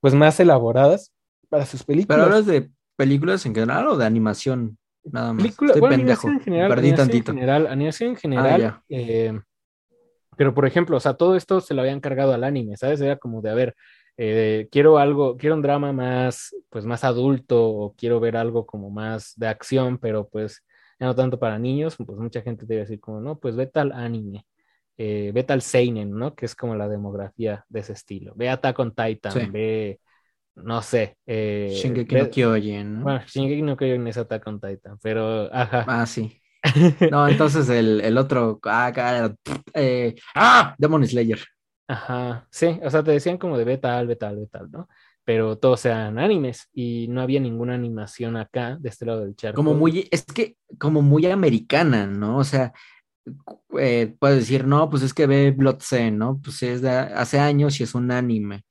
pues 0.02 0.14
más 0.14 0.38
elaboradas 0.40 1.12
para 1.48 1.64
sus 1.64 1.84
películas. 1.84 2.16
¿Pero 2.16 2.24
hablas 2.24 2.46
de 2.46 2.70
películas 2.96 3.46
en 3.46 3.54
general 3.54 3.86
o 3.86 3.96
de 3.96 4.04
animación? 4.04 4.76
Nada 5.04 5.32
más. 5.32 5.44
Estoy 5.44 5.80
pendejo. 5.80 6.28
En 6.28 6.40
general, 6.40 6.68
Perdí 6.68 6.92
tantito. 6.92 7.30
En 7.30 7.38
general, 7.38 7.66
animación 7.68 8.10
en 8.10 8.16
general. 8.16 8.62
Ah, 8.64 8.82
eh, 8.88 9.40
pero, 10.36 10.54
por 10.54 10.66
ejemplo, 10.66 10.96
o 10.96 11.00
sea, 11.00 11.14
todo 11.14 11.36
esto 11.36 11.60
se 11.60 11.72
lo 11.72 11.82
habían 11.82 12.00
cargado 12.00 12.34
al 12.34 12.42
anime, 12.42 12.76
¿sabes? 12.76 13.00
Era 13.00 13.16
como 13.16 13.42
de, 13.42 13.50
a 13.50 13.54
ver, 13.54 13.76
eh, 14.16 14.68
quiero 14.72 14.98
algo, 14.98 15.36
quiero 15.36 15.54
un 15.54 15.62
drama 15.62 15.92
más, 15.92 16.52
pues 16.68 16.84
más 16.84 17.04
adulto, 17.04 17.64
o 17.64 17.94
quiero 17.94 18.18
ver 18.18 18.36
algo 18.36 18.66
como 18.66 18.90
más 18.90 19.34
de 19.36 19.46
acción, 19.46 19.98
pero 19.98 20.28
pues 20.28 20.64
ya 20.98 21.06
no 21.06 21.14
tanto 21.14 21.38
para 21.38 21.60
niños, 21.60 21.94
pues 21.96 22.18
mucha 22.18 22.42
gente 22.42 22.66
debe 22.66 22.80
decir 22.80 22.98
como, 22.98 23.20
no, 23.20 23.38
pues 23.38 23.54
ve 23.54 23.68
tal 23.68 23.92
anime, 23.92 24.44
eh, 25.04 25.32
ve 25.32 25.42
tal 25.42 25.62
Seinen, 25.62 26.12
¿no? 26.12 26.34
Que 26.36 26.46
es 26.46 26.54
como 26.54 26.76
la 26.76 26.88
demografía 26.88 27.64
de 27.68 27.80
ese 27.80 27.92
estilo. 27.94 28.34
Ve 28.36 28.48
Attack 28.48 28.78
on 28.78 28.94
Titan, 28.94 29.50
ve 29.50 29.98
no 30.54 30.80
sé. 30.82 31.16
Eh, 31.26 31.72
Shingeki 31.74 32.14
no 32.14 32.30
Kyojin. 32.30 32.98
¿no? 32.98 33.02
Bueno, 33.02 33.20
Shingeki 33.26 33.62
no 33.62 33.76
Kyojin 33.76 34.06
es 34.06 34.16
Attack 34.16 34.46
on 34.46 34.60
Titan, 34.60 34.98
pero 35.02 35.52
ajá. 35.52 35.84
Ah, 35.88 36.06
sí. 36.06 36.38
No, 37.10 37.26
entonces 37.26 37.68
el, 37.68 38.00
el 38.00 38.16
otro. 38.16 38.60
Ah, 38.64 38.92
eh, 39.74 40.14
¡Ah! 40.36 40.76
Demon 40.78 41.04
Slayer. 41.04 41.40
Ajá, 41.88 42.46
sí, 42.50 42.78
o 42.84 42.88
sea, 42.88 43.02
te 43.02 43.10
decían 43.10 43.36
como 43.36 43.58
de 43.58 43.76
tal, 43.78 44.06
ve 44.06 44.14
tal, 44.14 44.48
¿no? 44.70 44.88
Pero 45.24 45.58
todos 45.58 45.84
eran 45.84 46.18
animes 46.18 46.68
y 46.72 47.08
no 47.08 47.20
había 47.20 47.40
ninguna 47.40 47.74
animación 47.74 48.36
acá, 48.36 48.76
de 48.80 48.88
este 48.88 49.06
lado 49.06 49.22
del 49.22 49.34
charco. 49.34 49.56
Como 49.56 49.74
muy, 49.74 50.08
es 50.10 50.24
que 50.24 50.56
como 50.78 51.02
muy 51.02 51.26
americana, 51.26 52.06
¿no? 52.06 52.38
O 52.38 52.44
sea, 52.44 52.72
eh, 53.78 54.14
puedes 54.18 54.40
decir, 54.40 54.66
no, 54.66 54.90
pues 54.90 55.02
es 55.02 55.14
que 55.14 55.26
ve 55.26 55.50
Blood 55.52 55.80
¿no? 56.12 56.40
Pues 56.42 56.62
es 56.62 56.82
de 56.82 56.90
hace 56.90 57.38
años 57.38 57.80
y 57.80 57.84
es 57.84 57.94
un 57.94 58.10
anime 58.10 58.64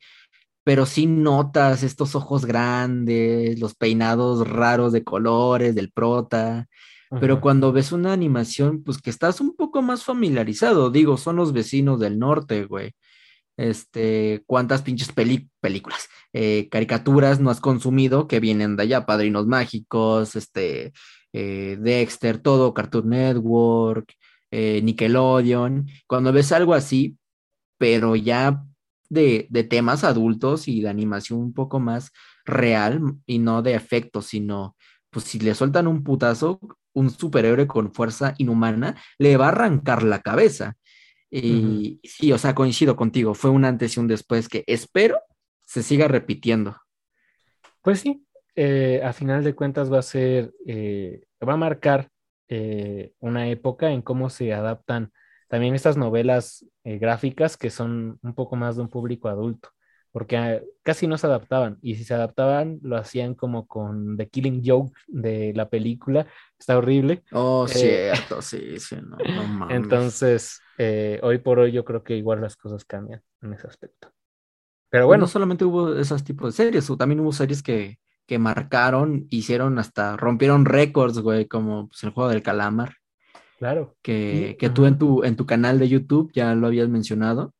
pero 0.63 0.85
sí 0.85 1.07
notas 1.07 1.83
estos 1.83 2.15
ojos 2.15 2.45
grandes, 2.45 3.59
los 3.59 3.75
peinados 3.75 4.47
raros 4.47 4.93
de 4.93 5.03
colores 5.03 5.75
del 5.75 5.91
prota. 5.91 6.67
Pero 7.19 7.41
cuando 7.41 7.73
ves 7.73 7.91
una 7.91 8.13
animación, 8.13 8.83
pues 8.83 9.01
que 9.01 9.09
estás 9.09 9.41
un 9.41 9.53
poco 9.55 9.81
más 9.81 10.05
familiarizado, 10.05 10.89
digo, 10.91 11.17
son 11.17 11.35
los 11.35 11.51
vecinos 11.51 11.99
del 11.99 12.17
norte, 12.17 12.65
güey. 12.65 12.93
Este, 13.57 14.43
cuántas 14.47 14.81
pinches 14.81 15.11
películas, 15.11 16.07
eh, 16.31 16.69
caricaturas 16.71 17.41
no 17.41 17.49
has 17.49 17.59
consumido 17.59 18.27
que 18.27 18.39
vienen 18.39 18.77
de 18.77 18.83
allá, 18.83 19.05
Padrinos 19.05 19.45
Mágicos, 19.45 20.37
este, 20.37 20.93
eh, 21.33 21.77
Dexter, 21.81 22.37
todo, 22.37 22.73
Cartoon 22.73 23.09
Network, 23.09 24.13
eh, 24.51 24.81
Nickelodeon. 24.83 25.87
Cuando 26.07 26.31
ves 26.31 26.51
algo 26.51 26.73
así, 26.73 27.17
pero 27.77 28.15
ya 28.15 28.63
de, 29.09 29.47
temas 29.69 30.03
adultos 30.03 30.67
y 30.67 30.81
de 30.81 30.89
animación 30.89 31.39
un 31.39 31.53
poco 31.53 31.79
más 31.79 32.11
real 32.45 33.01
y 33.25 33.39
no 33.39 33.61
de 33.61 33.73
efectos, 33.73 34.27
sino 34.27 34.75
pues 35.09 35.25
si 35.25 35.39
le 35.39 35.55
sueltan 35.55 35.87
un 35.87 36.03
putazo, 36.03 36.59
un 36.93 37.09
superhéroe 37.09 37.67
con 37.67 37.93
fuerza 37.93 38.35
inhumana 38.37 38.95
le 39.17 39.35
va 39.35 39.47
a 39.47 39.49
arrancar 39.49 40.03
la 40.03 40.19
cabeza. 40.19 40.75
Y 41.29 42.01
sí, 42.03 42.31
o 42.33 42.37
sea, 42.37 42.53
coincido 42.53 42.95
contigo, 42.95 43.33
fue 43.33 43.49
un 43.49 43.63
antes 43.63 43.95
y 43.95 43.99
un 43.99 44.07
después 44.07 44.49
que 44.49 44.63
espero 44.67 45.19
se 45.65 45.83
siga 45.83 46.09
repitiendo. 46.09 46.75
Pues 47.81 48.01
sí, 48.01 48.25
eh, 48.55 49.01
a 49.03 49.13
final 49.13 49.43
de 49.43 49.55
cuentas 49.55 49.91
va 49.91 49.99
a 49.99 50.03
ser, 50.03 50.53
eh, 50.67 51.23
va 51.47 51.53
a 51.53 51.57
marcar 51.57 52.10
eh, 52.51 53.13
una 53.21 53.49
época 53.49 53.91
en 53.91 54.03
cómo 54.03 54.29
se 54.29 54.53
adaptan 54.53 55.11
también 55.49 55.75
estas 55.75 55.97
novelas 55.97 56.65
eh, 56.85 56.99
gráficas 56.99 57.57
que 57.57 57.71
son 57.71 58.19
un 58.23 58.35
poco 58.35 58.57
más 58.57 58.77
de 58.77 58.83
un 58.83 58.89
público 58.89 59.29
adulto. 59.29 59.69
porque 60.11 60.37
ah, 60.37 60.61
casi 60.83 61.07
no 61.07 61.17
se 61.17 61.27
adaptaban, 61.27 61.79
y 61.81 61.95
si 61.95 62.03
se 62.05 62.13
adaptaban, 62.13 62.79
lo 62.83 62.97
hacían 62.97 63.35
como 63.35 63.67
con 63.67 64.17
The 64.17 64.29
Killing 64.29 64.61
Joke 64.65 64.93
de 65.07 65.53
la 65.55 65.69
película, 65.69 66.27
está 66.59 66.77
horrible. 66.77 67.23
Oh, 67.33 67.67
cierto, 67.67 68.41
sí, 68.41 68.79
sí, 68.79 68.97
no, 69.01 69.17
no 69.27 69.47
mames. 69.47 69.77
Entonces, 69.77 70.61
eh, 70.77 71.19
hoy 71.23 71.39
por 71.39 71.59
hoy 71.59 71.71
yo 71.71 71.85
creo 71.85 72.03
que 72.03 72.15
igual 72.17 72.41
las 72.41 72.55
cosas 72.57 72.85
cambian 72.85 73.21
en 73.41 73.53
ese 73.53 73.67
aspecto. 73.67 74.11
Pero 74.89 75.07
Pues 75.07 75.07
bueno, 75.07 75.25
no 75.25 75.27
solamente 75.27 75.65
hubo 75.65 75.95
esos 75.97 76.23
tipos 76.23 76.55
de 76.57 76.63
series, 76.65 76.89
o 76.89 76.97
también 76.97 77.19
hubo 77.21 77.31
series 77.33 77.63
que, 77.63 77.99
que 78.31 78.39
marcaron, 78.39 79.27
hicieron 79.29 79.77
hasta, 79.77 80.15
rompieron 80.15 80.63
récords, 80.63 81.19
güey, 81.19 81.49
como 81.49 81.89
pues, 81.89 82.01
el 82.03 82.11
juego 82.11 82.29
del 82.29 82.41
calamar, 82.41 82.93
claro. 83.59 83.97
que, 84.01 84.55
que 84.57 84.69
tú 84.69 84.85
en 84.85 84.97
tu, 84.97 85.25
en 85.25 85.35
tu 85.35 85.45
canal 85.45 85.79
de 85.79 85.89
YouTube 85.89 86.31
ya 86.33 86.55
lo 86.55 86.67
habías 86.67 86.87
mencionado. 86.87 87.53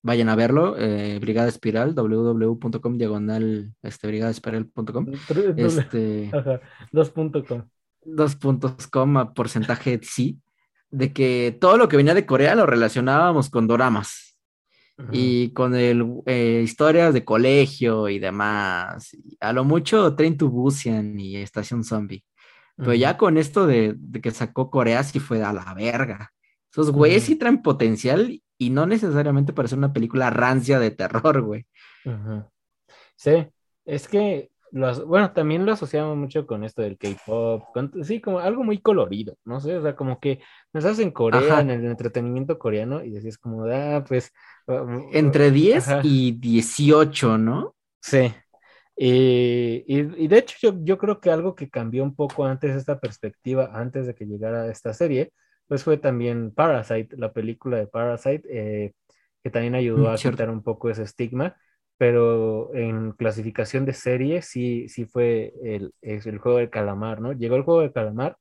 Vayan 0.00 0.30
a 0.30 0.34
verlo, 0.34 0.74
eh, 0.78 1.18
Brigada 1.20 1.50
Espiral, 1.50 1.94
www.com 1.94 2.96
diagonal, 2.96 3.74
este, 3.82 4.06
brigadaespiral.com. 4.06 5.06
Este, 5.58 6.30
Ajá, 6.32 6.62
2.com. 6.92 7.64
dos 8.06 8.36
puntos, 8.36 8.86
coma, 8.86 9.34
porcentaje 9.34 10.00
sí, 10.02 10.40
de 10.90 11.12
que 11.12 11.54
todo 11.60 11.76
lo 11.76 11.88
que 11.88 11.98
venía 11.98 12.14
de 12.14 12.24
Corea 12.24 12.54
lo 12.54 12.64
relacionábamos 12.64 13.50
con 13.50 13.66
doramas. 13.66 14.25
Y 15.12 15.50
con 15.50 15.74
el 15.74 16.22
eh, 16.24 16.62
historias 16.64 17.12
de 17.12 17.24
colegio 17.24 18.08
y 18.08 18.18
demás. 18.18 19.12
y 19.12 19.36
a 19.40 19.52
lo 19.52 19.62
mucho 19.62 20.14
Train 20.16 20.38
to 20.38 20.48
Busan 20.48 21.20
y 21.20 21.36
Estación 21.36 21.84
Zombie. 21.84 22.24
Pero 22.76 22.94
ya 22.94 23.16
con 23.16 23.38
esto 23.38 23.66
de, 23.66 23.94
de 23.96 24.20
que 24.20 24.30
sacó 24.30 24.70
Corea 24.70 25.02
sí 25.02 25.18
fue 25.18 25.42
a 25.42 25.52
la 25.52 25.74
verga. 25.74 26.32
Esos 26.70 26.90
güeyes 26.90 27.24
sí 27.24 27.36
traen 27.36 27.62
potencial 27.62 28.42
y 28.58 28.70
no 28.70 28.86
necesariamente 28.86 29.52
para 29.52 29.68
ser 29.68 29.78
una 29.78 29.92
película 29.92 30.30
rancia 30.30 30.78
de 30.78 30.90
terror, 30.90 31.42
güey. 31.42 31.66
Sí, 33.16 33.46
es 33.84 34.08
que 34.08 34.50
bueno, 34.72 35.32
también 35.32 35.64
lo 35.66 35.72
asociamos 35.72 36.16
mucho 36.16 36.46
con 36.46 36.64
esto 36.64 36.82
del 36.82 36.98
K-pop, 36.98 37.68
sí, 38.02 38.20
como 38.20 38.38
algo 38.40 38.64
muy 38.64 38.80
colorido, 38.80 39.36
no 39.44 39.60
sé, 39.60 39.76
o 39.76 39.82
sea, 39.82 39.96
como 39.96 40.20
que 40.20 40.40
estás 40.72 40.98
en 40.98 41.10
Corea, 41.12 41.60
Ajá. 41.60 41.60
en 41.60 41.70
el 41.70 41.84
entretenimiento 41.86 42.58
coreano, 42.58 43.02
y 43.04 43.10
decías 43.10 43.38
como, 43.38 43.64
ah, 43.66 44.04
pues, 44.06 44.32
Entre 45.12 45.50
10 45.50 45.84
Ajá. 45.84 46.02
y 46.02 46.32
18, 46.32 47.38
¿no? 47.38 47.74
sí. 48.00 48.34
Y, 48.96 49.84
y- 49.88 50.24
y 50.24 50.28
de 50.28 50.38
hecho 50.38 50.56
yo, 50.62 50.74
yo 50.84 50.98
creo 50.98 51.20
que 51.20 51.30
algo 51.30 51.54
que 51.54 51.70
cambió 51.70 52.02
un 52.04 52.14
poco 52.14 52.44
antes 52.46 52.74
esta 52.76 53.00
perspectiva, 53.00 53.70
antes 53.74 54.06
de 54.06 54.14
que 54.14 54.26
llegara 54.26 54.70
esta 54.70 54.94
serie, 54.94 55.32
pues 55.68 55.84
fue 55.84 55.98
también 55.98 56.52
Parasite, 56.54 57.16
la 57.18 57.32
película 57.32 57.76
de 57.78 57.86
Parasite, 57.88 58.42
eh, 58.50 58.94
que 59.42 59.50
también 59.50 59.74
ayudó 59.74 60.10
Mm, 60.10 60.10
a 60.10 60.22
quitar 60.22 60.50
un 60.50 60.62
poco 60.62 60.90
ese 60.90 61.02
estigma, 61.04 61.56
pero 61.98 62.74
en 62.74 63.12
clasificación 63.12 63.84
de 63.86 63.94
serie 63.94 64.42
sí, 64.42 64.88
sí 64.88 65.06
fue 65.06 65.54
el, 65.62 65.92
el 66.02 66.38
juego 66.38 66.58
del 66.58 66.70
calamar, 66.70 67.20
¿no? 67.20 67.32
Llegó 67.32 67.56
el 67.56 67.62
juego 67.62 67.80
del 67.80 67.92
calamar 67.92 68.36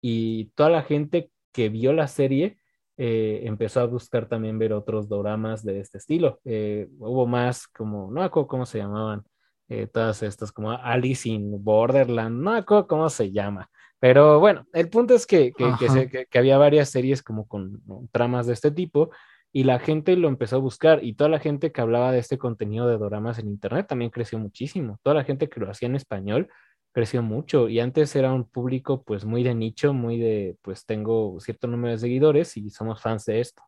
y 0.00 0.46
toda 0.54 0.70
la 0.70 0.82
gente 0.82 1.30
que 1.52 1.68
vio 1.68 1.92
la 1.92 2.08
serie 2.08 2.58
eh, 2.96 3.42
empezó 3.44 3.80
a 3.80 3.86
buscar 3.86 4.26
también 4.28 4.58
ver 4.58 4.72
otros 4.72 5.08
doramas 5.08 5.64
de 5.64 5.80
este 5.80 5.98
estilo. 5.98 6.40
Eh, 6.44 6.88
hubo 6.98 7.26
más 7.26 7.66
como, 7.68 8.10
no 8.12 8.22
acuerdo 8.22 8.48
cómo 8.48 8.66
se 8.66 8.78
llamaban, 8.78 9.24
eh, 9.68 9.86
todas 9.86 10.22
estas 10.22 10.52
como 10.52 10.70
Alice 10.72 11.28
in 11.28 11.62
Borderland, 11.64 12.42
no 12.42 12.52
acuerdo 12.52 12.86
cómo 12.86 13.08
se 13.10 13.32
llama. 13.32 13.68
Pero 13.98 14.40
bueno, 14.40 14.66
el 14.72 14.88
punto 14.90 15.14
es 15.14 15.26
que, 15.26 15.52
que, 15.52 15.64
que 15.64 15.86
Ajá. 15.86 15.94
se- 15.94 16.08
que- 16.08 16.26
que 16.26 16.38
había 16.38 16.58
varias 16.58 16.90
series 16.90 17.22
como 17.22 17.46
con 17.46 17.80
tramas 18.12 18.46
de 18.46 18.52
este 18.54 18.70
tipo 18.72 19.10
y 19.52 19.64
la 19.64 19.78
gente 19.78 20.16
lo 20.16 20.28
empezó 20.28 20.56
a 20.56 20.60
buscar 20.60 21.04
y 21.04 21.14
toda 21.14 21.28
la 21.28 21.38
gente 21.38 21.72
que 21.72 21.80
hablaba 21.80 22.10
de 22.10 22.18
este 22.18 22.38
contenido 22.38 22.88
de 22.88 22.96
doramas 22.96 23.38
en 23.38 23.48
internet 23.48 23.86
también 23.86 24.10
creció 24.10 24.38
muchísimo. 24.38 24.98
Toda 25.02 25.14
la 25.14 25.24
gente 25.24 25.48
que 25.48 25.60
lo 25.60 25.70
hacía 25.70 25.88
en 25.88 25.96
español 25.96 26.48
creció 26.92 27.22
mucho 27.22 27.68
y 27.68 27.78
antes 27.80 28.16
era 28.16 28.32
un 28.32 28.48
público 28.48 29.02
pues 29.02 29.24
muy 29.24 29.42
de 29.42 29.54
nicho, 29.54 29.92
muy 29.92 30.18
de 30.18 30.56
pues 30.62 30.86
tengo 30.86 31.38
cierto 31.40 31.66
número 31.66 31.92
de 31.92 31.98
seguidores 31.98 32.56
y 32.56 32.70
somos 32.70 33.00
fans 33.02 33.26
de 33.26 33.40
esto. 33.40 33.62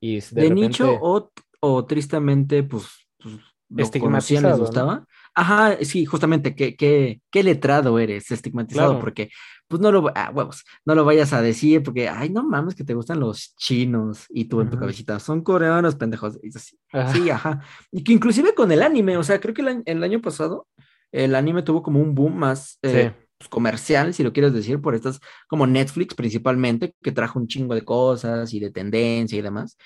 Y 0.00 0.20
de, 0.20 0.26
De, 0.32 0.42
repente, 0.42 0.60
nicho 0.60 0.98
o, 1.00 1.30
o 1.60 1.84
tristemente, 1.84 2.62
pues, 2.64 3.08
pues 3.18 3.94
lo 3.94 4.00
conocían, 4.00 4.42
les 4.44 4.52
Estigmatizado, 4.52 4.86
¿no? 4.86 5.06
Ajá, 5.38 5.76
sí, 5.84 6.04
justamente, 6.04 6.54
qué, 6.56 6.74
qué, 6.76 7.20
qué 7.30 7.42
letrado 7.44 7.98
eres, 7.98 8.30
estigmatizado, 8.32 8.88
Claro. 8.88 9.00
porque, 9.04 9.30
pues 9.68 9.80
no 9.80 9.92
lo, 9.92 10.08
ah, 10.16 10.30
huevos, 10.34 10.64
no 10.84 10.94
lo 10.96 11.04
vayas 11.04 11.32
a 11.32 11.40
decir, 11.42 11.82
porque, 11.82 12.08
ay, 12.08 12.28
no 12.30 12.42
mames, 12.42 12.74
que 12.74 12.82
te 12.84 12.94
gustan 12.94 13.20
los 13.20 13.54
chinos, 13.56 14.26
y 14.30 14.46
tú 14.46 14.60
en 14.62 14.70
tu 14.70 14.78
cabecita, 14.78 15.20
son 15.20 15.42
coreanos, 15.42 15.94
pendejos, 15.94 16.38
y 16.42 16.48
así. 16.56 16.76
Ajá. 16.92 17.12
Sí, 17.12 17.30
ajá. 17.30 17.60
Y 17.92 18.02
que 18.02 18.12
inclusive 18.14 18.52
con 18.54 18.72
el 18.72 18.82
anime, 18.82 19.16
o 19.16 19.22
sea, 19.22 19.38
creo 19.40 19.54
que 19.54 19.62
el, 19.62 19.68
año- 19.68 19.82
el 19.86 20.02
año 20.02 20.20
pasado 20.20 20.66
el 21.12 21.34
anime 21.36 21.62
tuvo 21.62 21.82
como 21.82 22.00
un 22.00 22.14
boom 22.14 22.36
más 22.36 22.78
eh, 22.82 23.12
Sí. 23.16 23.26
pues, 23.38 23.48
comercial, 23.48 24.12
si 24.14 24.22
lo 24.24 24.32
quieres 24.32 24.52
decir, 24.52 24.80
por 24.80 24.94
estas, 24.96 25.20
como 25.46 25.66
Netflix 25.66 26.14
principalmente, 26.14 26.94
que 27.02 27.12
trajo 27.12 27.38
un 27.38 27.46
chingo 27.46 27.74
de 27.74 27.84
cosas 27.84 28.52
y 28.52 28.60
de 28.60 28.70
tendencia 28.70 29.38
y 29.38 29.42
demás. 29.42 29.76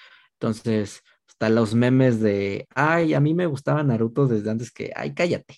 Entonces, 0.41 1.03
hasta 1.33 1.49
los 1.49 1.75
memes 1.75 2.21
de, 2.21 2.69
ay, 2.75 3.15
a 3.15 3.21
mí 3.21 3.33
me 3.33 3.47
gustaba 3.47 3.83
Naruto 3.83 4.27
desde 4.27 4.51
antes 4.51 4.71
que, 4.71 4.93
ay, 4.95 5.15
cállate. 5.15 5.57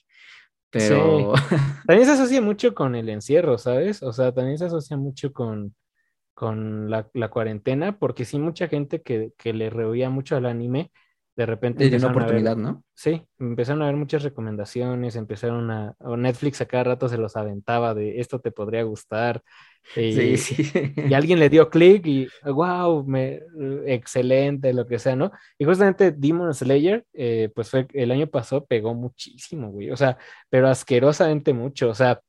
Pero, 0.71 1.33
También 1.87 2.07
se 2.07 2.13
asocia 2.13 2.41
mucho 2.41 2.75
con 2.75 2.95
el 2.95 3.09
encierro, 3.09 3.59
¿sabes? 3.59 4.03
O 4.03 4.13
sea, 4.13 4.33
también 4.33 4.57
se 4.59 4.67
asocia 4.67 4.97
mucho 4.97 5.33
con, 5.33 5.75
con 6.33 6.91
la, 6.91 7.09
la 7.13 7.29
cuarentena, 7.29 7.99
porque 7.99 8.25
sí, 8.25 8.39
mucha 8.39 8.69
gente 8.69 9.03
que, 9.03 9.33
que 9.37 9.53
le 9.53 9.69
rehuía 9.69 10.11
mucho 10.11 10.37
al 10.37 10.47
anime, 10.47 10.93
de 11.37 11.47
repente 11.47 11.89
dio 11.89 11.99
una 11.99 12.09
empezaron 12.09 12.21
a 12.23 12.29
ver- 12.29 12.47
oportunidad, 12.47 12.57
¿no? 12.57 12.85
Sí, 12.95 13.27
empezaron 13.41 13.83
a 13.83 13.87
ver 13.87 13.97
muchas 13.97 14.23
recomendaciones, 14.23 15.17
empezaron 15.17 15.71
a, 15.71 15.95
o 15.99 16.17
Netflix 16.17 16.61
a 16.61 16.67
cada 16.67 16.85
rato 16.85 17.09
se 17.09 17.19
los 17.19 17.37
aventaba 17.37 17.95
de 17.95 18.21
esto 18.21 18.41
te 18.41 18.53
podría 18.53 18.83
gustar. 18.85 19.43
Sí, 20.09 20.37
Y, 20.37 20.37
sí. 20.37 20.73
y 21.03 21.15
alguien 21.15 21.39
le 21.41 21.49
dio 21.51 21.71
clic 21.71 22.07
y 22.07 22.33
wow, 22.45 23.05
me, 23.07 23.41
excelente, 23.87 24.73
lo 24.73 24.87
que 24.87 24.99
sea, 24.99 25.17
¿no? 25.17 25.33
Y 25.59 25.65
justamente 25.65 26.13
Demon 26.13 26.55
Slayer, 26.55 27.05
eh, 27.13 27.51
pues 27.55 27.71
fue 27.71 27.87
el 27.95 28.11
año 28.11 28.27
pasado 28.29 28.65
pegó 28.67 28.95
muchísimo, 28.95 29.71
güey, 29.71 29.91
o 29.91 29.97
sea, 29.97 30.19
pero 30.51 30.69
asquerosamente 30.69 31.53
mucho, 31.53 31.91
o 31.91 31.95
sea, 31.95 32.21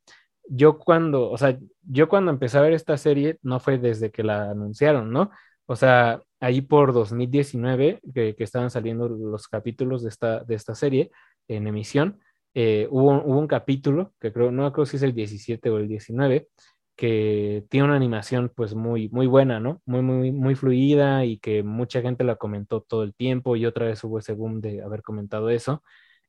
yo 0.47 0.77
cuando, 0.77 1.29
o 1.31 1.37
sea, 1.37 1.57
yo 1.83 2.07
cuando 2.09 2.31
empecé 2.31 2.57
a 2.57 2.61
ver 2.61 2.73
esta 2.73 2.97
serie 2.97 3.37
no 3.41 3.59
fue 3.59 3.77
desde 3.77 4.11
que 4.11 4.23
la 4.23 4.51
anunciaron, 4.51 5.11
¿no? 5.11 5.31
O 5.67 5.75
sea, 5.75 6.21
ahí 6.39 6.61
por 6.61 6.93
2019, 6.93 8.01
que, 8.13 8.35
que 8.35 8.43
estaban 8.43 8.69
saliendo 8.69 9.09
los 9.09 9.47
capítulos 9.47 10.03
de 10.03 10.09
esta, 10.09 10.43
de 10.43 10.55
esta 10.55 10.75
serie 10.75 11.11
en 11.47 11.67
emisión, 11.67 12.19
eh, 12.53 12.87
hubo, 12.89 13.21
hubo 13.23 13.39
un 13.39 13.47
capítulo, 13.47 14.13
que 14.19 14.31
creo, 14.31 14.51
no 14.51 14.71
creo 14.71 14.85
si 14.85 14.97
es 14.97 15.03
el 15.03 15.13
17 15.13 15.69
o 15.69 15.77
el 15.77 15.87
19, 15.87 16.47
que 16.95 17.65
tiene 17.69 17.85
una 17.87 17.97
animación 17.97 18.51
pues 18.55 18.73
muy, 18.75 19.09
muy 19.09 19.27
buena, 19.27 19.59
¿no? 19.59 19.81
Muy, 19.85 20.01
muy, 20.01 20.31
muy 20.31 20.55
fluida 20.55 21.25
y 21.25 21.37
que 21.39 21.63
mucha 21.63 22.01
gente 22.01 22.23
la 22.23 22.37
comentó 22.37 22.81
todo 22.81 23.03
el 23.03 23.13
tiempo 23.13 23.55
y 23.55 23.65
otra 23.65 23.87
vez 23.87 24.03
hubo 24.03 24.19
ese 24.19 24.33
boom 24.33 24.61
de 24.61 24.81
haber 24.81 25.01
comentado 25.03 25.49
eso. 25.49 25.83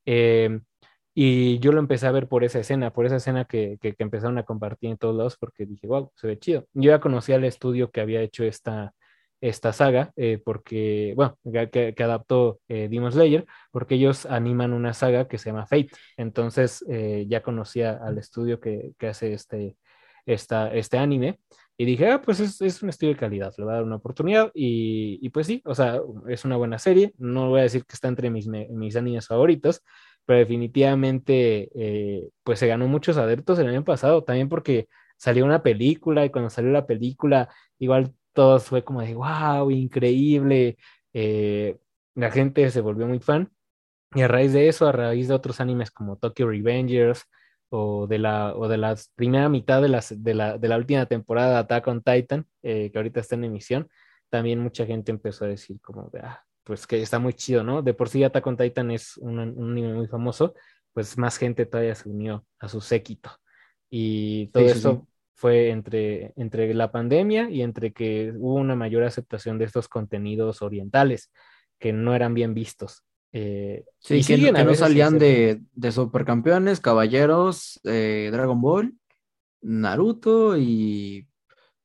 Eh, 0.07 0.61
y 1.15 1.59
yo 1.61 1.73
lo 1.73 1.81
empecé 1.81 2.07
a 2.07 2.13
ver 2.13 2.29
por 2.29 2.45
esa 2.45 2.59
escena, 2.61 2.93
por 2.93 3.07
esa 3.07 3.17
escena 3.17 3.45
que, 3.47 3.79
que, 3.81 3.95
que 3.95 4.03
empezaron 4.03 4.39
a 4.39 4.45
compartir 4.45 4.91
en 4.91 4.99
todos 4.99 5.17
lados 5.17 5.37
porque 5.39 5.67
dije, 5.67 5.87
wow, 5.87 6.11
se 6.17 6.27
ve 6.27 6.39
chido. 6.39 6.67
Yo 6.75 6.91
ya 6.91 7.01
conocía 7.01 7.37
el 7.37 7.45
estudio 7.45 7.91
que 7.91 8.01
había 8.01 8.21
hecho 8.21 8.45
esta, 8.45 8.95
esta 9.41 9.73
saga, 9.73 10.13
eh, 10.17 10.41
porque, 10.45 11.13
bueno, 11.17 11.39
que, 11.71 11.95
que 11.95 12.03
adaptó 12.03 12.61
eh, 12.69 12.89
Demon 12.91 13.13
Slayer, 13.13 13.47
porque 13.71 13.97
ellos 13.97 14.27
animan 14.27 14.73
una 14.73 14.95
saga 14.95 15.29
que 15.29 15.39
se 15.39 15.51
llama 15.51 15.67
Fate. 15.67 15.91
Entonces 16.17 16.85
eh, 16.89 17.27
ya 17.29 17.43
conocía 17.43 17.99
al 18.03 18.19
estudio 18.19 18.61
que, 18.61 18.93
que 18.99 19.09
hace 19.09 19.33
este, 19.33 19.77
esta, 20.27 20.73
este 20.75 20.99
anime. 20.99 21.39
Y 21.79 21.85
dije, 21.85 22.11
ah, 22.11 22.23
pues 22.23 22.41
es, 22.41 22.61
es, 22.63 22.83
un 22.83 22.89
estudio 22.89 23.13
de 23.13 23.21
calidad, 23.21 23.53
le 23.59 23.65
voy 23.65 23.73
a 23.73 23.77
dar 23.77 23.85
una 23.85 23.97
oportunidad. 23.97 24.51
Y, 24.55 25.19
y, 25.21 25.29
pues 25.31 25.47
sí, 25.47 25.63
o 25.67 25.75
sea, 25.75 26.01
es 26.29 26.45
una 26.47 26.57
buena 26.57 26.79
serie. 26.79 27.13
No 27.19 27.51
voy 27.51 27.61
a 27.61 27.65
decir 27.65 27.85
que 27.85 27.95
está 27.95 28.09
entre 28.09 28.31
mis, 28.31 28.47
mis 28.49 28.97
animes 28.97 29.27
favoritos, 29.27 29.83
pero 30.25 30.39
definitivamente, 30.39 31.71
eh, 31.75 32.31
pues 32.43 32.59
se 32.59 32.67
ganó 32.67 32.89
muchos 32.89 33.17
adeptos 33.19 33.59
el 33.59 33.69
año 33.69 33.85
pasado, 33.85 34.25
también 34.25 34.49
porque 34.49 34.89
salió 35.17 35.45
una 35.45 35.63
película 35.63 36.25
y 36.25 36.31
cuando 36.31 36.51
salió 36.51 36.71
la 36.73 36.87
película, 36.87 37.49
igual 37.79 38.13
todos 38.37 38.65
fue 38.65 38.85
como 38.85 39.01
de, 39.01 39.15
wow, 39.15 39.71
increíble. 39.71 40.77
Eh, 41.15 41.79
la 42.15 42.31
gente 42.31 42.71
se 42.71 42.83
volvió 42.83 43.07
muy 43.07 43.19
fan. 43.19 43.51
Y 44.15 44.23
a 44.23 44.29
raíz 44.29 44.53
de 44.53 44.69
eso, 44.69 44.87
a 44.87 44.93
raíz 44.93 45.29
de 45.29 45.35
otros 45.35 45.61
animes 45.61 45.91
como 45.91 46.19
Tokyo 46.19 46.49
Revengers, 46.49 47.25
o 47.71 48.07
de 48.07 48.19
la, 48.19 48.55
o 48.55 48.69
de 48.69 48.77
la 48.77 48.95
primera 49.17 49.49
mitad 49.49 49.83
de, 49.83 49.89
las, 49.89 50.23
de, 50.23 50.35
la, 50.35 50.59
de 50.59 50.69
la 50.69 50.77
última 50.77 51.07
temporada 51.07 51.55
de 51.55 51.59
Attack 51.61 51.87
on 51.89 52.03
Titan, 52.03 52.47
eh, 52.63 52.91
que 52.93 52.99
ahorita 52.99 53.21
está 53.21 53.35
en 53.35 53.45
emisión, 53.45 53.89
también 54.29 54.61
mucha 54.61 54.87
gente 54.87 55.11
empezó 55.11 55.47
a 55.47 55.49
decir 55.49 55.81
como, 55.81 56.11
de, 56.11 56.21
ah, 56.21 56.45
pues 56.63 56.87
que 56.87 57.01
está 57.01 57.19
muy 57.19 57.33
chido, 57.33 57.65
¿no? 57.65 57.83
De 57.83 57.95
por 57.95 58.11
sí 58.11 58.23
Attack 58.23 58.47
on 58.47 58.57
Titan 58.57 58.91
es 58.91 59.17
un, 59.17 59.39
un 59.39 59.71
anime 59.73 59.95
muy 59.95 60.07
famoso, 60.09 60.55
pues 60.93 61.17
más 61.19 61.39
gente 61.39 61.67
todavía 61.67 61.95
se 61.95 62.09
unió 62.09 62.45
a 62.59 62.69
su 62.69 62.81
séquito. 62.83 63.31
Y 63.91 64.49
todo 64.49 64.65
sí, 64.65 64.71
eso 64.71 64.93
sí. 64.93 65.16
Fue 65.37 65.69
entre, 65.69 66.33
entre 66.37 66.73
la 66.75 66.91
pandemia 66.91 67.51
y 67.51 67.63
entre 67.63 67.93
que 67.93 68.33
hubo 68.37 68.55
una 68.55 68.75
mayor 68.75 69.05
aceptación 69.05 69.59
de 69.59 69.67
estos 69.67 69.87
contenidos 69.87 70.63
orientales 70.63 71.31
que 71.79 71.93
no 71.93 72.15
eran 72.15 72.33
bien 72.35 72.55
vistos. 72.55 73.05
Eh, 73.33 73.85
sí, 73.99 74.15
y 74.15 74.19
que, 74.19 74.25
siguen 74.25 74.55
no- 74.55 74.67
que 74.67 74.75
salían 74.77 75.19
de, 75.19 75.61
de 75.75 75.93
supercampeones, 75.93 76.81
caballeros, 76.81 77.79
eh, 77.85 78.31
Dragon 78.33 78.61
Ball, 78.63 78.95
Naruto 79.61 80.57
y 80.57 81.29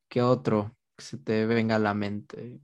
¿qué 0.07 0.21
otro 0.21 0.75
que 0.97 1.03
se 1.03 1.17
te 1.17 1.45
venga 1.45 1.75
a 1.75 1.79
la 1.79 1.93
mente? 1.93 2.59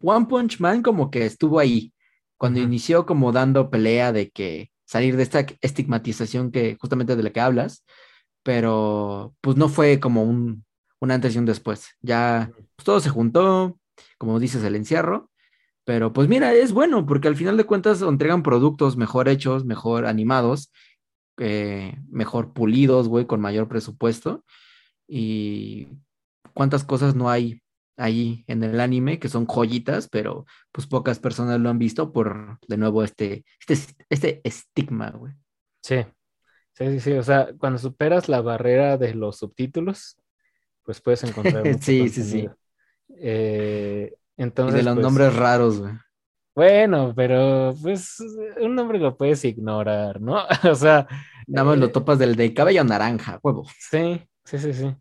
One 0.00 0.26
Punch 0.26 0.58
Man 0.60 0.82
como 0.82 1.10
que 1.10 1.26
estuvo 1.26 1.58
ahí, 1.58 1.92
cuando 2.38 2.60
inició 2.60 3.04
como 3.04 3.30
dando 3.30 3.70
pelea 3.70 4.12
de 4.12 4.30
que 4.30 4.70
salir 4.86 5.16
de 5.16 5.22
esta 5.22 5.44
estigmatización 5.60 6.50
que 6.50 6.76
justamente 6.80 7.14
de 7.16 7.22
la 7.22 7.30
que 7.30 7.40
hablas, 7.40 7.84
pero 8.44 9.34
pues 9.40 9.56
no 9.56 9.68
fue 9.68 9.98
como 9.98 10.22
un, 10.22 10.64
un 11.00 11.10
antes 11.10 11.34
y 11.34 11.38
un 11.38 11.46
después. 11.46 11.88
Ya 12.02 12.52
pues, 12.76 12.84
todo 12.84 13.00
se 13.00 13.10
juntó, 13.10 13.80
como 14.18 14.38
dices, 14.38 14.62
el 14.62 14.76
encierro. 14.76 15.30
Pero 15.84 16.12
pues 16.12 16.28
mira, 16.28 16.54
es 16.54 16.72
bueno 16.72 17.04
porque 17.06 17.28
al 17.28 17.36
final 17.36 17.56
de 17.56 17.64
cuentas 17.64 18.00
entregan 18.02 18.42
productos 18.42 18.96
mejor 18.96 19.28
hechos, 19.28 19.64
mejor 19.64 20.06
animados, 20.06 20.72
eh, 21.38 21.96
mejor 22.08 22.52
pulidos, 22.54 23.08
güey, 23.08 23.26
con 23.26 23.40
mayor 23.40 23.68
presupuesto. 23.68 24.44
Y 25.08 25.88
cuántas 26.54 26.84
cosas 26.84 27.14
no 27.14 27.28
hay 27.30 27.62
ahí 27.96 28.44
en 28.46 28.62
el 28.64 28.80
anime 28.80 29.18
que 29.18 29.28
son 29.28 29.46
joyitas, 29.46 30.08
pero 30.08 30.46
pues 30.72 30.86
pocas 30.86 31.18
personas 31.18 31.60
lo 31.60 31.70
han 31.70 31.78
visto 31.78 32.12
por, 32.12 32.58
de 32.66 32.76
nuevo, 32.76 33.04
este, 33.04 33.44
este, 33.66 33.94
este 34.08 34.40
estigma, 34.44 35.10
güey. 35.10 35.34
Sí, 35.82 35.96
sí, 36.74 36.86
sí, 36.92 37.00
sí. 37.00 37.12
O 37.12 37.22
sea, 37.22 37.50
cuando 37.58 37.78
superas 37.78 38.28
la 38.28 38.40
barrera 38.40 38.98
de 38.98 39.14
los 39.14 39.38
subtítulos, 39.38 40.16
pues 40.84 41.00
puedes 41.00 41.24
encontrar 41.24 41.66
mucho 41.66 41.92
Sí, 41.92 42.08
sí, 42.08 42.22
sí. 42.24 42.46
contenido. 42.46 42.58
Eh, 43.18 44.14
Y 44.36 44.42
entonces, 44.42 44.72
de 44.72 44.82
los 44.82 44.94
pues, 44.94 45.02
nombres 45.02 45.34
raros, 45.34 45.80
güey. 45.80 45.92
Bueno, 46.54 47.12
pero 47.16 47.74
pues 47.82 48.16
un 48.60 48.74
nombre 48.76 48.98
lo 48.98 49.16
puedes 49.16 49.44
ignorar, 49.44 50.20
¿no? 50.20 50.38
O 50.70 50.74
sea, 50.74 51.06
Nada 51.46 51.64
más 51.70 51.78
lo 51.78 51.86
eh, 51.86 51.92
topas 51.92 52.18
del 52.18 52.36
de 52.36 52.52
cabello 52.54 52.84
naranja, 52.84 53.38
huevo. 53.42 53.64
sí, 53.76 54.22
sí, 54.44 54.58
sí, 54.58 54.72
sí. 54.72 54.96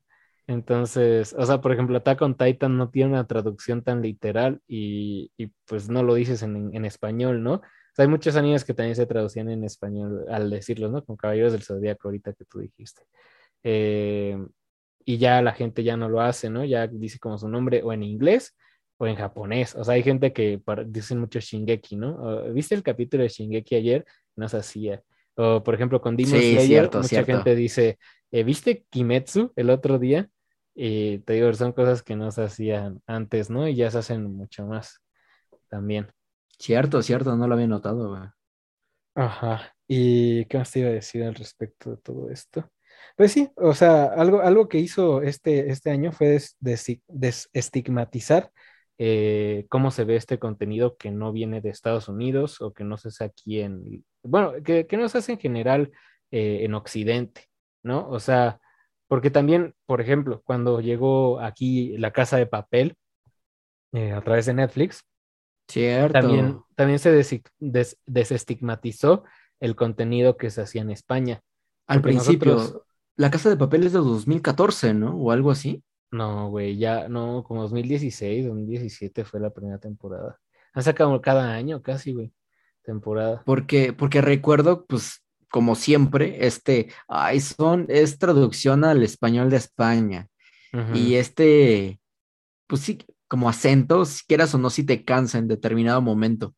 Entonces, 0.48 1.34
o 1.38 1.46
sea, 1.46 1.62
por 1.62 1.72
ejemplo, 1.72 1.98
Attack 1.98 2.22
on 2.22 2.36
Titan 2.38 2.78
no 2.78 2.90
tiene 2.90 3.12
una 3.14 3.28
traducción 3.28 3.82
tan 3.84 4.02
literal 4.02 4.62
y, 4.68 5.32
y, 5.38 5.48
pues 5.66 5.90
no 5.90 6.04
lo 6.04 6.16
dices 6.16 6.44
en, 6.44 6.76
en 6.76 6.86
español, 6.86 7.44
¿no? 7.44 7.62
Sea, 7.94 8.04
hay 8.04 8.10
muchos 8.10 8.36
animes 8.36 8.64
que 8.66 8.74
también 8.74 8.96
se 8.96 9.06
traducían 9.06 9.50
en 9.50 9.64
español 9.64 10.26
al 10.30 10.50
decirlos, 10.50 10.92
¿no? 10.92 11.04
Con 11.04 11.16
Caballeros 11.16 11.52
del 11.54 11.64
Zodíaco 11.64 12.08
ahorita 12.08 12.34
que 12.34 12.46
tú 12.46 12.60
dijiste. 12.60 13.04
Eh, 13.64 14.38
y 15.06 15.18
ya 15.18 15.42
la 15.42 15.54
gente 15.54 15.84
ya 15.84 15.98
no 15.98 16.10
lo 16.10 16.22
hace, 16.22 16.50
¿no? 16.50 16.64
Ya 16.66 16.88
dice 16.88 17.20
como 17.20 17.38
su 17.38 17.48
nombre 17.50 17.82
o 17.84 17.94
en 17.94 18.04
inglés 18.04 18.56
o 18.98 19.08
en 19.08 19.16
japonés. 19.16 19.76
O 19.76 19.84
sea, 19.84 19.96
hay 19.96 20.04
gente 20.04 20.34
que 20.34 20.62
dicen 20.88 21.20
mucho 21.20 21.40
Shingeki, 21.40 21.96
¿no? 21.98 22.44
¿Viste 22.54 22.76
el 22.76 22.84
capítulo 22.84 23.24
de 23.24 23.30
Shingeki 23.30 23.76
ayer? 23.76 24.06
No 24.36 24.48
se 24.50 24.58
hacía. 24.58 25.02
O, 25.36 25.64
por 25.64 25.76
ejemplo, 25.76 26.00
con 26.00 26.16
Demon 26.16 26.40
Sí, 26.40 26.52
Slayer, 26.54 26.68
cierto, 26.68 26.98
mucha 27.00 27.08
cierto. 27.10 27.32
gente 27.32 27.56
dice, 27.56 27.98
eh, 28.32 28.44
¿viste 28.44 28.86
Kimetsu 28.90 29.52
el 29.56 29.70
otro 29.70 30.00
día? 30.00 30.30
Y 30.76 31.20
te 31.20 31.34
digo, 31.34 31.54
son 31.54 31.72
cosas 31.74 32.02
que 32.02 32.16
no 32.16 32.32
se 32.32 32.44
hacían 32.44 33.02
antes, 33.08 33.50
¿no? 33.50 33.68
Y 33.68 33.76
ya 33.76 33.92
se 33.92 33.98
hacen 34.00 34.24
mucho 34.24 34.66
más 34.66 35.02
también. 35.70 36.08
Cierto, 36.58 37.04
cierto, 37.04 37.36
no 37.36 37.48
lo 37.48 37.54
había 37.54 37.68
notado. 37.68 38.34
Ajá. 39.16 39.76
¿Y 39.88 40.46
qué 40.46 40.58
más 40.58 40.72
te 40.72 40.80
iba 40.80 40.90
a 40.90 40.92
decir 40.94 41.24
al 41.24 41.36
respecto 41.36 41.92
de 41.92 41.98
todo 41.98 42.30
esto? 42.30 42.70
Pues 43.16 43.32
sí, 43.32 43.50
o 43.58 43.74
sea, 43.74 44.06
algo, 44.06 44.42
algo 44.42 44.68
que 44.68 44.80
hizo 44.80 45.22
este, 45.22 45.70
este 45.72 45.92
año 45.92 46.12
fue 46.12 46.28
des- 46.30 46.58
desi- 46.62 47.02
desestigmatizar 47.08 48.52
eh, 48.98 49.66
cómo 49.70 49.92
se 49.92 50.04
ve 50.04 50.16
este 50.16 50.40
contenido 50.40 50.98
que 50.98 51.12
no 51.12 51.32
viene 51.32 51.62
de 51.62 51.70
Estados 51.70 52.08
Unidos 52.08 52.62
o 52.62 52.74
que 52.74 52.84
no 52.84 52.98
se 52.98 53.10
hace 53.10 53.24
aquí 53.26 53.60
en, 53.62 54.04
bueno, 54.24 54.54
que, 54.64 54.88
que 54.88 54.98
no 54.98 55.10
se 55.10 55.20
hace 55.20 55.34
en 55.34 55.40
general 55.40 55.92
eh, 56.32 56.60
en 56.64 56.74
Occidente, 56.74 57.46
¿no? 57.84 58.08
O 58.10 58.20
sea, 58.20 58.60
porque 59.08 59.30
también, 59.30 59.76
por 59.86 60.02
ejemplo, 60.02 60.42
cuando 60.44 60.80
llegó 60.82 61.40
aquí 61.40 61.98
La 61.98 62.12
Casa 62.14 62.38
de 62.38 62.48
Papel 62.48 62.96
eh, 63.94 64.12
a 64.14 64.22
través 64.22 64.46
de 64.46 64.54
Netflix, 64.54 65.04
Cierto. 65.68 66.20
también, 66.20 66.60
también 66.76 67.00
se 67.00 67.12
des- 67.60 67.98
desestigmatizó 68.06 69.24
el 69.60 69.76
contenido 69.76 70.38
que 70.38 70.50
se 70.50 70.62
hacía 70.62 70.82
en 70.82 70.92
España. 70.92 71.42
Al 71.88 72.02
principio, 72.02 72.54
nosotros- 72.56 72.84
La 73.16 73.30
Casa 73.32 73.50
de 73.50 73.58
Papel 73.58 73.84
es 73.86 73.94
de 73.94 74.00
2014, 74.00 74.94
¿no? 74.94 75.16
O 75.16 75.32
algo 75.32 75.52
así. 75.52 75.84
No, 76.12 76.50
güey, 76.50 76.78
ya, 76.78 77.08
no, 77.08 77.44
como 77.44 77.62
2016, 77.64 78.46
2017 78.48 79.24
fue 79.24 79.40
la 79.40 79.52
primera 79.52 79.78
temporada. 79.80 80.40
Han 80.74 80.84
sacado 80.84 81.22
cada 81.22 81.54
año 81.54 81.82
casi, 81.82 82.14
güey, 82.14 82.34
temporada. 82.84 83.42
Porque, 83.46 83.94
porque 83.94 84.22
recuerdo, 84.22 84.86
pues, 84.86 85.24
como 85.50 85.76
siempre, 85.76 86.46
este, 86.48 86.92
ay, 87.08 87.40
son, 87.40 87.86
es 87.90 88.18
traducción 88.18 88.84
al 88.84 89.04
español 89.04 89.50
de 89.52 89.58
España. 89.58 90.28
Y 90.96 91.16
este, 91.16 92.00
pues 92.66 92.82
sí, 92.82 92.98
como 93.34 93.50
acentos, 93.50 94.22
quieras 94.22 94.54
o 94.54 94.60
no, 94.60 94.70
si 94.70 94.84
te 94.86 95.04
cansa 95.04 95.40
en 95.40 95.48
determinado 95.48 96.04
momento. 96.04 96.54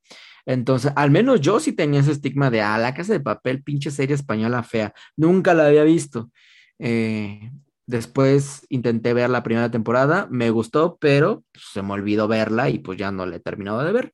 Entonces, 0.46 0.92
al 0.98 1.10
menos 1.10 1.40
yo 1.40 1.62
sí 1.62 1.72
tenía 1.72 2.02
ese 2.02 2.12
estigma 2.12 2.52
de, 2.52 2.60
ah, 2.62 2.78
la 2.78 2.94
casa 2.94 3.14
de 3.14 3.22
papel, 3.22 3.64
pinche 3.64 3.92
serie 3.92 4.14
española 4.14 4.62
fea. 4.62 4.94
Nunca 5.16 5.54
la 5.54 5.68
había 5.68 5.86
visto. 5.86 6.32
Eh, 6.80 7.50
después 7.86 8.66
intenté 8.68 9.14
ver 9.14 9.30
la 9.30 9.42
primera 9.42 9.72
temporada, 9.72 10.28
me 10.30 10.50
gustó, 10.50 10.98
pero 11.00 11.46
pues, 11.54 11.64
se 11.72 11.82
me 11.82 11.94
olvidó 11.94 12.28
verla 12.28 12.70
y 12.70 12.80
pues 12.80 12.98
ya 13.00 13.10
no 13.10 13.26
la 13.26 13.38
he 13.38 13.40
terminado 13.40 13.82
de 13.82 13.94
ver. 13.94 14.12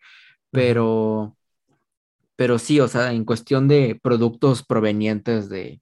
Pero, 0.51 1.36
pero 2.36 2.59
sí, 2.59 2.80
o 2.80 2.88
sea, 2.88 3.14
en 3.14 3.26
cuestión 3.26 3.68
de 3.68 3.99
productos 4.01 4.64
provenientes 4.64 5.49
de, 5.49 5.82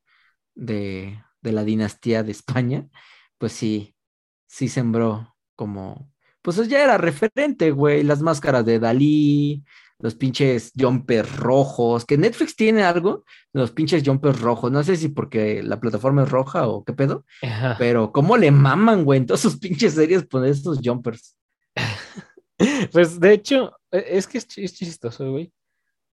de, 0.55 1.23
de 1.41 1.51
la 1.53 1.63
dinastía 1.65 2.23
de 2.23 2.31
España, 2.31 2.87
pues 3.37 3.53
sí, 3.53 3.95
sí 4.47 4.69
sembró 4.69 5.35
como, 5.55 6.11
pues 6.41 6.67
ya 6.67 6.83
era 6.83 6.97
referente, 6.97 7.71
güey, 7.71 8.03
las 8.03 8.21
máscaras 8.21 8.65
de 8.65 8.79
Dalí, 8.79 9.63
los 9.99 10.15
pinches 10.15 10.71
jumpers 10.79 11.35
rojos, 11.35 12.05
que 12.05 12.17
Netflix 12.17 12.55
tiene 12.55 12.83
algo, 12.83 13.25
los 13.51 13.71
pinches 13.71 14.01
jumpers 14.05 14.39
rojos, 14.39 14.71
no 14.71 14.81
sé 14.83 14.95
si 14.95 15.09
porque 15.09 15.61
la 15.61 15.79
plataforma 15.79 16.23
es 16.23 16.29
roja 16.29 16.67
o 16.67 16.83
qué 16.85 16.93
pedo, 16.93 17.25
Ajá. 17.41 17.75
pero 17.77 18.11
cómo 18.13 18.37
le 18.37 18.51
maman, 18.51 19.03
güey, 19.03 19.19
en 19.19 19.25
todas 19.25 19.41
sus 19.41 19.57
pinches 19.59 19.93
series 19.95 20.25
poner 20.25 20.51
estos 20.51 20.79
jumpers. 20.83 21.35
Pues 22.91 23.19
de 23.19 23.33
hecho, 23.33 23.71
e- 23.91 24.05
es 24.17 24.27
que 24.27 24.37
es 24.37 24.47
chistoso, 24.47 25.31
güey, 25.31 25.51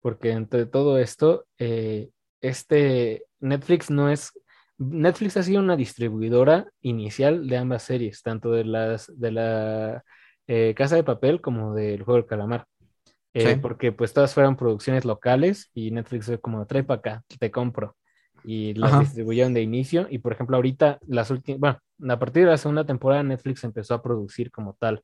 porque 0.02 0.32
entre 0.32 0.66
todo 0.66 0.98
esto, 0.98 1.46
eh, 1.58 2.10
este 2.42 3.24
Netflix 3.40 3.90
no 3.90 4.10
es, 4.10 4.34
Netflix 4.78 5.38
ha 5.38 5.44
sido 5.44 5.60
una 5.62 5.76
distribuidora 5.78 6.68
inicial 6.82 7.48
de 7.48 7.58
ambas 7.58 7.84
series, 7.84 8.22
tanto 8.24 8.52
de 8.52 8.66
las 8.66 9.12
de 9.20 9.32
la 9.32 10.04
eh, 10.48 10.74
Casa 10.76 10.96
de 10.96 11.04
Papel 11.04 11.42
como 11.42 11.74
del 11.76 12.04
Juego 12.04 12.18
del 12.18 12.26
Calamar, 12.28 12.66
Eh, 13.34 13.56
Sí. 13.56 13.62
porque 13.62 13.92
pues 13.92 14.14
todas 14.14 14.34
fueron 14.34 14.56
producciones 14.58 15.06
locales 15.06 15.70
y 15.74 15.92
Netflix 15.92 16.26
fue 16.28 16.40
como 16.40 16.66
trae 16.68 16.84
para 16.84 17.00
acá, 17.00 17.24
te 17.40 17.52
compro 17.52 17.96
y 18.44 18.74
las 18.76 18.88
Ajá. 18.88 19.00
distribuyeron 19.00 19.54
de 19.54 19.62
inicio 19.62 20.08
y 20.10 20.20
por 20.20 20.34
ejemplo 20.34 20.56
ahorita 20.58 21.00
las 21.08 21.32
últimas, 21.32 21.60
bueno, 21.98 22.14
a 22.14 22.20
partir 22.20 22.44
de 22.46 22.52
la 22.52 22.58
segunda 22.58 22.86
temporada 22.86 23.24
Netflix 23.24 23.64
empezó 23.64 23.96
a 23.96 24.04
producir 24.04 24.52
como 24.52 24.76
tal 24.76 25.04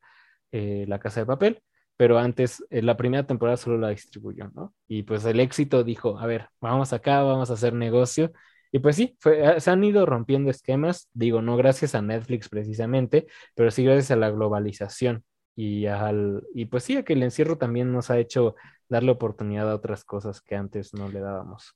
eh, 0.52 0.86
La 0.88 1.00
Casa 1.00 1.22
de 1.22 1.26
Papel, 1.28 1.62
pero 1.98 2.18
antes 2.20 2.64
eh, 2.70 2.82
la 2.82 2.98
primera 2.98 3.26
temporada 3.28 3.58
solo 3.58 3.78
la 3.78 3.90
distribuyó, 3.90 4.50
¿no? 4.56 4.74
Y 4.88 5.04
pues 5.04 5.26
el 5.26 5.40
éxito 5.40 5.84
dijo, 5.84 6.20
a 6.20 6.26
ver, 6.28 6.48
vamos 6.62 6.94
acá, 6.94 7.22
vamos 7.24 7.50
a 7.50 7.54
hacer 7.54 7.74
negocio. 7.74 8.32
Y 8.72 8.80
pues 8.80 8.96
sí, 8.96 9.16
fue- 9.20 9.58
eh, 9.58 9.60
se 9.62 9.72
han 9.72 9.84
ido 9.84 10.06
rompiendo 10.06 10.50
esquemas, 10.52 11.10
digo, 11.14 11.42
no 11.42 11.58
gracias 11.58 11.96
a 11.96 12.02
Netflix 12.02 12.50
precisamente, 12.50 13.28
pero 13.56 13.72
sí 13.72 13.84
gracias 13.84 14.12
a 14.12 14.16
la 14.16 14.30
globalización 14.30 15.24
y 15.56 15.88
al 15.88 16.44
y 16.54 16.66
pues 16.66 16.84
sí, 16.84 16.96
a 16.98 17.04
que 17.04 17.14
el 17.14 17.24
encierro 17.24 17.58
también 17.58 17.92
nos 17.92 18.10
ha 18.12 18.20
hecho 18.20 18.56
darle 18.88 19.12
oportunidad 19.12 19.70
a 19.72 19.76
otras 19.76 20.04
cosas 20.06 20.42
que 20.42 20.56
antes 20.56 20.94
no 20.94 21.10
le 21.10 21.20
dábamos. 21.20 21.76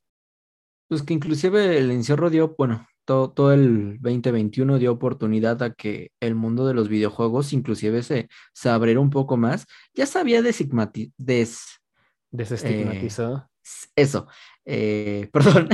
Pues 0.87 1.01
que 1.03 1.13
inclusive 1.13 1.77
el 1.77 1.91
encierro 1.91 2.29
dio, 2.29 2.55
bueno, 2.57 2.87
todo, 3.05 3.31
todo 3.31 3.51
el 3.53 3.97
2021 3.99 4.77
dio 4.79 4.91
oportunidad 4.91 5.61
a 5.63 5.73
que 5.73 6.11
el 6.19 6.35
mundo 6.35 6.67
de 6.67 6.73
los 6.73 6.87
videojuegos 6.89 7.51
inclusive 7.53 8.03
se, 8.03 8.29
se 8.53 8.69
abriera 8.69 8.99
un 8.99 9.09
poco 9.09 9.35
más. 9.37 9.65
Ya 9.93 10.05
se 10.05 10.19
había 10.19 10.41
desigmati- 10.41 11.11
des, 11.17 11.61
Desestigmatizado. 12.31 13.49
eso, 13.95 14.27
eh, 14.65 15.29
perdón. 15.33 15.67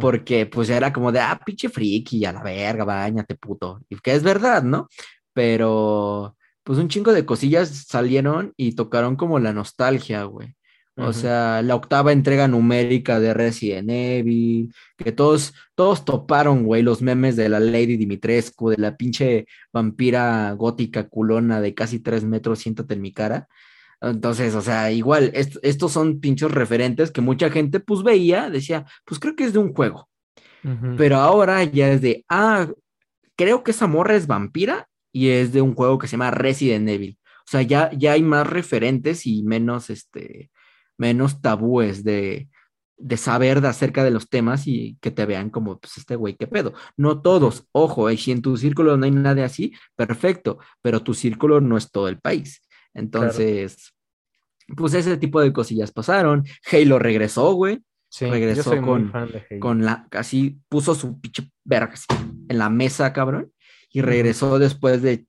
Porque 0.00 0.46
pues 0.46 0.70
era 0.70 0.92
como 0.92 1.12
de, 1.12 1.20
ah, 1.20 1.40
pinche 1.44 1.68
friki, 1.68 2.24
a 2.24 2.32
la 2.32 2.42
verga, 2.42 2.84
bañate, 2.84 3.34
puto. 3.36 3.80
Y 3.88 3.96
que 3.98 4.14
es 4.14 4.22
verdad, 4.22 4.62
¿no? 4.62 4.88
Pero 5.32 6.36
pues 6.64 6.78
un 6.78 6.88
chingo 6.88 7.12
de 7.12 7.26
cosillas 7.26 7.86
salieron 7.88 8.52
y 8.56 8.74
tocaron 8.74 9.16
como 9.16 9.38
la 9.38 9.52
nostalgia, 9.52 10.24
güey. 10.24 10.56
O 10.96 11.12
sea, 11.12 11.60
la 11.62 11.74
octava 11.74 12.12
entrega 12.12 12.46
numérica 12.46 13.18
de 13.18 13.34
Resident 13.34 13.90
Evil, 13.90 14.72
que 14.96 15.10
todos, 15.10 15.52
todos 15.74 16.04
toparon, 16.04 16.62
güey, 16.62 16.82
los 16.82 17.02
memes 17.02 17.34
de 17.34 17.48
la 17.48 17.58
Lady 17.58 17.96
Dimitrescu, 17.96 18.70
de 18.70 18.76
la 18.78 18.96
pinche 18.96 19.46
vampira 19.72 20.52
gótica 20.52 21.08
culona 21.08 21.60
de 21.60 21.74
casi 21.74 21.98
tres 21.98 22.22
metros, 22.22 22.60
siéntate 22.60 22.94
en 22.94 23.02
mi 23.02 23.12
cara. 23.12 23.48
Entonces, 24.00 24.54
o 24.54 24.60
sea, 24.60 24.90
igual, 24.90 25.32
estos 25.34 25.92
son 25.92 26.20
pinchos 26.20 26.52
referentes 26.52 27.10
que 27.10 27.20
mucha 27.20 27.50
gente 27.50 27.80
pues 27.80 28.02
veía, 28.02 28.50
decía, 28.50 28.84
pues 29.04 29.18
creo 29.18 29.34
que 29.36 29.44
es 29.44 29.52
de 29.52 29.58
un 29.58 29.72
juego. 29.72 30.08
Pero 30.96 31.16
ahora 31.16 31.62
ya 31.64 31.90
es 31.90 32.00
de, 32.00 32.24
ah, 32.30 32.70
creo 33.36 33.62
que 33.62 33.72
esa 33.72 33.86
morra 33.86 34.14
es 34.16 34.26
vampira 34.26 34.88
y 35.12 35.28
es 35.28 35.52
de 35.52 35.60
un 35.60 35.74
juego 35.74 35.98
que 35.98 36.06
se 36.06 36.12
llama 36.12 36.30
Resident 36.30 36.88
Evil. 36.88 37.18
O 37.40 37.50
sea, 37.50 37.60
ya, 37.60 37.90
ya 37.92 38.12
hay 38.12 38.22
más 38.22 38.46
referentes 38.46 39.26
y 39.26 39.42
menos, 39.42 39.90
este, 39.90 40.50
menos 40.96 41.42
tabúes 41.42 42.02
de, 42.02 42.48
de 42.96 43.16
saber 43.16 43.60
de 43.60 43.68
acerca 43.68 44.04
de 44.04 44.10
los 44.10 44.28
temas 44.28 44.66
y 44.66 44.96
que 45.00 45.10
te 45.10 45.26
vean 45.26 45.50
como, 45.50 45.78
pues, 45.78 45.98
este 45.98 46.16
güey, 46.16 46.36
qué 46.36 46.46
pedo. 46.46 46.72
No 46.96 47.20
todos, 47.20 47.66
ojo, 47.72 48.10
y 48.10 48.16
si 48.16 48.32
en 48.32 48.42
tu 48.42 48.56
círculo 48.56 48.96
no 48.96 49.04
hay 49.04 49.10
nadie 49.10 49.44
así, 49.44 49.74
perfecto, 49.96 50.58
pero 50.80 51.02
tu 51.02 51.14
círculo 51.14 51.60
no 51.60 51.76
es 51.76 51.90
todo 51.90 52.08
el 52.08 52.18
país. 52.18 52.62
Entonces, 52.94 53.92
pues 54.76 54.94
ese 54.94 55.16
tipo 55.16 55.40
de 55.40 55.52
cosillas 55.52 55.92
pasaron. 55.92 56.44
Halo 56.70 56.98
regresó, 56.98 57.52
güey. 57.52 57.82
Sí, 58.08 58.26
regresó 58.26 58.80
con, 58.80 59.12
con 59.58 59.84
la, 59.84 60.06
casi 60.08 60.60
puso 60.68 60.94
su 60.94 61.20
pinche 61.20 61.50
verga 61.64 61.94
en 62.48 62.58
la 62.58 62.70
mesa, 62.70 63.12
cabrón, 63.12 63.52
y 63.90 64.02
regresó 64.02 64.60
después 64.60 65.02
de, 65.02 65.26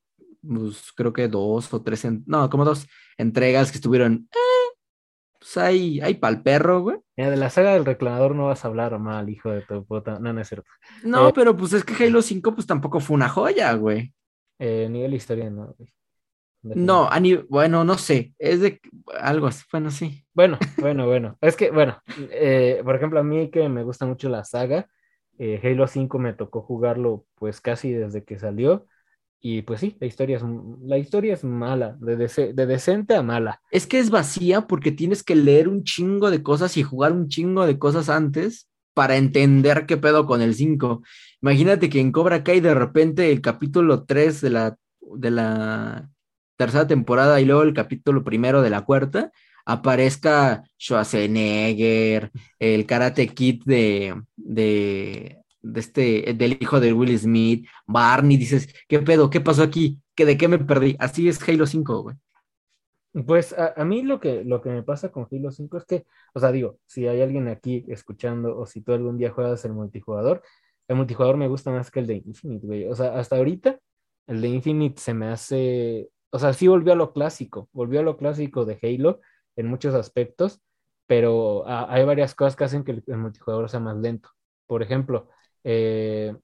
pues, 0.47 0.91
creo 0.95 1.11
que 1.11 1.27
dos 1.27 1.73
o 1.73 1.81
tres, 1.81 2.05
no, 2.27 2.47
como 2.47 2.63
dos 2.63 2.85
entregas 3.17 3.71
que 3.71 3.79
estuvieron, 3.79 4.29
eh, 4.31 4.77
pues 5.39 5.57
ahí, 5.57 5.99
ahí 6.01 6.13
pa'l 6.13 6.43
perro, 6.43 6.81
güey. 6.81 6.97
de 7.15 7.35
la 7.35 7.49
saga 7.49 7.73
del 7.73 7.85
reclamador 7.85 8.35
no 8.35 8.45
vas 8.45 8.63
a 8.63 8.67
hablar 8.67 8.99
mal, 8.99 9.29
hijo 9.29 9.49
de 9.49 9.63
tu 9.63 9.83
puta, 9.83 10.19
no, 10.19 10.31
no 10.31 10.41
es 10.41 10.47
cierto. 10.47 10.69
No, 11.03 11.29
eh, 11.29 11.31
pero 11.33 11.57
pues 11.57 11.73
es 11.73 11.83
que 11.83 12.05
Halo 12.05 12.21
5 12.21 12.53
pues 12.53 12.67
tampoco 12.67 12.99
fue 12.99 13.15
una 13.15 13.29
joya, 13.29 13.73
güey. 13.73 14.13
Eh, 14.59 14.87
nivel 14.91 15.15
historia, 15.15 15.49
no, 15.49 15.73
güey. 15.75 15.91
No, 16.73 17.09
bueno, 17.49 17.83
no 17.83 17.97
sé, 17.97 18.33
es 18.39 18.61
de 18.61 18.81
algo 19.19 19.47
así, 19.47 19.63
bueno, 19.71 19.91
sí. 19.91 20.25
Bueno, 20.33 20.57
bueno, 20.77 21.05
bueno. 21.05 21.37
Es 21.41 21.55
que, 21.55 21.69
bueno, 21.71 22.01
eh, 22.31 22.81
por 22.83 22.95
ejemplo, 22.95 23.19
a 23.19 23.23
mí 23.23 23.51
que 23.51 23.69
me 23.69 23.83
gusta 23.83 24.05
mucho 24.05 24.29
la 24.29 24.43
saga, 24.43 24.87
eh, 25.37 25.59
Halo 25.63 25.87
5 25.87 26.17
me 26.17 26.33
tocó 26.33 26.61
jugarlo 26.61 27.25
pues 27.35 27.61
casi 27.61 27.91
desde 27.91 28.23
que 28.23 28.39
salió. 28.39 28.87
Y 29.39 29.61
pues 29.61 29.79
sí, 29.79 29.95
la 29.99 30.07
historia 30.07 30.37
es, 30.37 30.43
la 30.81 30.97
historia 30.97 31.33
es 31.33 31.43
mala, 31.43 31.97
de, 31.99 32.15
de 32.17 32.65
decente 32.65 33.15
a 33.15 33.21
mala. 33.21 33.61
Es 33.69 33.85
que 33.85 33.99
es 33.99 34.09
vacía 34.09 34.61
porque 34.61 34.91
tienes 34.91 35.23
que 35.23 35.35
leer 35.35 35.67
un 35.67 35.83
chingo 35.83 36.31
de 36.31 36.41
cosas 36.41 36.77
y 36.77 36.83
jugar 36.83 37.11
un 37.11 37.27
chingo 37.27 37.67
de 37.67 37.77
cosas 37.77 38.09
antes 38.09 38.69
para 38.95 39.17
entender 39.17 39.85
qué 39.85 39.97
pedo 39.97 40.25
con 40.25 40.41
el 40.41 40.55
5. 40.55 41.03
Imagínate 41.41 41.89
que 41.89 41.99
en 41.99 42.11
Cobra 42.11 42.43
Kai 42.43 42.59
de 42.59 42.73
repente 42.73 43.31
el 43.31 43.41
capítulo 43.41 44.05
3 44.05 44.41
de 44.41 44.49
la, 44.49 44.77
de 44.99 45.29
la 45.29 46.09
tercera 46.55 46.87
temporada 46.87 47.39
y 47.41 47.45
luego 47.45 47.63
el 47.63 47.73
capítulo 47.73 48.23
primero 48.23 48.61
de 48.61 48.69
la 48.69 48.81
cuarta, 48.83 49.31
aparezca 49.65 50.63
Schwarzenegger, 50.79 52.31
el 52.59 52.85
Karate 52.85 53.27
Kid 53.27 53.63
de, 53.65 54.21
de, 54.35 55.41
este, 55.75 56.33
del 56.35 56.57
hijo 56.61 56.79
de 56.79 56.93
Will 56.93 57.17
Smith, 57.17 57.67
Barney, 57.87 58.37
dices, 58.37 58.73
¿qué 58.87 58.99
pedo? 58.99 59.29
¿Qué 59.29 59.41
pasó 59.41 59.63
aquí? 59.63 59.99
¿Que 60.15 60.25
¿De 60.25 60.37
qué 60.37 60.47
me 60.47 60.59
perdí? 60.59 60.95
Así 60.99 61.27
es 61.27 61.47
Halo 61.47 61.65
5, 61.65 62.03
güey. 62.03 62.15
Pues 63.25 63.55
a, 63.57 63.85
mí 63.85 64.01
lo 64.03 64.19
que, 64.19 64.43
lo 64.43 64.61
que 64.61 64.69
me 64.69 64.83
pasa 64.83 65.09
con 65.09 65.25
Halo 65.31 65.49
5 65.49 65.77
es 65.77 65.85
que, 65.85 66.05
o 66.33 66.39
sea, 66.39 66.51
digo, 66.51 66.79
si 66.85 67.07
hay 67.07 67.21
alguien 67.21 67.47
aquí 67.47 67.85
escuchando 67.87 68.57
o 68.57 68.65
si 68.65 68.81
tú 68.81 68.91
algún 68.91 69.17
día 69.17 69.31
juegas 69.31 69.63
el 69.63 69.71
multijugador, 69.71 70.43
el 70.87 70.97
multijugador 70.97 71.37
me 71.37 71.47
gusta 71.47 71.71
más 71.71 71.89
que 71.89 72.01
el 72.01 72.07
de 72.07 72.15
Infinite, 72.25 72.67
güey. 72.67 72.85
O 72.87 72.95
sea, 72.95 73.17
hasta 73.17 73.37
ahorita 73.37 73.79
el 74.27 74.41
de 74.41 74.49
Infinite 74.49 75.01
se 75.01 75.13
me 75.13 75.27
hace 75.27 76.09
o 76.31 76.39
sea, 76.39 76.53
sí 76.53 76.67
volvió 76.67 76.93
a 76.93 76.95
lo 76.95 77.13
clásico, 77.13 77.69
volvió 77.71 77.99
a 77.99 78.03
lo 78.03 78.17
clásico 78.17 78.65
de 78.65 78.77
Halo 78.81 79.21
en 79.55 79.67
muchos 79.67 79.95
aspectos, 79.95 80.61
pero 81.07 81.67
ah, 81.67 81.87
hay 81.89 82.03
varias 82.03 82.35
cosas 82.35 82.55
que 82.55 82.63
hacen 82.63 82.83
que 82.83 83.03
el, 83.05 83.17
multijugador 83.17 83.69
sea 83.69 83.79
más 83.79 83.97
lento. 83.97 84.29
Por 84.67 84.81
ejemplo, 84.81 85.29
eh, 85.63 86.35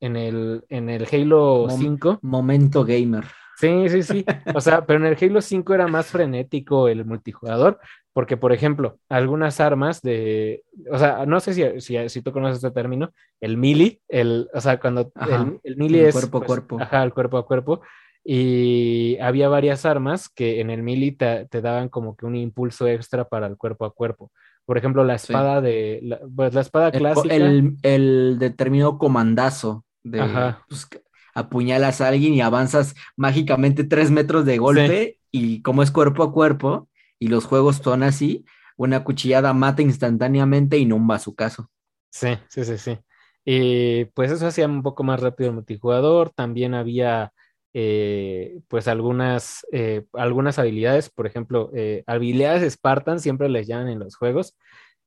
en, 0.00 0.16
el, 0.16 0.64
en 0.68 0.90
el 0.90 1.06
Halo 1.10 1.66
5. 1.70 2.20
Momento 2.22 2.84
gamer. 2.84 3.24
Sí, 3.56 3.88
sí, 3.88 4.02
sí. 4.02 4.24
O 4.54 4.60
sea, 4.60 4.84
pero 4.84 4.98
en 4.98 5.06
el 5.06 5.18
Halo 5.20 5.40
5 5.40 5.74
era 5.74 5.86
más 5.86 6.06
frenético 6.06 6.88
el 6.88 7.04
multijugador, 7.04 7.78
porque, 8.12 8.36
por 8.36 8.52
ejemplo, 8.52 8.98
algunas 9.08 9.60
armas 9.60 10.02
de. 10.02 10.64
O 10.90 10.98
sea, 10.98 11.24
no 11.26 11.40
sé 11.40 11.54
si, 11.54 11.80
si, 11.80 12.08
si 12.08 12.22
tú 12.22 12.32
conoces 12.32 12.56
este 12.56 12.70
término, 12.70 13.12
el 13.40 13.56
melee, 13.56 14.00
el, 14.08 14.48
o 14.52 14.60
sea, 14.60 14.78
cuando 14.78 15.12
el, 15.14 15.60
el 15.62 15.76
melee 15.76 16.08
es. 16.08 16.14
Cuerpo 16.14 16.38
a 16.38 16.40
pues, 16.40 16.46
cuerpo. 16.46 16.80
Ajá, 16.80 17.02
el 17.02 17.14
cuerpo 17.14 17.38
a 17.38 17.46
cuerpo 17.46 17.82
y 18.24 19.18
había 19.18 19.48
varias 19.48 19.84
armas 19.84 20.28
que 20.28 20.60
en 20.60 20.70
el 20.70 20.82
mili 20.82 21.12
te, 21.12 21.48
daban 21.50 21.88
como 21.88 22.16
que 22.16 22.26
un 22.26 22.36
impulso 22.36 22.86
extra 22.86 23.28
para 23.28 23.46
el 23.46 23.56
cuerpo 23.56 23.84
a 23.84 23.92
cuerpo. 23.92 24.30
Por 24.64 24.78
ejemplo, 24.78 25.04
la 25.04 25.16
espada 25.16 25.60
de, 25.60 25.98
la, 26.02 26.20
pues 26.34 26.54
la 26.54 26.60
espada 26.60 26.92
clásica. 26.92 27.34
El, 27.34 27.76
el 27.82 28.36
determinado 28.38 28.96
comandazo 28.96 29.84
de 30.04 30.22
pues, 30.68 30.88
apuñalas 31.34 32.00
a 32.00 32.08
alguien 32.08 32.34
y 32.34 32.40
avanzas 32.40 32.94
mágicamente 33.16 33.84
tres 33.84 34.10
metros 34.10 34.44
de 34.44 34.58
golpe 34.58 35.18
y 35.30 35.62
como 35.62 35.82
es 35.82 35.90
cuerpo 35.90 36.22
a 36.22 36.32
cuerpo 36.32 36.88
y 37.18 37.28
los 37.28 37.44
juegos 37.44 37.76
son 37.76 38.02
así, 38.02 38.44
una 38.76 39.04
cuchillada 39.04 39.52
mata 39.52 39.82
instantáneamente 39.82 40.78
y 40.78 40.86
no 40.86 40.96
un 40.96 41.08
caso 41.36 41.70
Sí, 42.10 42.28
sí, 42.48 42.64
sí, 42.64 42.78
sí. 42.78 42.98
Y 43.44 44.04
pues 44.06 44.30
eso 44.30 44.46
hacía 44.46 44.66
un 44.66 44.82
poco 44.82 45.02
más 45.02 45.20
rápido 45.20 45.48
el 45.48 45.54
multijugador. 45.56 46.30
También 46.30 46.74
había 46.74 47.32
eh, 47.74 48.60
pues 48.68 48.86
algunas, 48.86 49.66
eh, 49.72 50.04
algunas 50.12 50.58
habilidades, 50.58 51.08
por 51.10 51.26
ejemplo, 51.26 51.70
eh, 51.74 52.04
habilidades 52.06 52.70
Spartan 52.74 53.20
siempre 53.20 53.48
les 53.48 53.66
llaman 53.66 53.88
en 53.88 53.98
los 53.98 54.16
juegos 54.16 54.56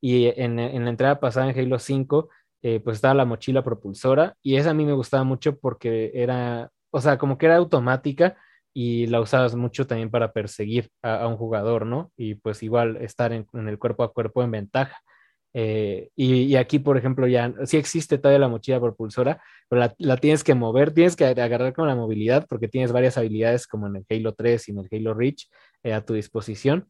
y 0.02 0.28
en, 0.36 0.56
la 0.58 0.90
entrada 0.90 1.20
pasada 1.20 1.50
en 1.50 1.58
Halo 1.58 1.80
5 1.80 2.30
pues 2.84 2.96
estaba 2.96 3.14
la 3.14 3.26
mochila 3.26 3.64
propulsora 3.64 4.38
y 4.42 4.56
esa 4.56 4.72
a 4.72 4.74
mí 4.74 4.86
me 4.86 4.94
gustaba 4.94 5.24
mucho 5.24 5.60
porque 5.60 6.12
era, 6.16 6.72
o 6.90 7.00
sea, 7.00 7.20
como 7.20 7.38
que 7.38 7.46
era 7.46 7.58
automática 7.58 8.38
y 8.74 9.06
la 9.06 9.22
usabas 9.22 9.56
mucho 9.56 9.86
también 9.86 10.10
para 10.10 10.34
perseguir 10.34 10.90
a, 11.04 11.28
un 11.28 11.38
jugador, 11.38 11.86
¿no? 11.86 12.12
Y 12.18 12.36
pues 12.36 12.64
igual 12.64 12.98
estar 12.98 13.34
en 13.34 13.48
el 13.54 13.78
cuerpo 13.78 14.04
a 14.04 14.12
cuerpo 14.12 14.42
en 14.42 14.50
ventaja. 14.50 14.98
Eh, 15.58 16.10
y, 16.18 16.58
aquí, 16.58 16.80
por 16.80 16.98
ejemplo, 16.98 17.28
ya 17.28 17.54
sí 17.64 17.78
existe 17.78 18.18
todavía 18.18 18.40
la 18.40 18.50
mochila 18.50 18.82
propulsora, 18.82 19.42
pero 19.70 19.90
la, 19.98 20.18
tienes 20.18 20.44
que 20.44 20.54
mover, 20.54 20.94
tienes 20.94 21.16
que 21.16 21.24
agarrar 21.24 21.72
con 21.72 21.88
la 21.88 21.96
movilidad 21.96 22.46
porque 22.50 22.68
tienes 22.68 22.92
varias 22.92 23.18
habilidades 23.18 23.66
como 23.66 23.88
en 23.88 23.96
el 23.96 24.06
Halo 24.10 24.34
3 24.34 24.68
y 24.68 24.72
en 24.72 24.80
el 24.80 24.90
Halo 24.92 25.14
Reach 25.14 25.48
eh, 25.84 25.94
a 25.94 26.04
tu 26.04 26.14
disposición. 26.14 26.90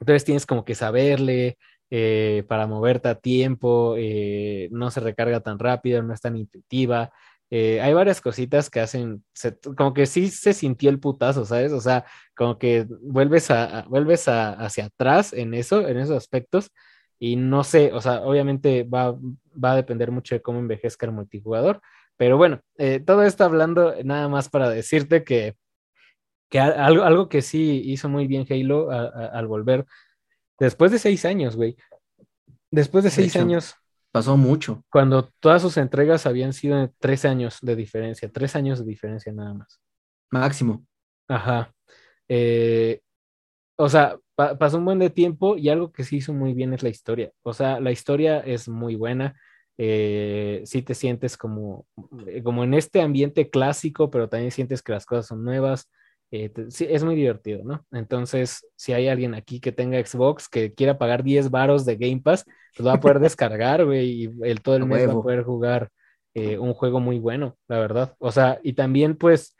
Entonces 0.00 0.24
tienes 0.24 0.46
como 0.46 0.64
que 0.64 0.74
saberle 0.74 1.58
eh, 1.90 2.44
para 2.48 2.66
moverte 2.66 3.08
a 3.10 3.14
tiempo, 3.16 3.94
no 4.70 4.90
se 4.90 5.00
recarga 5.00 5.40
tan 5.40 5.58
rápido, 5.58 6.02
no 6.02 6.14
es 6.14 6.20
tan 6.22 6.34
intuitiva. 6.36 7.12
hay 7.50 7.92
varias 7.92 8.22
cositas 8.22 8.70
que 8.70 8.80
hacen, 8.80 9.22
como 9.76 9.92
que 9.92 10.06
sí 10.06 10.28
se 10.28 10.54
sintió 10.54 10.88
el 10.88 10.98
putazo, 10.98 11.44
¿sabes? 11.44 11.72
O 11.72 11.80
sea, 11.82 12.06
como 12.34 12.58
que 12.58 12.86
vuelves, 13.02 13.50
a, 13.50 13.84
vuelves 13.88 14.28
hacia 14.28 14.86
atrás 14.86 15.34
en 15.34 15.52
eso, 15.52 15.86
en 15.86 15.98
esos 15.98 16.16
aspectos 16.16 16.70
y 17.18 17.36
no 17.36 17.64
sé, 17.64 17.92
o 17.92 18.00
sea, 18.00 18.22
obviamente 18.22 18.84
va, 18.84 19.12
va 19.12 19.72
a 19.72 19.76
depender 19.76 20.10
mucho 20.10 20.34
de 20.34 20.42
cómo 20.42 20.58
envejezca 20.58 21.06
el 21.06 21.12
multijugador. 21.12 21.80
Pero 22.16 22.36
bueno, 22.36 22.60
eh, 22.78 23.00
todo 23.00 23.22
esto 23.22 23.44
hablando 23.44 23.94
nada 24.04 24.28
más 24.28 24.48
para 24.48 24.70
decirte 24.70 25.24
que, 25.24 25.56
que 26.48 26.60
algo, 26.60 27.04
algo 27.04 27.28
que 27.28 27.42
sí 27.42 27.82
hizo 27.84 28.08
muy 28.08 28.26
bien 28.26 28.46
Halo 28.48 28.90
al 28.90 29.46
volver, 29.46 29.84
después 30.58 30.92
de 30.92 30.98
seis 30.98 31.24
años, 31.24 31.56
güey. 31.56 31.76
Después 32.70 33.04
de 33.04 33.10
seis 33.10 33.36
años. 33.36 33.74
Pasó 34.12 34.36
mucho. 34.38 34.82
Cuando 34.90 35.30
todas 35.40 35.60
sus 35.60 35.76
entregas 35.76 36.24
habían 36.24 36.54
sido 36.54 36.78
de 36.78 36.90
tres 36.98 37.26
años 37.26 37.58
de 37.60 37.76
diferencia, 37.76 38.30
tres 38.32 38.56
años 38.56 38.78
de 38.78 38.86
diferencia 38.86 39.30
nada 39.30 39.52
más. 39.52 39.78
Máximo. 40.30 40.86
Ajá. 41.28 41.70
Eh, 42.28 43.00
o 43.76 43.88
sea, 43.90 44.18
pasó 44.36 44.78
un 44.78 44.84
buen 44.84 44.98
de 44.98 45.10
tiempo 45.10 45.56
y 45.56 45.68
algo 45.70 45.92
que 45.92 46.04
sí 46.04 46.16
hizo 46.16 46.32
muy 46.32 46.52
bien 46.54 46.72
es 46.72 46.82
la 46.82 46.90
historia. 46.90 47.32
O 47.42 47.54
sea, 47.54 47.80
la 47.80 47.90
historia 47.90 48.40
es 48.40 48.68
muy 48.68 48.94
buena. 48.94 49.34
Eh, 49.78 50.62
sí 50.64 50.82
te 50.82 50.94
sientes 50.94 51.36
como, 51.36 51.86
eh, 52.26 52.42
como 52.42 52.64
en 52.64 52.74
este 52.74 53.00
ambiente 53.00 53.50
clásico, 53.50 54.10
pero 54.10 54.28
también 54.28 54.50
sientes 54.50 54.82
que 54.82 54.92
las 54.92 55.06
cosas 55.06 55.26
son 55.26 55.44
nuevas. 55.44 55.90
Eh, 56.30 56.52
sí, 56.68 56.86
es 56.88 57.04
muy 57.04 57.14
divertido, 57.14 57.62
¿no? 57.64 57.84
Entonces, 57.92 58.66
si 58.76 58.92
hay 58.92 59.08
alguien 59.08 59.34
aquí 59.34 59.60
que 59.60 59.72
tenga 59.72 60.04
Xbox 60.04 60.48
que 60.48 60.74
quiera 60.74 60.98
pagar 60.98 61.22
10 61.22 61.50
varos 61.50 61.84
de 61.84 61.96
Game 61.96 62.20
Pass, 62.22 62.44
pues 62.76 62.86
va 62.86 62.94
a 62.94 63.00
poder 63.00 63.20
descargar, 63.20 63.84
güey, 63.84 64.24
y 64.24 64.30
el, 64.42 64.60
todo 64.60 64.76
el 64.76 64.86
mes 64.86 65.08
va 65.08 65.12
a 65.12 65.22
poder 65.22 65.44
jugar 65.44 65.90
un 66.58 66.74
juego 66.74 67.00
muy 67.00 67.18
bueno, 67.18 67.56
la 67.66 67.78
verdad. 67.78 68.14
O 68.18 68.30
sea, 68.30 68.60
y 68.62 68.74
también, 68.74 69.16
pues, 69.16 69.55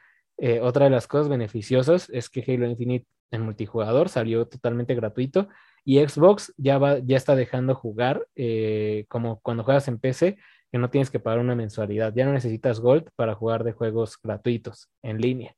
otra 0.62 0.84
de 0.84 0.90
las 0.90 1.06
cosas 1.06 1.28
beneficiosas 1.28 2.10
es 2.10 2.28
que 2.28 2.44
Halo 2.46 2.66
Infinite 2.66 3.06
en 3.30 3.42
multijugador, 3.42 4.08
salió 4.08 4.46
totalmente 4.46 4.94
gratuito 4.94 5.48
y 5.84 5.98
Xbox 6.06 6.52
ya, 6.56 6.78
va, 6.78 6.98
ya 6.98 7.16
está 7.16 7.34
dejando 7.36 7.74
jugar 7.74 8.26
eh, 8.34 9.04
como 9.08 9.40
cuando 9.40 9.64
juegas 9.64 9.88
en 9.88 9.98
PC, 9.98 10.36
que 10.70 10.78
no 10.78 10.90
tienes 10.90 11.10
que 11.10 11.20
pagar 11.20 11.38
una 11.38 11.54
mensualidad, 11.54 12.12
ya 12.14 12.24
no 12.24 12.32
necesitas 12.32 12.80
Gold 12.80 13.08
para 13.16 13.34
jugar 13.34 13.64
de 13.64 13.72
juegos 13.72 14.18
gratuitos 14.22 14.90
en 15.02 15.20
línea. 15.20 15.54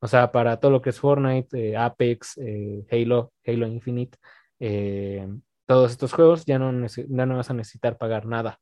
O 0.00 0.08
sea, 0.08 0.32
para 0.32 0.58
todo 0.58 0.72
lo 0.72 0.82
que 0.82 0.90
es 0.90 1.00
Fortnite, 1.00 1.70
eh, 1.70 1.76
Apex, 1.76 2.38
eh, 2.38 2.84
Halo, 2.90 3.32
Halo 3.46 3.66
Infinite, 3.66 4.18
eh, 4.58 5.28
todos 5.66 5.92
estos 5.92 6.12
juegos 6.12 6.44
ya 6.44 6.58
no, 6.58 6.86
ya 6.86 7.26
no 7.26 7.36
vas 7.36 7.50
a 7.50 7.54
necesitar 7.54 7.98
pagar 7.98 8.26
nada. 8.26 8.58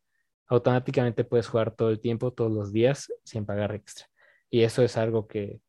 Automáticamente 0.48 1.24
puedes 1.24 1.48
jugar 1.48 1.70
todo 1.74 1.90
el 1.90 2.00
tiempo, 2.00 2.32
todos 2.32 2.52
los 2.52 2.72
días, 2.72 3.12
sin 3.24 3.46
pagar 3.46 3.74
extra. 3.74 4.09
Y 4.50 4.62
eso 4.62 4.82
es 4.82 4.96
algo 4.96 5.26
que 5.26 5.60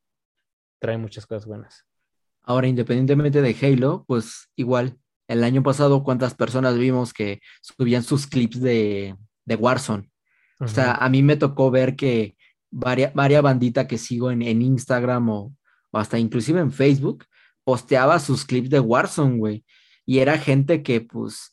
trae 0.79 0.97
muchas 0.97 1.25
cosas 1.25 1.45
buenas. 1.45 1.85
Ahora, 2.43 2.67
independientemente 2.67 3.41
de 3.41 3.55
Halo, 3.61 4.03
pues 4.07 4.49
igual, 4.55 4.97
el 5.27 5.43
año 5.43 5.61
pasado, 5.61 6.03
¿cuántas 6.03 6.33
personas 6.33 6.77
vimos 6.77 7.13
que 7.13 7.39
subían 7.61 8.03
sus 8.03 8.27
clips 8.27 8.59
de, 8.59 9.15
de 9.45 9.55
Warzone? 9.55 10.09
O 10.59 10.67
sea, 10.67 10.93
a 10.93 11.09
mí 11.09 11.23
me 11.23 11.37
tocó 11.37 11.71
ver 11.71 11.95
que 11.95 12.35
varias, 12.69 13.13
varias 13.13 13.41
banditas 13.41 13.87
que 13.87 13.97
sigo 13.97 14.29
en, 14.31 14.41
en 14.43 14.61
Instagram 14.61 15.29
o, 15.29 15.55
o, 15.91 15.97
hasta 15.97 16.19
inclusive 16.19 16.59
en 16.59 16.71
Facebook, 16.71 17.25
posteaba 17.63 18.19
sus 18.19 18.45
clips 18.45 18.69
de 18.69 18.79
Warzone, 18.79 19.37
güey. 19.37 19.65
Y 20.05 20.19
era 20.19 20.37
gente 20.37 20.83
que, 20.83 21.01
pues, 21.01 21.51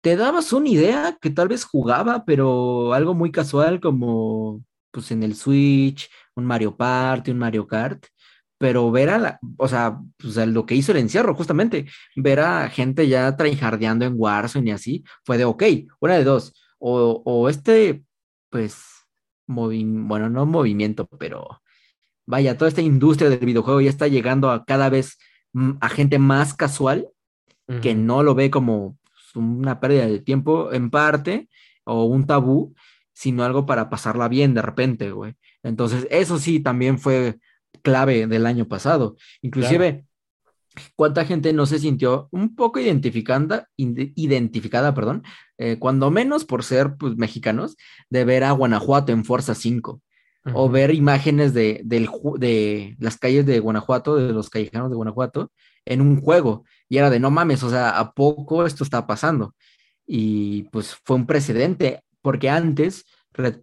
te 0.00 0.16
dabas 0.16 0.52
una 0.52 0.68
idea 0.68 1.18
que 1.20 1.30
tal 1.30 1.48
vez 1.48 1.64
jugaba, 1.64 2.24
pero 2.24 2.92
algo 2.92 3.14
muy 3.14 3.30
casual 3.30 3.80
como, 3.80 4.64
pues, 4.90 5.10
en 5.10 5.22
el 5.22 5.34
Switch, 5.34 6.10
un 6.34 6.44
Mario 6.44 6.76
Party, 6.76 7.30
un 7.30 7.38
Mario 7.38 7.66
Kart 7.66 8.06
pero 8.60 8.90
ver 8.90 9.08
a 9.08 9.18
la, 9.18 9.40
o 9.56 9.68
sea, 9.68 9.98
pues 10.18 10.36
lo 10.36 10.66
que 10.66 10.74
hizo 10.74 10.92
el 10.92 10.98
encierro, 10.98 11.34
justamente, 11.34 11.86
ver 12.14 12.40
a 12.40 12.68
gente 12.68 13.08
ya 13.08 13.34
tryhardeando 13.34 14.04
en 14.04 14.12
Warzone 14.14 14.68
y 14.68 14.72
así, 14.72 15.04
fue 15.24 15.38
de, 15.38 15.46
ok, 15.46 15.62
una 15.98 16.16
de 16.16 16.24
dos, 16.24 16.52
o, 16.78 17.22
o 17.24 17.48
este, 17.48 18.04
pues, 18.50 18.84
bueno, 19.46 20.28
no 20.28 20.44
movimiento, 20.44 21.06
pero 21.06 21.62
vaya, 22.26 22.58
toda 22.58 22.68
esta 22.68 22.82
industria 22.82 23.30
del 23.30 23.46
videojuego 23.46 23.80
ya 23.80 23.88
está 23.88 24.08
llegando 24.08 24.50
a 24.50 24.66
cada 24.66 24.90
vez 24.90 25.16
a 25.80 25.88
gente 25.88 26.18
más 26.18 26.52
casual, 26.52 27.08
que 27.80 27.94
no 27.94 28.22
lo 28.22 28.34
ve 28.34 28.50
como 28.50 28.98
pues, 29.04 29.36
una 29.36 29.80
pérdida 29.80 30.06
de 30.06 30.18
tiempo 30.18 30.70
en 30.70 30.90
parte, 30.90 31.48
o 31.84 32.04
un 32.04 32.26
tabú, 32.26 32.74
sino 33.20 33.44
algo 33.44 33.66
para 33.66 33.90
pasarla 33.90 34.28
bien 34.28 34.54
de 34.54 34.62
repente, 34.62 35.12
güey. 35.12 35.34
Entonces, 35.62 36.06
eso 36.10 36.38
sí, 36.38 36.58
también 36.58 36.98
fue 36.98 37.38
clave 37.82 38.26
del 38.26 38.46
año 38.46 38.66
pasado. 38.66 39.16
Inclusive, 39.42 40.06
¿cuánta 40.96 41.26
gente 41.26 41.52
no 41.52 41.66
se 41.66 41.78
sintió 41.78 42.28
un 42.30 42.56
poco 42.56 42.80
identificada, 42.80 43.68
identificada 43.76 44.94
perdón, 44.94 45.22
eh, 45.58 45.76
cuando 45.78 46.10
menos 46.10 46.46
por 46.46 46.64
ser 46.64 46.96
pues, 46.96 47.18
mexicanos, 47.18 47.76
de 48.08 48.24
ver 48.24 48.42
a 48.42 48.52
Guanajuato 48.52 49.12
en 49.12 49.26
Fuerza 49.26 49.54
5? 49.54 50.00
O 50.54 50.70
ver 50.70 50.94
imágenes 50.94 51.52
de, 51.52 51.82
de 51.84 52.96
las 52.98 53.18
calles 53.18 53.44
de 53.44 53.60
Guanajuato, 53.60 54.16
de 54.16 54.32
los 54.32 54.48
callejanos 54.48 54.88
de 54.88 54.96
Guanajuato, 54.96 55.52
en 55.84 56.00
un 56.00 56.22
juego. 56.22 56.64
Y 56.88 56.96
era 56.96 57.10
de 57.10 57.20
no 57.20 57.30
mames, 57.30 57.62
o 57.64 57.68
sea, 57.68 57.98
¿a 57.98 58.12
poco 58.14 58.64
esto 58.64 58.82
está 58.82 59.06
pasando? 59.06 59.54
Y 60.06 60.62
pues 60.72 60.96
fue 61.04 61.16
un 61.16 61.26
precedente, 61.26 62.02
porque 62.22 62.50
antes 62.50 63.04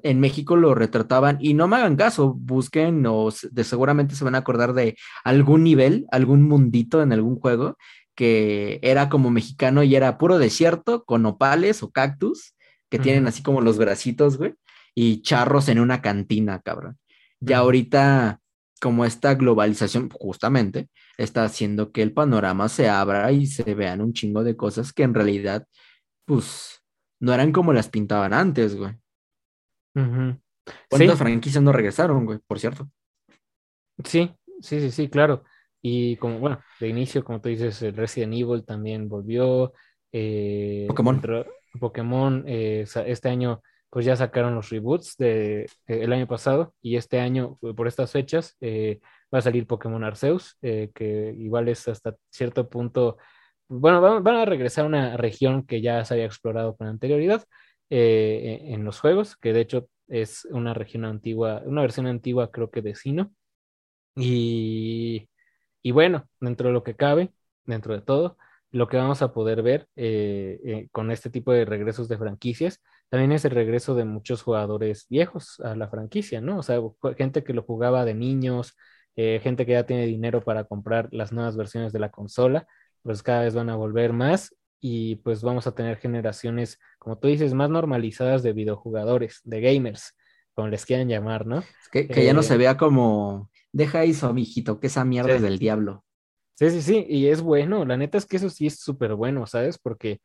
en 0.04 0.20
México 0.20 0.56
lo 0.56 0.74
retrataban 0.76 1.38
y 1.40 1.54
no 1.54 1.68
me 1.68 1.76
hagan 1.76 1.96
caso, 1.98 2.34
busquen 2.34 3.06
o 3.06 3.30
de 3.52 3.64
seguramente 3.64 4.16
se 4.16 4.24
van 4.24 4.36
a 4.36 4.40
acordar 4.40 4.74
de 4.74 4.96
algún 5.24 5.64
nivel, 5.64 6.06
algún 6.12 6.44
mundito 6.44 7.02
en 7.02 7.12
algún 7.12 7.40
juego 7.40 7.78
que 8.16 8.80
era 8.82 9.10
como 9.10 9.30
mexicano 9.30 9.84
y 9.84 9.96
era 9.96 10.18
puro 10.18 10.40
desierto 10.40 11.04
con 11.06 11.26
opales 11.28 11.84
o 11.84 11.92
cactus 11.92 12.56
que 12.90 12.98
tienen 12.98 13.28
así 13.28 13.44
como 13.44 13.62
los 13.62 13.78
bracitos, 13.78 14.38
güey, 14.38 14.56
y 14.96 15.22
charros 15.22 15.70
en 15.70 15.80
una 15.80 16.02
cantina, 16.02 16.60
cabrón. 16.62 16.98
Y 17.40 17.54
ahorita, 17.54 18.40
como 18.82 19.06
esta 19.06 19.36
globalización, 19.36 20.10
justamente, 20.10 20.90
está 21.18 21.44
haciendo 21.44 21.92
que 21.92 22.02
el 22.02 22.14
panorama 22.14 22.70
se 22.70 22.90
abra 22.90 23.32
y 23.32 23.46
se 23.46 23.76
vean 23.76 24.02
un 24.02 24.14
chingo 24.14 24.44
de 24.44 24.56
cosas 24.56 24.94
que 24.94 25.04
en 25.04 25.14
realidad, 25.14 25.68
pues, 26.26 26.77
no 27.20 27.34
eran 27.34 27.52
como 27.52 27.74
las 27.74 27.90
pintaban 27.90 28.34
antes, 28.34 28.76
güey. 28.76 28.94
¿Cuántas 30.90 31.18
franquicias 31.18 31.64
no 31.64 31.72
regresaron, 31.72 32.26
güey? 32.26 32.40
Por 32.46 32.60
cierto. 32.60 32.90
Sí, 34.04 34.32
sí, 34.62 34.80
sí, 34.80 34.92
sí, 34.92 35.10
claro. 35.10 35.44
Y 35.82 36.18
como, 36.18 36.40
bueno, 36.40 36.62
de 36.80 36.88
inicio, 36.88 37.24
como 37.24 37.42
tú 37.42 37.50
dices, 37.50 37.82
el 37.82 37.96
Resident 37.96 38.34
Evil 38.34 38.66
también 38.66 39.08
volvió. 39.10 39.74
Eh, 40.12 40.86
Pokémon. 40.88 41.22
Pokémon, 41.80 42.44
eh, 42.48 42.86
este 43.06 43.30
año, 43.30 43.62
pues 43.90 44.06
ya 44.06 44.16
sacaron 44.16 44.56
los 44.56 44.70
reboots 44.70 45.16
de 45.18 45.62
eh, 45.62 45.68
el 45.88 46.14
año 46.14 46.28
pasado 46.28 46.74
y 46.82 46.98
este 46.98 47.20
año, 47.20 47.58
por 47.76 47.88
estas 47.88 48.12
fechas, 48.12 48.58
va 48.62 49.40
a 49.40 49.42
salir 49.42 49.68
Pokémon 49.68 50.04
Arceus, 50.04 50.58
que 50.62 51.36
igual 51.38 51.70
es 51.70 51.88
hasta 51.88 52.16
cierto 52.30 52.70
punto, 52.70 53.18
bueno, 53.70 54.02
van, 54.22 54.36
a 54.36 54.46
regresar 54.46 54.86
a 54.86 54.88
una 54.88 55.18
región 55.18 55.66
que 55.66 55.82
ya 55.82 56.04
se 56.06 56.14
había 56.14 56.26
explorado 56.26 56.76
con 56.76 56.88
anterioridad, 56.88 57.44
eh, 57.90 58.60
en 58.74 58.84
los 58.84 59.00
juegos, 59.00 59.38
que 59.38 59.54
de 59.54 59.62
hecho 59.62 59.90
es 60.08 60.46
una 60.52 60.74
región 60.74 61.06
antigua, 61.06 61.62
una 61.66 61.82
versión 61.82 62.08
antigua 62.08 62.52
creo 62.52 62.70
que 62.72 62.82
de 62.82 62.96
Sino. 62.96 63.34
Y, 64.16 65.30
y 65.82 65.92
bueno, 65.92 66.28
dentro 66.40 66.70
de 66.70 66.74
lo 66.74 66.84
que 66.84 66.96
cabe, 66.96 67.32
dentro 67.66 67.94
de 67.94 68.02
todo, 68.02 68.38
lo 68.72 68.88
que 68.88 68.98
vamos 68.98 69.22
a 69.22 69.34
poder 69.34 69.62
ver 69.64 69.88
eh, 69.96 70.60
eh, 70.66 70.88
con 70.92 71.12
este 71.12 71.30
tipo 71.30 71.52
de 71.54 71.66
regresos 71.66 72.10
de 72.10 72.18
franquicias, 72.18 72.82
también 73.10 73.32
es 73.32 73.46
el 73.46 73.52
regreso 73.52 73.96
de 73.96 74.06
muchos 74.06 74.42
jugadores 74.44 75.08
viejos 75.10 75.60
a 75.62 75.76
la 75.76 75.90
franquicia, 75.90 76.42
¿no? 76.42 76.60
O 76.60 76.64
sea, 76.64 76.80
gente 77.18 77.44
que 77.44 77.54
lo 77.54 77.64
jugaba 77.64 78.06
de 78.06 78.14
niños, 78.16 78.76
gente 79.16 79.66
que 79.66 79.72
ya 79.72 79.86
tiene 79.86 80.06
dinero 80.06 80.44
para 80.44 80.66
comprar 80.66 81.10
las 81.12 81.32
nuevas 81.32 81.58
versiones 81.58 81.92
de 81.92 82.00
la 82.00 82.12
consola, 82.12 82.68
pues 83.08 83.24
cada 83.24 83.44
vez 83.44 83.56
van 83.56 83.70
a 83.70 83.78
volver 83.78 84.12
más 84.12 84.54
y 84.82 85.16
pues 85.16 85.42
vamos 85.42 85.66
a 85.66 85.74
tener 85.74 85.96
generaciones, 85.96 86.78
como 87.00 87.18
tú 87.18 87.30
dices, 87.30 87.54
más 87.54 87.70
normalizadas 87.70 88.44
de 88.44 88.52
videojugadores, 88.52 89.40
de 89.46 89.62
gamers, 89.62 90.14
como 90.54 90.68
les 90.68 90.86
quieran 90.86 91.08
llamar, 91.08 91.46
¿no? 91.46 91.64
Que, 91.90 92.06
ya 92.06 92.34
no 92.34 92.44
se 92.44 92.56
eh, 92.56 92.58
vea 92.58 92.76
como, 92.76 93.50
deja 93.72 94.04
eso, 94.04 94.34
mijito, 94.34 94.82
que 94.82 94.88
esa 94.88 95.06
mierda 95.06 95.34
es 95.36 95.42
del 95.42 95.58
diablo. 95.58 96.04
Sí, 96.56 96.70
sí, 96.70 96.82
sí, 96.82 97.06
y 97.08 97.28
es 97.28 97.40
bueno, 97.40 97.86
la 97.86 97.96
neta 97.96 98.18
es 98.18 98.26
que 98.26 98.36
eso 98.36 98.50
sí 98.50 98.68
es 98.68 98.82
súper 98.82 99.16
bueno, 99.16 99.48
¿sabes? 99.48 99.78
Porque 99.78 100.20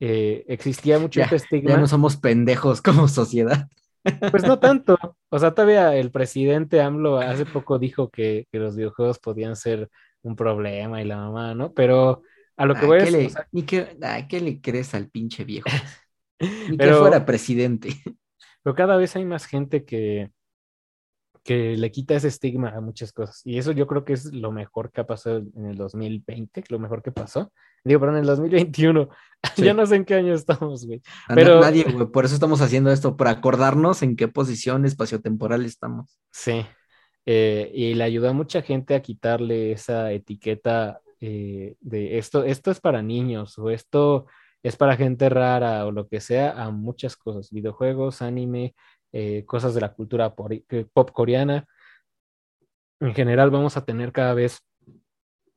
eh, 0.00 0.44
existía 0.48 0.98
mucho 0.98 1.20
este 1.22 1.36
estigma. 1.36 1.70
Ya 1.70 1.76
no 1.76 1.86
somos 1.86 2.16
pendejos 2.16 2.82
como 2.82 3.06
sociedad. 3.06 3.68
Pues 4.32 4.42
no 4.42 4.58
tanto, 4.58 4.98
o 5.30 5.38
sea, 5.38 5.54
todavía 5.54 5.96
el 5.96 6.10
presidente 6.10 6.82
AMLO 6.82 7.20
hace 7.20 7.46
poco 7.46 7.78
dijo 7.78 8.10
que, 8.10 8.46
que 8.52 8.58
los 8.58 8.76
videojuegos 8.76 9.18
podían 9.18 9.56
ser 9.56 9.88
un 10.24 10.36
problema 10.36 11.00
y 11.00 11.04
la 11.04 11.16
mamá, 11.16 11.54
¿no? 11.54 11.72
Pero 11.72 12.22
a 12.56 12.66
lo 12.66 12.74
que 12.74 12.86
voy 12.86 13.00
a 13.00 13.04
decir. 13.04 13.32
Ni 13.52 13.62
que, 13.62 13.96
¿Qué 14.28 14.40
le 14.40 14.60
crees 14.60 14.94
al 14.94 15.08
pinche 15.08 15.44
viejo? 15.44 15.68
Ni 16.70 16.76
que 16.76 16.92
fuera 16.94 17.24
presidente. 17.24 17.88
Pero 18.62 18.74
cada 18.74 18.96
vez 18.96 19.14
hay 19.14 19.24
más 19.24 19.44
gente 19.44 19.84
que, 19.84 20.30
que 21.42 21.76
le 21.76 21.90
quita 21.90 22.14
ese 22.14 22.28
estigma 22.28 22.70
a 22.70 22.80
muchas 22.80 23.12
cosas. 23.12 23.42
Y 23.44 23.58
eso 23.58 23.72
yo 23.72 23.86
creo 23.86 24.04
que 24.04 24.14
es 24.14 24.32
lo 24.32 24.50
mejor 24.50 24.90
que 24.90 25.02
ha 25.02 25.06
pasado 25.06 25.42
en 25.54 25.66
el 25.66 25.76
2020, 25.76 26.64
lo 26.68 26.78
mejor 26.78 27.02
que 27.02 27.12
pasó. 27.12 27.52
Digo, 27.84 28.00
pero 28.00 28.12
en 28.12 28.18
el 28.20 28.26
2021, 28.26 29.10
ya 29.58 29.74
no 29.74 29.84
sé 29.84 29.96
en 29.96 30.06
qué 30.06 30.14
año 30.14 30.32
estamos, 30.32 30.86
güey. 30.86 31.02
Pero... 31.28 31.60
Nadie, 31.60 31.84
güey, 31.84 32.06
por 32.06 32.24
eso 32.24 32.34
estamos 32.34 32.62
haciendo 32.62 32.90
esto, 32.90 33.18
para 33.18 33.30
acordarnos 33.30 34.02
en 34.02 34.16
qué 34.16 34.28
posición 34.28 34.86
espaciotemporal 34.86 35.66
estamos. 35.66 36.18
Sí, 36.30 36.64
eh, 37.26 37.70
y 37.74 37.94
le 37.94 38.04
ayudó 38.04 38.28
a 38.28 38.32
mucha 38.34 38.62
gente 38.62 38.94
a 38.94 39.02
quitarle 39.02 39.72
esa 39.72 40.12
etiqueta 40.12 41.00
eh, 41.20 41.76
de 41.80 42.18
esto, 42.18 42.44
esto 42.44 42.70
es 42.70 42.80
para 42.80 43.02
niños 43.02 43.58
o 43.58 43.70
esto 43.70 44.26
es 44.62 44.76
para 44.76 44.96
gente 44.96 45.28
rara 45.28 45.86
o 45.86 45.92
lo 45.92 46.08
que 46.08 46.20
sea, 46.20 46.50
a 46.62 46.70
muchas 46.70 47.16
cosas, 47.16 47.50
videojuegos, 47.50 48.22
anime, 48.22 48.74
eh, 49.12 49.44
cosas 49.46 49.74
de 49.74 49.80
la 49.80 49.94
cultura 49.94 50.34
pop 50.34 51.10
coreana. 51.12 51.66
En 53.00 53.14
general 53.14 53.50
vamos 53.50 53.76
a 53.76 53.84
tener 53.84 54.12
cada 54.12 54.34
vez 54.34 54.60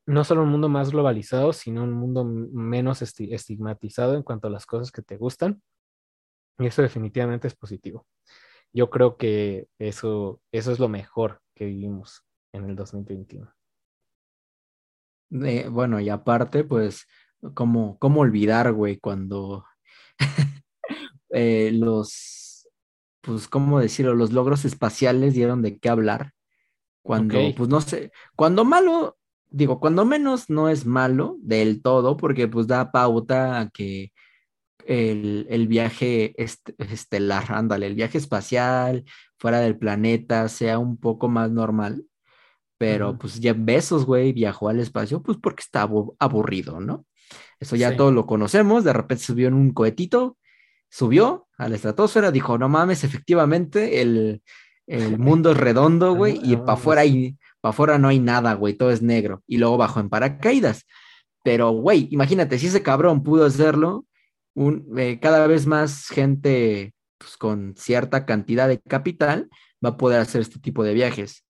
no 0.06 0.24
solo 0.24 0.44
un 0.44 0.50
mundo 0.50 0.70
más 0.70 0.92
globalizado, 0.92 1.54
sino 1.54 1.84
un 1.84 1.94
mundo 1.94 2.24
menos 2.24 3.02
estigmatizado 3.02 4.16
en 4.16 4.24
cuanto 4.24 4.48
a 4.48 4.52
las 4.52 4.66
cosas 4.66 4.92
que 4.92 5.02
te 5.02 5.18
gustan. 5.18 5.62
Y 6.60 6.68
eso 6.68 6.82
definitivamente 6.82 7.48
es 7.48 7.56
positivo. 7.56 8.06
Yo 8.74 8.90
creo 8.90 9.18
que 9.18 9.68
eso, 9.80 10.42
eso 10.52 10.72
es 10.72 10.80
lo 10.80 10.88
mejor 10.90 11.42
que 11.58 11.66
vivimos 11.66 12.24
en 12.54 12.70
el 12.70 12.76
2021 12.76 13.58
bueno, 15.70 16.00
y 16.00 16.10
aparte, 16.10 16.64
pues, 16.64 17.08
¿cómo, 17.54 17.98
cómo 18.00 18.22
olvidar, 18.22 18.72
güey, 18.74 18.98
cuando 18.98 19.66
eh, 21.30 21.72
los, 21.74 22.68
pues, 23.22 23.48
¿cómo 23.48 23.80
decirlo? 23.80 24.16
Los 24.16 24.32
logros 24.32 24.66
espaciales 24.66 25.34
dieron 25.34 25.62
de 25.62 25.80
qué 25.80 25.90
hablar. 25.90 26.34
Cuando, 27.02 27.40
pues, 27.56 27.70
no 27.70 27.80
sé, 27.80 28.12
cuando 28.36 28.66
malo, 28.66 29.18
digo, 29.50 29.80
cuando 29.80 30.04
menos 30.06 30.50
no 30.50 30.68
es 30.70 30.86
malo 30.86 31.38
del 31.40 31.82
todo, 31.82 32.18
porque 32.18 32.50
pues 32.50 32.68
da 32.68 32.92
pauta 32.92 33.62
a 33.62 33.70
que 33.70 34.12
el, 34.86 35.48
el 35.50 35.68
viaje 35.68 36.36
estelar, 36.38 37.46
ándale, 37.54 37.88
el 37.88 37.96
viaje 37.96 38.18
espacial 38.18 39.06
fuera 39.38 39.60
del 39.60 39.78
planeta 39.78 40.48
sea 40.50 40.80
un 40.80 40.98
poco 40.98 41.28
más 41.30 41.50
normal 41.52 42.04
pero 42.80 43.18
pues 43.18 43.40
Jeff 43.42 43.58
Bezos, 43.60 44.06
güey, 44.06 44.34
viajó 44.34 44.70
al 44.70 44.80
espacio, 44.80 45.22
pues 45.24 45.38
porque 45.42 45.62
está 45.62 45.82
abu- 45.82 46.16
aburrido, 46.20 46.80
¿no? 46.80 47.06
Eso 47.60 47.76
ya 47.76 47.90
Sí. 47.90 47.98
todos 47.98 48.14
lo 48.14 48.28
conocemos, 48.28 48.84
de 48.84 48.94
repente 48.94 49.24
subió 49.24 49.48
en 49.48 49.56
un 49.56 49.72
cohetito, 49.72 50.38
subió 50.90 51.48
a 51.58 51.70
la 51.70 51.76
estratosfera, 51.76 52.30
dijo, 52.32 52.58
no 52.60 52.70
mames, 52.70 53.04
efectivamente, 53.04 54.02
el, 54.02 54.44
el 54.86 55.18
mundo 55.20 55.52
es 55.54 55.58
redondo, 55.58 56.14
güey, 56.14 56.40
y 56.44 56.56
No 56.56 56.66
para 56.66 56.80
pa' 57.62 57.70
afuera 57.70 57.98
no 57.98 58.10
hay 58.10 58.20
nada, 58.20 58.54
güey, 58.54 58.76
todo 58.76 58.92
es 58.92 59.02
negro, 59.02 59.42
y 59.48 59.58
luego 59.58 59.78
bajó 59.78 60.00
en 60.00 60.10
paracaídas. 60.10 60.86
Pero, 61.44 61.72
güey, 61.72 62.08
imagínate, 62.12 62.60
si 62.60 62.68
ese 62.68 62.84
cabrón 62.84 63.24
pudo 63.24 63.46
hacerlo, 63.46 64.06
un, 64.54 64.86
eh, 64.98 65.20
cada 65.20 65.48
vez 65.48 65.66
más 65.66 66.08
gente 66.10 66.94
pues, 67.18 67.38
con 67.38 67.76
cierta 67.76 68.26
cantidad 68.26 68.68
de 68.68 68.80
capital 68.80 69.50
va 69.84 69.90
a 69.90 69.98
poder 69.98 70.20
hacer 70.20 70.42
este 70.42 70.60
tipo 70.60 70.84
de 70.84 70.94
viajes, 70.94 71.44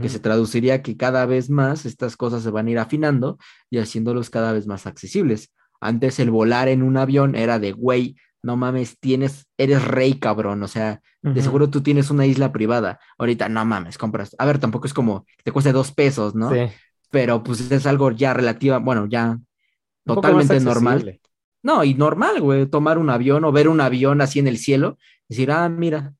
que 0.00 0.08
se 0.08 0.18
traduciría 0.18 0.80
que 0.80 0.96
cada 0.96 1.26
vez 1.26 1.50
más 1.50 1.84
estas 1.84 2.16
cosas 2.16 2.42
se 2.42 2.50
van 2.50 2.68
a 2.68 2.70
ir 2.70 2.78
afinando 2.78 3.36
y 3.68 3.76
haciéndolos 3.78 4.30
cada 4.30 4.52
vez 4.52 4.66
más 4.66 4.86
accesibles. 4.86 5.52
Antes 5.78 6.18
el 6.20 6.30
volar 6.30 6.68
en 6.68 6.82
un 6.82 6.96
avión 6.96 7.34
era 7.34 7.58
de, 7.58 7.72
güey, 7.72 8.16
no 8.42 8.56
mames, 8.56 8.98
tienes, 8.98 9.46
eres 9.58 9.84
rey, 9.84 10.14
cabrón, 10.18 10.62
o 10.62 10.68
sea, 10.68 11.00
de 11.20 11.42
seguro 11.42 11.68
tú 11.68 11.82
tienes 11.82 12.10
una 12.10 12.24
isla 12.24 12.52
privada. 12.52 12.98
Ahorita, 13.18 13.48
no 13.48 13.64
mames, 13.64 13.98
compras. 13.98 14.34
A 14.38 14.46
ver, 14.46 14.58
tampoco 14.58 14.86
es 14.86 14.94
como 14.94 15.24
que 15.24 15.42
te 15.44 15.52
cueste 15.52 15.72
dos 15.72 15.92
pesos, 15.92 16.34
¿no? 16.34 16.50
Sí. 16.50 16.60
Pero 17.10 17.42
pues 17.42 17.70
es 17.70 17.86
algo 17.86 18.10
ya 18.10 18.34
relativa, 18.34 18.78
bueno, 18.78 19.06
ya 19.06 19.38
totalmente 20.04 20.60
normal. 20.60 21.20
No, 21.64 21.82
y 21.84 21.94
normal, 21.94 22.40
güey, 22.42 22.66
tomar 22.66 22.98
un 22.98 23.10
avión 23.10 23.44
o 23.44 23.52
ver 23.52 23.68
un 23.68 23.80
avión 23.80 24.20
así 24.22 24.38
en 24.38 24.48
el 24.48 24.58
cielo, 24.58 24.98
decir, 25.28 25.50
ah, 25.50 25.68
mira, 25.68 26.14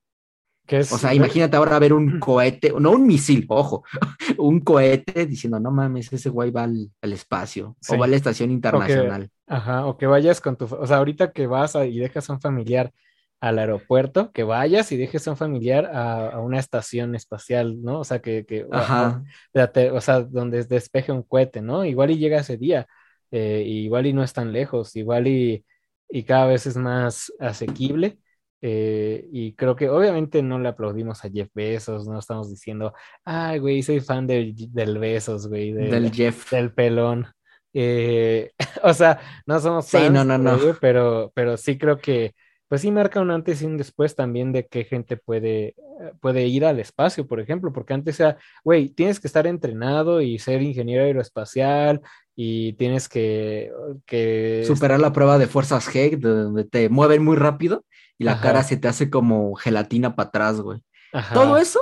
Que 0.66 0.78
es, 0.80 0.92
o 0.92 0.98
sea, 0.98 1.14
imagínate 1.14 1.56
ahora 1.56 1.78
ver 1.78 1.92
un 1.92 2.18
cohete, 2.20 2.72
no 2.80 2.92
un 2.92 3.06
misil, 3.06 3.46
ojo, 3.48 3.84
un 4.38 4.60
cohete 4.60 5.26
diciendo, 5.26 5.60
no 5.60 5.70
mames, 5.70 6.12
ese 6.12 6.30
güey 6.30 6.50
va 6.50 6.64
al, 6.64 6.90
al 7.02 7.12
espacio 7.12 7.76
Sí. 7.80 7.94
o 7.94 7.98
va 7.98 8.06
a 8.06 8.08
la 8.08 8.16
estación 8.16 8.50
internacional. 8.50 9.30
Ajá, 9.46 9.86
o 9.86 9.98
que 9.98 10.06
vayas 10.06 10.40
con 10.40 10.56
tu, 10.56 10.64
o 10.66 10.86
sea, 10.86 10.98
ahorita 10.98 11.32
que 11.32 11.46
vas 11.46 11.76
a- 11.76 11.86
y 11.86 11.98
dejas 11.98 12.30
a 12.30 12.32
un 12.34 12.40
familiar 12.40 12.92
al 13.40 13.58
aeropuerto, 13.58 14.32
que 14.32 14.42
vayas 14.42 14.90
y 14.92 14.96
dejes 14.96 15.28
a 15.28 15.32
un 15.32 15.36
familiar 15.36 15.84
a, 15.86 16.30
a 16.30 16.40
una 16.40 16.58
estación 16.58 17.14
espacial, 17.14 17.82
¿no? 17.82 18.00
O 18.00 18.04
sea, 18.04 18.20
que, 18.20 18.46
que 18.46 18.64
o- 18.64 18.74
Ajá, 18.74 19.22
o, 19.54 19.96
o 19.96 20.00
sea, 20.00 20.20
donde 20.22 20.64
despeje 20.64 21.12
un 21.12 21.22
cohete, 21.22 21.60
¿no? 21.60 21.84
Igual 21.84 22.10
y 22.12 22.18
llega 22.18 22.40
ese 22.40 22.56
día, 22.56 22.86
eh, 23.34 23.62
igual 23.66 24.06
y 24.06 24.12
no 24.12 24.22
es 24.22 24.32
tan 24.32 24.52
lejos, 24.52 24.96
igual 24.96 25.26
y, 25.28 25.64
y 26.10 26.24
cada 26.24 26.46
vez 26.46 26.66
es 26.66 26.76
más 26.76 27.32
asequible. 27.40 28.18
eh, 28.62 29.28
y 29.32 29.54
creo 29.54 29.76
que 29.76 29.90
obviamente 29.90 30.42
no 30.42 30.58
le 30.58 30.68
aplaudimos 30.70 31.24
a 31.24 31.30
Jeff 31.30 31.50
Bezos, 31.54 32.06
no 32.08 32.18
estamos 32.18 32.50
diciendo, 32.50 32.94
ay, 33.24 33.58
güey, 33.58 33.82
soy 33.82 34.00
fan 34.00 34.26
del, 34.26 34.54
del 34.72 34.98
Bezos, 34.98 35.48
güey, 35.48 35.72
del, 35.88 36.10
del 36.10 36.10
Jeff. 36.12 36.46
del 36.50 36.72
pelón. 36.74 37.26
Eh, 37.72 38.52
o 38.82 38.94
sea, 38.94 39.20
no 39.46 39.60
somos 39.60 39.90
Sí, 39.90 40.10
fans, 40.10 40.10
no, 40.10 40.24
no, 40.24 40.38
no. 40.38 40.58
güey, 40.58 40.74
pero, 40.80 41.32
pero 41.34 41.56
sí 41.56 41.78
creo 41.78 41.98
que, 41.98 42.34
pues 42.74 42.82
sí 42.82 42.90
marca 42.90 43.20
un 43.20 43.30
antes 43.30 43.62
y 43.62 43.66
un 43.66 43.76
después 43.76 44.16
también 44.16 44.50
de 44.50 44.66
qué 44.66 44.82
gente 44.82 45.16
puede, 45.16 45.76
puede 46.20 46.48
ir 46.48 46.64
al 46.64 46.80
espacio, 46.80 47.24
por 47.24 47.38
ejemplo, 47.38 47.72
porque 47.72 47.94
antes 47.94 48.18
era, 48.18 48.36
güey, 48.64 48.88
tienes 48.88 49.20
que 49.20 49.28
estar 49.28 49.46
entrenado 49.46 50.20
y 50.20 50.40
ser 50.40 50.60
ingeniero 50.60 51.04
aeroespacial 51.04 52.00
y 52.34 52.72
tienes 52.72 53.08
que, 53.08 53.70
que 54.06 54.64
Superar 54.66 54.98
la 54.98 55.12
prueba 55.12 55.38
de 55.38 55.46
fuerzas 55.46 55.88
G, 55.88 56.18
de 56.18 56.28
donde 56.28 56.64
te 56.64 56.88
mueven 56.88 57.22
muy 57.24 57.36
rápido 57.36 57.84
y 58.18 58.24
la 58.24 58.32
Ajá. 58.32 58.42
cara 58.42 58.62
se 58.64 58.76
te 58.76 58.88
hace 58.88 59.08
como 59.08 59.54
gelatina 59.54 60.16
para 60.16 60.30
atrás, 60.30 60.60
güey. 60.60 60.80
Ajá, 61.12 61.32
Todo 61.32 61.56
eso 61.58 61.80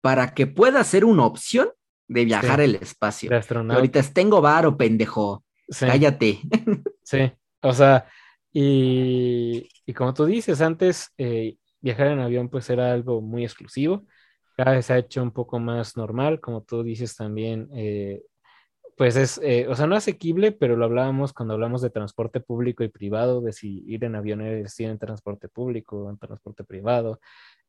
para 0.00 0.34
que 0.34 0.48
pueda 0.48 0.82
ser 0.82 1.04
una 1.04 1.26
opción 1.26 1.68
de 2.08 2.24
viajar 2.24 2.58
Sí. 2.58 2.64
al 2.64 2.74
espacio. 2.74 3.30
de 3.30 3.36
Y 3.36 3.38
astronauta. 3.38 3.76
ahorita 3.76 4.00
es, 4.00 4.12
tengo 4.12 4.40
varo, 4.40 4.76
pendejo. 4.76 5.44
Sí. 5.68 5.86
Cállate. 5.86 6.40
Sí, 7.04 7.30
o 7.62 7.72
sea, 7.72 8.06
y, 8.60 9.68
y 9.86 9.94
como 9.94 10.14
tú 10.14 10.24
dices, 10.26 10.60
antes 10.60 11.12
eh, 11.16 11.56
viajar 11.80 12.08
en 12.08 12.18
avión 12.18 12.48
pues 12.48 12.68
era 12.70 12.92
algo 12.92 13.20
muy 13.20 13.44
exclusivo, 13.44 14.04
cada 14.56 14.72
vez 14.72 14.86
se 14.86 14.94
ha 14.94 14.98
hecho 14.98 15.22
un 15.22 15.30
poco 15.30 15.60
más 15.60 15.96
normal, 15.96 16.40
como 16.40 16.62
tú 16.64 16.82
dices 16.82 17.14
también, 17.14 17.68
eh, 17.72 18.20
pues 18.96 19.14
es, 19.14 19.40
eh, 19.44 19.68
o 19.68 19.76
sea, 19.76 19.86
no 19.86 19.94
asequible, 19.94 20.50
pero 20.50 20.74
lo 20.74 20.86
hablábamos 20.86 21.32
cuando 21.32 21.54
hablamos 21.54 21.82
de 21.82 21.90
transporte 21.90 22.40
público 22.40 22.82
y 22.82 22.88
privado, 22.88 23.40
de 23.40 23.52
si 23.52 23.84
ir 23.86 24.02
en 24.02 24.16
avión 24.16 24.40
es 24.40 24.80
ir 24.80 24.88
en 24.88 24.98
transporte 24.98 25.48
público 25.48 25.98
o 26.06 26.10
en 26.10 26.18
transporte 26.18 26.64
privado. 26.64 27.20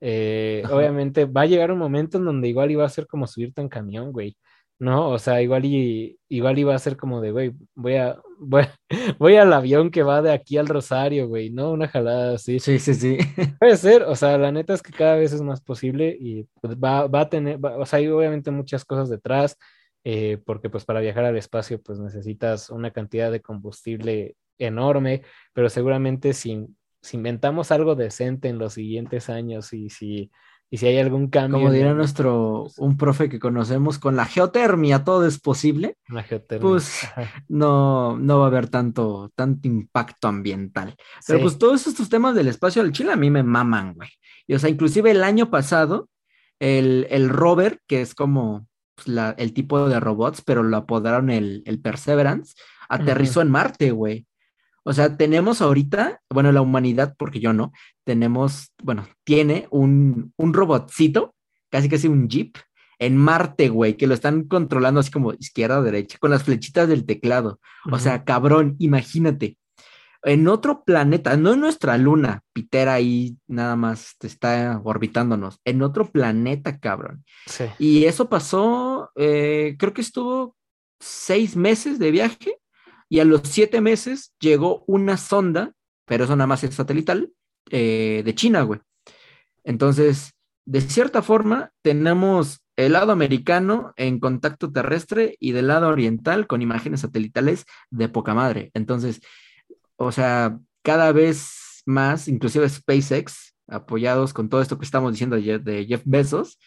Eh, 0.02 0.64
obviamente 0.72 1.26
va 1.26 1.42
a 1.42 1.46
llegar 1.46 1.72
un 1.72 1.78
momento 1.78 2.18
en 2.18 2.26
donde 2.26 2.48
igual 2.48 2.72
iba 2.72 2.84
a 2.84 2.90
ser 2.90 3.06
como 3.06 3.28
subirte 3.28 3.62
en 3.62 3.70
camión, 3.70 4.12
güey. 4.12 4.36
¿No? 4.80 5.10
O 5.10 5.20
sea, 5.20 5.42
igual 5.42 5.66
y 5.66 6.18
igual 6.30 6.58
iba 6.60 6.74
a 6.76 6.80
ser 6.80 6.98
como 6.98 7.22
de, 7.22 7.32
güey, 7.32 7.52
voy 7.76 7.96
a, 7.98 8.18
voy, 8.40 8.64
voy 9.20 9.36
al 9.38 9.52
avión 9.54 9.92
que 9.92 10.04
va 10.04 10.22
de 10.22 10.32
aquí 10.32 10.58
al 10.58 10.68
Rosario, 10.68 11.28
güey, 11.28 11.50
¿no? 11.52 11.72
Una 11.72 11.88
jalada 11.88 12.36
así. 12.36 12.60
Sí, 12.60 12.80
sí, 12.80 12.94
sí. 12.96 13.18
Puede 13.60 13.78
ser, 13.78 14.04
o 14.04 14.16
sea, 14.16 14.38
la 14.38 14.52
neta 14.52 14.74
es 14.74 14.82
que 14.82 14.92
cada 14.94 15.16
vez 15.16 15.34
es 15.34 15.42
más 15.42 15.62
posible 15.62 16.16
y 16.20 16.46
pues 16.62 16.76
va, 16.78 17.08
va 17.08 17.22
a 17.22 17.30
tener, 17.30 17.64
va- 17.64 17.78
o 17.78 17.86
sea, 17.86 18.00
hay 18.00 18.08
obviamente 18.08 18.52
muchas 18.52 18.86
cosas 18.86 19.10
detrás, 19.10 19.58
eh, 20.04 20.38
porque 20.46 20.70
pues 20.70 20.86
para 20.86 21.02
viajar 21.02 21.26
al 21.26 21.38
espacio 21.38 21.82
pues 21.82 22.00
necesitas 22.00 22.70
una 22.70 22.92
cantidad 22.92 23.32
de 23.32 23.42
combustible 23.42 24.36
enorme, 24.58 25.24
pero 25.54 25.70
seguramente 25.70 26.34
si, 26.34 26.68
si 27.02 27.18
inventamos 27.18 27.72
algo 27.72 27.96
decente 27.96 28.48
en 28.50 28.58
los 28.60 28.74
siguientes 28.74 29.30
años 29.30 29.74
y 29.74 29.90
si, 29.90 30.32
y 30.72 30.78
si 30.78 30.86
hay 30.88 30.98
algún 31.00 31.30
cambio 31.30 31.60
Como 31.60 31.72
dirá 31.72 31.94
nuestro, 31.94 32.68
un 32.78 32.96
profe 32.98 33.28
que 33.30 33.40
conocemos, 33.40 33.98
con 34.00 34.16
la 34.16 34.26
geotermia 34.26 35.04
todo 35.04 35.26
es 35.26 35.40
posible, 35.40 35.98
la 36.08 36.24
geotermia. 36.24 36.62
pues 36.70 37.04
Ajá. 37.06 37.44
no, 37.48 38.18
no 38.18 38.40
va 38.40 38.46
a 38.46 38.48
haber 38.48 38.68
tanto, 38.70 39.32
tanto 39.36 39.68
impacto 39.68 40.28
ambiental. 40.28 40.96
Pero 41.26 41.40
Sí. 41.40 41.44
pues 41.44 41.58
todos 41.58 41.88
estos 41.88 42.10
temas 42.10 42.36
del 42.36 42.48
espacio 42.48 42.82
al 42.82 42.92
Chile 42.92 43.12
a 43.14 43.16
mí 43.18 43.30
me 43.30 43.44
maman, 43.44 43.94
güey. 43.96 44.10
Y 44.48 44.54
o 44.54 44.60
sea, 44.60 44.70
inclusive 44.70 45.12
el 45.12 45.24
año 45.24 45.50
pasado, 45.50 46.08
el, 46.60 47.08
el 47.10 47.30
rover, 47.30 47.80
que 47.88 48.02
es 48.02 48.14
como 48.14 48.68
pues, 48.96 49.08
la- 49.08 49.36
el 49.38 49.54
tipo 49.54 49.88
de 49.88 50.00
robots, 50.00 50.42
pero 50.42 50.62
lo 50.62 50.76
apodaron 50.78 51.30
el, 51.30 51.64
el 51.66 51.80
Perseverance, 51.82 52.54
aterrizó 52.90 53.42
en 53.42 53.50
Marte, 53.50 53.92
güey. 53.92 54.26
O 54.84 54.94
sea, 54.94 55.18
tenemos 55.18 55.62
ahorita, 55.62 56.22
bueno, 56.30 56.52
la 56.52 56.62
humanidad, 56.62 57.16
porque 57.18 57.40
yo 57.40 57.54
no, 57.54 57.72
tenemos, 58.04 58.72
bueno, 58.82 59.08
tiene 59.24 59.68
un, 59.72 60.34
un 60.38 60.54
robotcito, 60.54 61.36
casi 61.70 61.90
casi 61.90 62.08
un 62.08 62.28
jeep, 62.28 62.58
en 63.00 63.16
Marte, 63.16 63.70
güey, 63.70 63.96
que 63.96 64.08
lo 64.08 64.14
están 64.14 64.44
controlando 64.44 65.00
así 65.00 65.10
como 65.10 65.34
izquierda 65.34 65.80
o 65.80 65.84
derecha, 65.84 66.18
con 66.20 66.32
las 66.32 66.44
flechitas 66.44 66.88
del 66.88 67.06
teclado. 67.06 67.60
O 67.90 67.98
sea, 67.98 68.26
cabrón, 68.26 68.76
imagínate. 68.80 69.58
En 70.24 70.50
otro 70.50 70.84
planeta, 70.84 71.38
no 71.38 71.54
en 71.54 71.62
nuestra 71.62 71.98
luna, 71.98 72.44
Pitera 72.52 72.96
ahí 72.96 73.38
nada 73.48 73.78
más 73.78 74.16
te 74.20 74.28
está 74.28 74.82
orbitándonos, 74.84 75.60
en 75.64 75.82
otro 75.82 76.12
planeta, 76.12 76.78
cabrón. 76.78 77.24
Sí. 77.46 77.66
Y 77.80 78.04
eso 78.04 78.28
pasó, 78.28 79.12
eh, 79.16 79.78
creo 79.80 79.94
que 79.94 80.02
estuvo 80.02 80.58
seis 81.00 81.56
meses 81.56 82.00
de 82.00 82.12
viaje 82.12 82.59
y 83.10 83.20
a 83.20 83.26
los 83.26 83.42
siete 83.44 83.82
meses 83.82 84.34
llegó 84.40 84.84
una 84.88 85.18
sonda, 85.18 85.74
pero 86.06 86.24
eso 86.24 86.36
nada 86.36 86.48
más 86.48 86.64
es 86.64 86.76
satelital, 86.76 87.32
eh, 87.72 88.22
de 88.24 88.36
China, 88.36 88.62
güey. 88.62 88.80
Entonces, 89.64 90.34
de 90.66 90.82
cierta 90.82 91.22
forma, 91.22 91.72
tenemos 91.82 92.62
el 92.76 92.94
lado 92.94 93.12
americano 93.12 93.94
en 93.98 94.20
contacto 94.20 94.72
terrestre 94.72 95.36
y 95.40 95.52
del 95.52 95.68
lado 95.68 95.90
oriental 95.90 96.48
con 96.48 96.62
imágenes 96.62 97.02
satelitales 97.02 97.66
de 97.90 98.08
poca 98.08 98.34
madre. 98.34 98.72
Entonces, 98.74 99.20
o 99.98 100.12
sea, 100.12 100.58
cada 100.84 101.12
vez 101.12 101.82
más, 101.86 102.28
inclusive 102.28 102.70
SpaceX, 102.70 103.56
apoyados 103.68 104.34
con 104.34 104.50
todo 104.50 104.62
esto 104.62 104.78
que 104.78 104.86
estamos 104.86 105.12
diciendo 105.12 105.36
de 105.36 105.86
Jeff, 105.88 106.02
Bezos, 106.06 106.60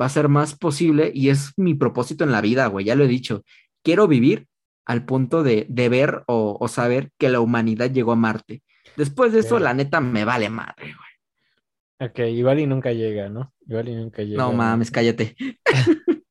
va 0.00 0.06
a 0.06 0.10
ser 0.10 0.28
más 0.28 0.56
posible 0.56 1.10
y 1.14 1.28
es 1.28 1.52
mi 1.56 1.74
propósito 1.74 2.24
en 2.24 2.32
la 2.32 2.40
vida, 2.40 2.66
güey, 2.68 2.86
ya 2.86 2.94
lo 2.94 3.04
he 3.04 3.08
dicho. 3.08 3.44
Quiero 3.82 4.08
vivir 4.08 4.46
al 4.88 5.04
punto 5.04 5.42
de, 5.42 5.66
de 5.68 5.88
ver 5.88 6.24
o, 6.26 6.56
o 6.58 6.66
saber 6.66 7.12
que 7.18 7.28
la 7.28 7.40
humanidad 7.40 7.90
llegó 7.90 8.12
a 8.12 8.16
Marte. 8.16 8.62
Después 8.96 9.32
de 9.32 9.40
eso, 9.40 9.58
la 9.58 9.74
neta, 9.74 10.00
me 10.00 10.24
vale 10.24 10.48
madre, 10.48 10.94
güey. 10.94 12.10
Ok, 12.10 12.18
igual 12.30 12.58
y 12.58 12.66
nunca 12.66 12.92
llega, 12.92 13.28
¿no? 13.28 13.52
Igual 13.66 13.88
y 13.88 13.94
nunca 13.94 14.22
llega. 14.22 14.42
No 14.42 14.52
mames, 14.52 14.90
cállate. 14.90 15.36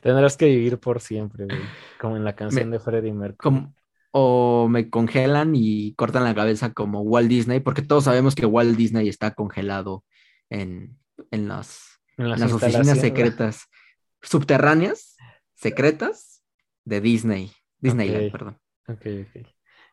Tendrás 0.00 0.36
que 0.36 0.46
vivir 0.46 0.78
por 0.78 1.00
siempre, 1.00 1.46
güey. 1.46 1.60
Como 2.00 2.16
en 2.16 2.24
la 2.24 2.36
canción 2.36 2.70
de 2.70 2.78
Freddie 2.78 3.12
Mercury. 3.12 3.38
Como, 3.38 3.74
o 4.12 4.68
me 4.68 4.88
congelan 4.88 5.52
y 5.54 5.94
cortan 5.94 6.24
la 6.24 6.34
cabeza 6.34 6.72
como 6.72 7.00
Walt 7.00 7.28
Disney, 7.28 7.58
porque 7.58 7.82
todos 7.82 8.04
sabemos 8.04 8.36
que 8.36 8.46
Walt 8.46 8.76
Disney 8.76 9.08
está 9.08 9.34
congelado 9.34 10.04
en, 10.48 10.96
en 11.32 11.48
las, 11.48 12.00
En 12.16 12.26
en 12.26 12.30
las, 12.30 12.52
oficinas 12.52 13.00
secretas, 13.00 13.66
subterráneas, 14.22 15.16
secretas 15.54 16.44
de 16.84 17.00
Disney. 17.00 17.52
Disneyland, 17.80 18.26
Ok. 18.26 18.32
perdón. 18.32 18.58
Ok, 18.88 19.06
ok. 19.36 19.46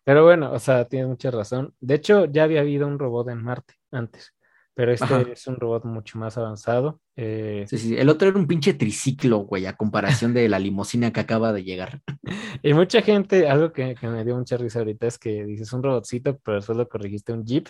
Pero 0.04 0.24
bueno, 0.24 0.52
o 0.54 0.60
sea, 0.60 0.86
tienes 0.86 1.08
mucha 1.10 1.32
razón. 1.32 1.74
De 1.80 1.96
hecho, 1.96 2.26
ya 2.26 2.44
había 2.44 2.62
habido 2.62 2.88
un 2.88 2.98
robot 3.00 3.30
en 3.30 3.44
Marte 3.44 3.74
antes. 3.92 4.34
pero 4.74 4.92
este 4.92 5.06
Ajá. 5.06 5.22
es 5.32 5.48
un 5.48 5.56
robot 5.58 5.86
mucho 5.86 6.20
más 6.20 6.38
avanzado. 6.38 7.02
eh, 7.16 7.66
Sí, 7.68 7.78
sí, 7.80 7.98
el 7.98 8.10
otro 8.10 8.28
era 8.30 8.38
un 8.38 8.46
pinche 8.46 8.76
triciclo, 8.76 9.40
güey, 9.40 9.66
a 9.66 9.74
comparación 9.76 10.34
de 10.36 10.48
la 10.48 10.60
limusina 10.60 11.12
que 11.12 11.20
acaba 11.20 11.52
de 11.52 11.64
llegar. 11.64 12.00
y 12.64 12.74
mucha 12.74 13.02
gente, 13.02 13.50
algo 13.50 13.72
que, 13.74 13.96
que 13.96 14.08
me 14.08 14.24
dio 14.24 14.38
mucha 14.38 14.56
risa 14.58 14.80
ahorita 14.80 15.08
es 15.08 15.18
que 15.18 15.44
dices 15.46 15.74
un 15.74 15.82
robotcito, 15.84 16.38
pero 16.44 16.58
después 16.58 16.78
lo 16.78 16.88
corregiste 16.88 17.34
un 17.34 17.44
Jeep, 17.44 17.68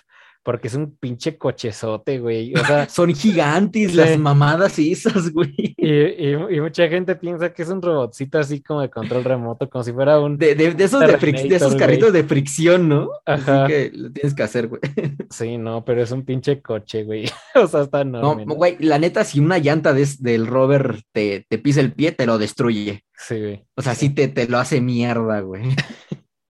porque 0.47 0.69
es 0.69 0.75
un 0.75 0.95
pinche 0.95 1.37
cochezote, 1.37 2.19
güey. 2.19 2.53
O 2.55 2.63
sea, 2.65 2.87
Son 2.89 3.13
gigantes 3.13 3.91
Sí. 3.91 3.97
las 3.97 4.17
mamadas 4.17 4.79
esas, 4.79 5.33
güey. 5.33 5.53
y, 5.75 5.89
y- 5.89 6.55
y 6.55 6.61
mucha 6.61 6.87
gente 6.87 7.17
piensa 7.17 7.51
que 7.51 7.63
es 7.63 7.69
un 7.69 7.81
robotcito 7.81 8.39
así 8.39 8.61
como 8.61 8.79
de 8.79 8.89
control 8.89 9.25
remoto, 9.25 9.69
como 9.69 9.83
si 9.83 9.91
fuera 9.91 10.17
un... 10.21 10.37
De, 10.37 10.55
de- 10.55 10.73
de 10.73 10.83
esos, 10.85 11.01
de, 11.01 11.55
esos 11.55 11.67
güey. 11.73 11.77
carritos 11.79 12.13
de 12.13 12.23
fricción, 12.23 12.87
¿no? 12.87 13.09
Ajá. 13.25 13.65
Así 13.65 13.73
que 13.73 13.91
lo 13.93 14.09
tienes 14.11 14.33
que 14.33 14.43
hacer, 14.43 14.67
güey. 14.69 14.79
Sí, 15.29 15.57
no, 15.57 15.83
pero 15.83 16.01
es 16.01 16.11
un 16.11 16.23
pinche 16.23 16.61
coche, 16.61 17.03
güey. 17.03 17.25
O 17.55 17.67
sea, 17.67 17.81
está 17.81 18.05
No, 18.05 18.19
enorme. 18.19 18.45
¿no? 18.45 18.55
güey, 18.55 18.77
la 18.79 18.99
neta, 18.99 19.25
si 19.25 19.41
una 19.41 19.57
llanta 19.57 19.91
de- 19.93 20.07
del 20.19 20.47
rover 20.47 21.01
te, 21.11 21.45
te 21.49 21.57
pisa 21.57 21.81
el 21.81 21.91
pie, 21.91 22.13
te 22.13 22.25
lo 22.25 22.37
destruye. 22.37 23.03
Sí, 23.13 23.37
güey. 23.37 23.65
O 23.75 23.81
sea, 23.81 23.95
sí 23.95 24.11
te, 24.11 24.29
te 24.29 24.47
lo 24.47 24.59
hace 24.59 24.79
mierda, 24.79 25.41
güey. 25.41 25.63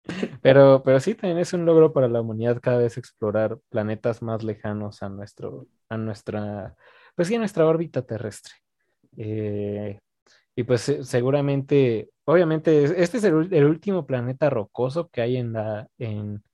Pero, 0.43 0.83
pero 0.85 1.01
sí, 1.01 1.15
también 1.15 1.39
es 1.39 1.53
un 1.53 1.65
logro 1.67 1.93
para 1.93 2.09
la 2.09 2.21
humanidad 2.21 2.61
cada 2.63 2.79
vez 2.79 2.97
explorar 2.99 3.59
planetas 3.71 4.23
más 4.23 4.43
lejanos 4.45 5.03
a 5.03 5.09
nuestro, 5.09 5.67
a 5.89 5.97
nuestra, 5.97 6.75
pues 7.15 7.29
sí, 7.29 7.35
a 7.35 7.39
nuestra 7.39 7.67
órbita 7.67 8.03
terrestre. 8.03 8.55
Eh, 9.19 9.99
y 10.57 10.65
pues 10.65 10.83
se- 10.83 11.05
seguramente, 11.05 12.11
obviamente, 12.27 12.85
es- 12.85 12.93
este 12.93 13.19
es 13.19 13.25
el, 13.25 13.53
el 13.55 13.65
último 13.67 14.07
planeta 14.07 14.51
rocoso 14.51 15.09
que 15.11 15.23
hay 15.23 15.39
en 15.39 15.55
la, 15.55 15.89
en, 15.99 16.45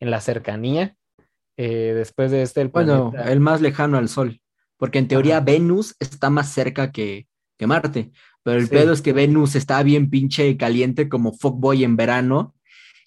en 0.00 0.10
la 0.12 0.20
cercanía. 0.22 0.96
Eh, 1.58 1.94
después 1.94 2.32
de 2.32 2.42
este, 2.42 2.62
el 2.62 2.70
Bueno, 2.72 3.12
planeta. 3.12 3.32
el 3.32 3.40
más 3.40 3.60
lejano 3.62 3.98
al 3.98 4.08
Sol. 4.08 4.40
Porque 4.78 4.98
en 4.98 5.08
teoría 5.08 5.36
Ajá. 5.38 5.46
Venus 5.46 5.96
está 6.00 6.30
más 6.30 6.52
cerca 6.52 6.92
que, 6.92 7.28
que 7.58 7.66
Marte. 7.68 8.12
Pero 8.42 8.58
el 8.58 8.66
Sí. 8.66 8.70
pedo 8.70 8.92
es 8.92 9.02
que 9.02 9.12
Venus 9.14 9.56
está 9.56 9.82
bien 9.84 10.10
pinche 10.10 10.56
caliente 10.58 11.08
como 11.08 11.32
fuckboy 11.32 11.84
en 11.84 11.96
verano. 11.96 12.55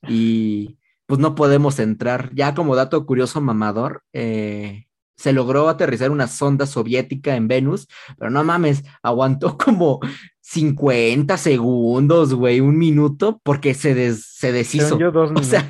Y 0.08 0.78
pues 1.06 1.20
no 1.20 1.36
podemos 1.36 1.80
entrar. 1.80 2.30
Ya 2.34 2.54
como 2.54 2.76
dato 2.76 3.06
curioso 3.06 3.42
mamador, 3.42 4.04
eh, 4.14 4.86
se 5.18 5.34
logró 5.34 5.68
aterrizar 5.68 6.12
una 6.12 6.28
sonda 6.28 6.66
soviética 6.66 7.36
en 7.36 7.48
Venus, 7.48 7.88
pero 8.18 8.32
no 8.32 8.44
mames, 8.44 8.84
aguantó 9.04 9.58
como 9.64 10.00
50 10.42 11.38
segundos, 11.38 12.34
güey, 12.34 12.60
un 12.60 12.78
minuto, 12.78 13.40
porque 13.44 13.74
se, 13.74 13.94
des- 13.94 14.26
se 14.26 14.52
deshizo. 14.52 14.98
Yo, 14.98 15.12
dos 15.12 15.32
O 15.36 15.44
sea, 15.44 15.68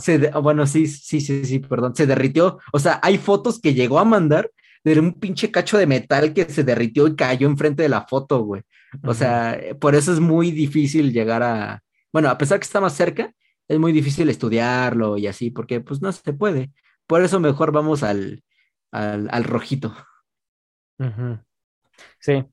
se, 0.00 0.18
de- 0.18 0.30
bueno, 0.30 0.66
sí, 0.66 0.86
sí, 0.86 1.20
sí, 1.20 1.44
sí, 1.44 1.58
perdón, 1.58 1.94
se 1.94 2.06
derritió. 2.06 2.58
O 2.72 2.78
sea, 2.78 3.00
hay 3.02 3.18
fotos 3.18 3.60
que 3.60 3.74
llegó 3.74 3.98
a 3.98 4.04
mandar 4.04 4.50
de 4.84 4.98
un 5.00 5.12
pinche 5.14 5.50
cacho 5.50 5.76
de 5.76 5.86
metal 5.86 6.32
que 6.32 6.44
se 6.44 6.64
derritió 6.64 7.06
y 7.08 7.16
cayó 7.16 7.48
enfrente 7.48 7.82
de 7.82 7.88
la 7.90 8.06
foto, 8.06 8.40
güey. 8.44 8.62
O 9.04 9.12
sea, 9.12 9.58
por 9.80 9.94
eso 9.94 10.12
es 10.12 10.20
muy 10.20 10.50
difícil 10.50 11.12
llegar 11.12 11.42
a, 11.42 11.82
bueno, 12.12 12.30
a 12.30 12.38
pesar 12.38 12.58
que 12.58 12.64
está 12.64 12.80
más 12.80 12.94
cerca, 12.94 13.34
es 13.68 13.78
muy 13.78 13.92
difícil 13.92 14.28
estudiarlo 14.30 15.16
y 15.18 15.26
así, 15.26 15.50
porque 15.50 15.80
pues 15.80 16.00
no 16.02 16.10
se 16.12 16.32
puede. 16.32 16.72
Por 17.06 17.22
eso 17.22 17.40
mejor 17.40 17.72
vamos 17.72 18.02
al, 18.02 18.42
al, 18.90 19.28
al 19.30 19.44
rojito. 19.44 19.94
Sí, 22.20 22.44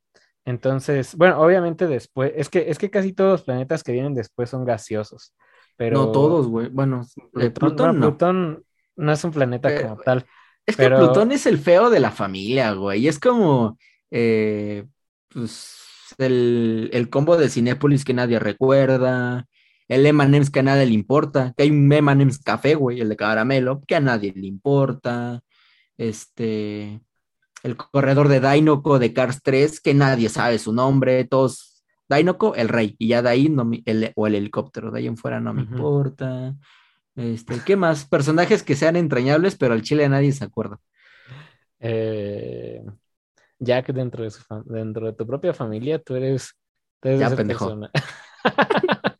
entonces, 0.45 1.16
bueno, 1.16 1.39
obviamente 1.41 1.88
después, 1.88 2.32
es 2.36 2.49
que, 2.49 2.70
es 2.70 2.78
que 2.78 2.89
casi 2.89 3.13
todos 3.13 3.32
los 3.32 3.43
planetas 3.43 3.84
que 3.84 3.91
vienen 3.91 4.13
después 4.13 4.49
son 4.49 4.66
gaseosos, 4.66 5.34
pero 5.78 5.97
No 5.97 6.11
todos, 6.11 6.47
güey. 6.47 6.70
Bueno, 6.70 7.01
eh, 7.39 7.49
Plutón, 7.49 7.99
no. 7.99 8.09
Plutón 8.09 8.63
no 8.95 9.11
es 9.11 9.24
un 9.24 9.32
planeta 9.32 9.70
Pero- 9.70 9.89
como 9.89 10.01
tal. 10.01 10.26
Es 10.68 10.78
que 10.78 10.89
Plutón 10.89 11.32
es 11.32 11.45
el 11.45 11.59
feo 11.59 11.91
de 11.91 11.99
la 11.99 12.09
familia, 12.09 12.72
güey. 12.74 13.07
Es 13.07 13.20
como, 13.20 13.78
eh, 14.09 14.86
pues, 15.30 15.78
el, 16.18 16.89
el 16.91 17.09
combo 17.11 17.38
de 17.38 17.49
Cinépolis 17.49 18.03
que 18.03 18.16
nadie 18.16 18.39
recuerda, 18.39 19.45
el 19.88 20.06
M&M's 20.06 20.50
que 20.50 20.60
a 20.60 20.64
nadie 20.64 20.86
le 20.86 20.94
importa, 20.94 21.54
que 21.56 21.64
hay 21.64 21.72
un 21.72 21.92
M&M's 21.92 22.40
café, 22.40 22.76
güey, 22.76 23.00
el 23.02 23.10
de 23.10 23.16
caramelo, 23.16 23.82
que 23.88 23.96
a 23.96 24.00
nadie 24.00 24.34
le 24.36 24.48
importa, 24.48 25.42
este, 25.98 27.02
el 27.64 27.78
corredor 27.78 28.28
de 28.28 28.40
Dinoco 28.40 29.00
de 29.00 29.14
Cars 29.14 29.42
3, 29.44 29.80
que 29.80 29.94
nadie 29.94 30.30
sabe 30.30 30.60
su 30.60 30.74
nombre, 30.74 31.24
todos, 31.26 31.84
Dinoco, 32.10 32.56
el 32.56 32.70
rey, 32.70 32.96
y 33.00 33.10
ya 33.10 33.22
de 33.22 33.30
ahí, 33.30 33.50
no 33.50 33.66
me- 33.66 33.82
el, 33.86 34.12
o 34.16 34.28
el 34.28 34.36
helicóptero, 34.36 34.92
de 34.92 35.00
ahí 35.00 35.08
en 35.08 35.18
fuera 35.18 35.40
no 35.40 35.54
me 35.54 35.62
importa. 35.62 36.56
Este, 37.16 37.62
¿qué 37.66 37.76
más? 37.76 38.06
Personajes 38.06 38.62
que 38.62 38.76
sean 38.76 38.96
entrañables, 38.96 39.56
pero 39.56 39.74
al 39.74 39.82
chile 39.82 40.08
nadie 40.10 40.32
se 40.34 40.44
acuerda. 40.44 40.80
Eh, 41.80 42.84
Jack 43.60 43.94
dentro 43.94 44.24
de 44.24 44.32
su 44.32 44.42
dentro 44.66 45.06
de 45.06 45.14
tu 45.14 45.26
propia 45.26 45.54
familia, 45.54 46.00
tú 46.00 46.16
eres, 46.16 46.54
tú 47.00 47.10
eres 47.10 47.20
Ya, 47.22 47.36
pendejo. 47.36 47.78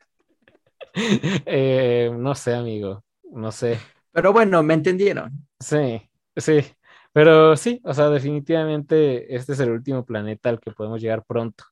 Eh, 1.45 2.11
no 2.17 2.35
sé, 2.35 2.53
amigo, 2.55 3.03
no 3.31 3.51
sé. 3.51 3.79
Pero 4.11 4.33
bueno, 4.33 4.63
me 4.63 4.73
entendieron. 4.73 5.47
Sí, 5.59 6.01
sí, 6.35 6.59
pero 7.13 7.55
sí, 7.55 7.81
o 7.85 7.93
sea, 7.93 8.09
definitivamente 8.09 9.35
este 9.35 9.53
es 9.53 9.59
el 9.61 9.71
último 9.71 10.05
planeta 10.05 10.49
al 10.49 10.59
que 10.59 10.71
podemos 10.71 11.01
llegar 11.01 11.23
pronto. 11.25 11.63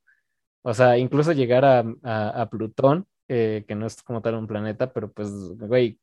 O 0.63 0.73
sea, 0.73 0.97
incluso 0.97 1.33
llegar 1.33 1.65
a, 1.65 1.79
a- 2.03 2.41
a 2.43 2.49
Plutón, 2.49 3.07
eh, 3.29 3.65
que 3.67 3.75
no 3.75 3.87
es 3.87 4.03
como 4.03 4.21
tal 4.21 4.35
un 4.35 4.47
planeta, 4.47 4.93
pero 4.93 5.11
pues, 5.11 5.29
güey, 5.57 5.99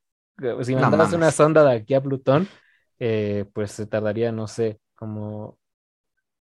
si 0.62 0.74
No 0.74 0.80
mandaras 0.80 1.12
una 1.14 1.30
sonda 1.32 1.64
de 1.64 1.72
aquí 1.76 1.94
a 1.94 2.02
Plutón, 2.02 2.52
eh, 3.00 3.46
pues 3.54 3.72
se 3.72 3.86
tardaría, 3.86 4.32
no 4.32 4.46
sé, 4.48 4.80
como 4.96 5.58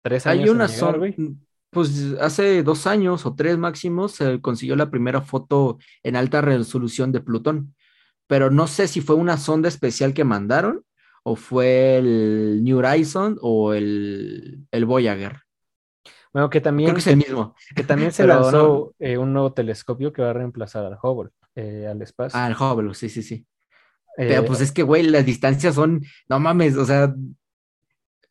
tres 0.03 0.27
años 0.27 0.51
Hay 0.51 0.51
una 0.51 0.69
güey. 0.99 1.21
Pues 1.71 2.15
hace 2.21 2.63
dos 2.63 2.87
años 2.87 3.27
o 3.27 3.35
tres 3.35 3.59
máximos 3.59 4.13
se 4.13 4.41
consiguió 4.41 4.77
la 4.77 4.91
primera 4.91 5.21
foto 5.21 5.79
en 6.03 6.17
alta 6.17 6.41
resolución 6.41 7.13
de 7.13 7.21
Plutón, 7.21 7.75
pero 8.27 8.51
no 8.51 8.67
sé 8.67 8.89
si 8.89 9.01
fue 9.01 9.17
una 9.17 9.37
sonda 9.37 9.69
especial 9.69 10.15
que 10.15 10.25
mandaron 10.25 10.83
o 11.23 11.37
fue 11.37 11.99
el 11.99 12.63
New 12.63 12.79
Horizon 12.79 13.39
o 13.43 13.75
el, 13.75 14.67
el 14.71 14.85
Voyager. 14.85 15.41
Bueno, 16.33 16.51
que 16.51 16.61
Creo 16.61 16.65
también, 16.71 16.93
que 16.93 17.01
es 17.01 17.07
el 17.07 17.17
mismo. 17.17 17.55
que 17.75 17.83
también 17.83 18.13
se 18.13 18.27
lanzó 18.27 18.95
eh, 18.99 19.17
un 19.19 19.33
nuevo 19.33 19.53
telescopio 19.53 20.13
que 20.13 20.23
va 20.23 20.31
a 20.31 20.35
reemplazar 20.35 20.85
al 20.85 20.99
Hubble, 21.03 21.31
eh, 21.55 21.87
al 21.91 22.01
espacio. 22.03 22.39
Ah, 22.39 22.47
el 22.47 22.55
Hubble, 22.55 22.95
sí, 22.95 23.09
sí, 23.09 23.23
sí. 23.23 23.47
Eh, 24.19 24.29
Pero 24.29 24.45
pues 24.45 24.61
es 24.61 24.71
que, 24.71 24.83
güey, 24.83 25.03
las 25.03 25.27
distancias 25.27 25.75
son, 25.75 26.03
no 26.29 26.39
mames, 26.39 26.77
o 26.77 26.85
sea, 26.85 27.15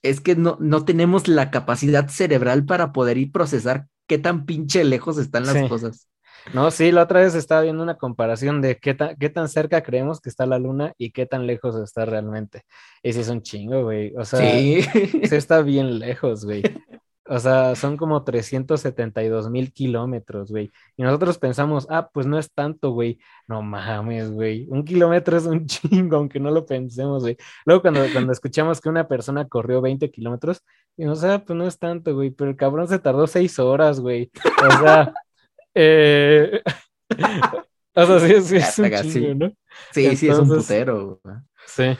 es 0.09 0.21
que 0.21 0.35
no, 0.35 0.57
no 0.59 0.85
tenemos 0.85 1.27
la 1.27 1.51
capacidad 1.51 2.07
cerebral 2.09 2.65
para 2.65 2.91
poder 2.93 3.17
ir 3.17 3.31
procesar 3.31 3.87
qué 4.07 4.17
tan 4.17 4.45
pinche 4.45 4.83
lejos 4.83 5.17
están 5.17 5.45
las 5.45 5.53
Sí. 5.57 5.67
cosas. 5.69 6.09
No, 6.53 6.69
sí, 6.69 6.91
la 6.91 7.01
otra 7.03 7.21
vez 7.21 7.33
estaba 7.33 7.61
viendo 7.61 7.81
una 7.81 7.97
comparación 7.97 8.61
de 8.61 8.77
qué 8.77 8.93
tan, 8.93 9.15
qué 9.17 9.29
tan 9.31 9.49
cerca 9.49 9.81
creemos 9.81 10.21
que 10.21 10.29
está 10.29 10.45
la 10.45 10.59
luna 10.59 10.93
y 10.99 11.09
qué 11.11 11.25
tan 11.25 11.47
lejos 11.47 11.75
está 11.75 12.05
realmente. 12.05 12.61
Sí 13.03 13.09
es 13.19 13.29
un 13.29 13.41
chingo, 13.41 13.83
güey. 13.83 14.13
O 14.15 14.25
sea, 14.25 14.39
Sí. 14.41 14.83
sí 14.83 15.35
está 15.35 15.61
bien 15.63 15.97
lejos, 15.97 16.45
güey. 16.45 16.61
O 17.27 17.39
sea, 17.39 17.75
son 17.75 17.97
como 17.97 18.23
372 18.23 19.49
mil 19.49 19.73
kilómetros, 19.73 20.51
güey. 20.51 20.71
Y 20.95 21.01
nosotros 21.01 21.39
pensamos, 21.39 21.87
ah, 21.89 22.07
pues 22.13 22.27
no 22.27 22.37
es 22.37 22.51
tanto, 22.53 22.91
güey. 22.91 23.17
No 23.47 23.63
mames, 23.63 24.31
güey. 24.31 24.67
Un 24.69 24.85
kilómetro 24.85 25.35
es 25.35 25.45
un 25.45 25.65
chingo, 25.65 26.17
aunque 26.17 26.39
no 26.39 26.51
lo 26.51 26.65
pensemos, 26.67 27.23
güey. 27.23 27.35
Luego 27.65 27.81
cuando, 27.81 28.01
cuando 28.13 28.31
escuchamos 28.31 28.79
que 28.79 28.89
una 28.89 29.07
persona 29.07 29.47
corrió 29.47 29.81
20 29.81 30.11
kilómetros, 30.11 30.61
y 30.97 31.05
o 31.05 31.15
sea, 31.15 31.43
pues 31.43 31.57
no 31.57 31.65
es 31.65 31.79
tanto, 31.79 32.13
güey. 32.13 32.29
Pero 32.29 32.51
el 32.51 32.57
cabrón 32.57 32.87
se 32.87 32.99
tardó 32.99 33.25
seis 33.25 33.57
horas, 33.57 33.99
güey. 33.99 34.29
O 34.67 34.71
sea, 34.79 35.13
eh... 35.73 36.61
o 37.95 38.05
sea, 38.05 38.19
sí, 38.19 38.41
sí 38.41 38.57
es 38.57 38.79
un 38.79 38.91
chingo, 38.91 39.09
sí. 39.11 39.35
¿no? 39.35 39.51
Sí, 39.91 40.15
sí, 40.15 40.29
es 40.29 40.37
un 40.37 40.47
putero. 40.47 41.19
güey. 41.23 41.35
Sí. 41.65 41.97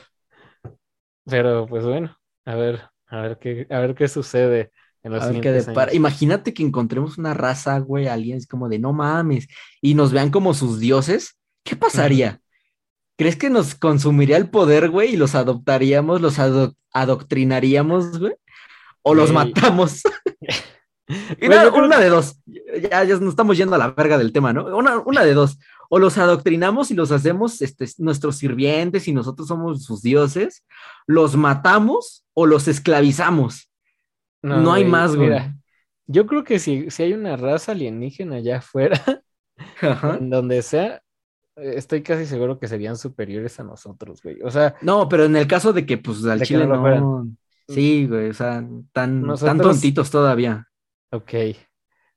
Pero 1.24 1.66
pues 1.66 1.84
bueno, 1.84 2.16
a 2.44 2.54
ver, 2.54 2.82
a 3.08 3.20
ver 3.22 3.38
qué, 3.38 3.66
a 3.68 3.80
ver 3.80 3.96
qué 3.96 4.06
sucede 4.06 4.70
en 5.06 5.12
los 5.12 5.22
A 5.22 5.26
ver 5.26 5.34
qué 5.34 5.38
siguientes 5.40 5.66
depara. 5.66 5.86
años. 5.90 5.96
Imagínate 5.96 6.52
que 6.54 6.62
encontremos 6.62 7.16
una 7.18 7.32
raza, 7.34 7.78
güey, 7.78 8.06
aliens 8.08 8.46
como 8.46 8.68
de 8.68 8.78
no 8.78 8.92
mames, 8.92 9.48
y 9.80 9.94
nos 9.94 10.12
vean 10.12 10.30
como 10.30 10.52
sus 10.54 10.78
dioses. 10.80 11.36
¿Qué 11.64 11.76
pasaría? 11.76 12.40
¿Crees 13.18 13.36
que 13.36 13.48
nos 13.48 13.74
consumiría 13.74 14.36
el 14.36 14.50
poder, 14.50 14.90
güey, 14.90 15.14
y 15.14 15.16
los 15.16 15.34
adoptaríamos, 15.34 16.20
los 16.20 16.38
ado- 16.38 16.74
adoctrinaríamos, 16.92 18.18
güey? 18.18 18.34
¿O 19.02 19.14
los 19.14 19.32
Güey. 19.32 19.52
matamos? 19.52 20.02
Y 21.40 21.46
Güey, 21.46 21.58
una 21.68 22.00
de 22.00 22.08
dos. 22.08 22.40
Ya, 22.90 23.04
ya 23.04 23.16
nos 23.18 23.28
estamos 23.30 23.56
yendo 23.56 23.76
a 23.76 23.78
la 23.78 23.92
verga 23.92 24.18
del 24.18 24.32
tema, 24.32 24.52
¿no? 24.52 24.76
Una, 24.76 24.98
una 24.98 25.22
de 25.24 25.34
dos. 25.34 25.56
O 25.88 26.00
los 26.00 26.18
adoctrinamos 26.18 26.90
y 26.90 26.94
los 26.94 27.12
hacemos 27.12 27.62
este, 27.62 27.86
nuestros 27.98 28.38
sirvientes 28.38 29.06
y 29.06 29.12
nosotros 29.12 29.46
somos 29.46 29.84
sus 29.84 30.02
dioses. 30.02 30.64
Los 31.06 31.36
matamos 31.36 32.24
o 32.34 32.46
los 32.46 32.66
esclavizamos. 32.66 33.70
No 34.42 34.72
hay 34.72 34.84
más, 34.84 35.16
güey. 35.16 35.28
mira, 35.28 35.56
yo 36.06 36.26
creo 36.26 36.44
que 36.44 36.58
si, 36.58 36.90
si 36.90 37.02
hay 37.02 37.12
una 37.12 37.36
raza 37.36 37.72
alienígena 37.72 38.36
allá 38.36 38.58
afuera, 38.58 39.00
Ajá. 39.80 40.16
en 40.16 40.30
donde 40.30 40.62
sea, 40.62 41.02
estoy 41.56 42.02
casi 42.02 42.26
seguro 42.26 42.58
que 42.58 42.68
serían 42.68 42.96
superiores 42.96 43.58
a 43.60 43.64
nosotros, 43.64 44.22
güey. 44.22 44.40
O 44.42 44.50
sea, 44.50 44.76
No, 44.82 45.08
pero 45.08 45.24
en 45.24 45.36
el 45.36 45.46
caso 45.46 45.72
de 45.72 45.86
que, 45.86 45.98
pues, 45.98 46.24
al 46.26 46.42
chile 46.42 46.66
no 46.66 46.80
fueran. 46.80 47.38
Sí, 47.68 48.06
güey, 48.06 48.30
o 48.30 48.34
sea, 48.34 48.64
tan, 48.92 49.34
tan 49.36 49.58
tontitos 49.58 50.10
todavía. 50.10 50.68
Ok, 51.10 51.32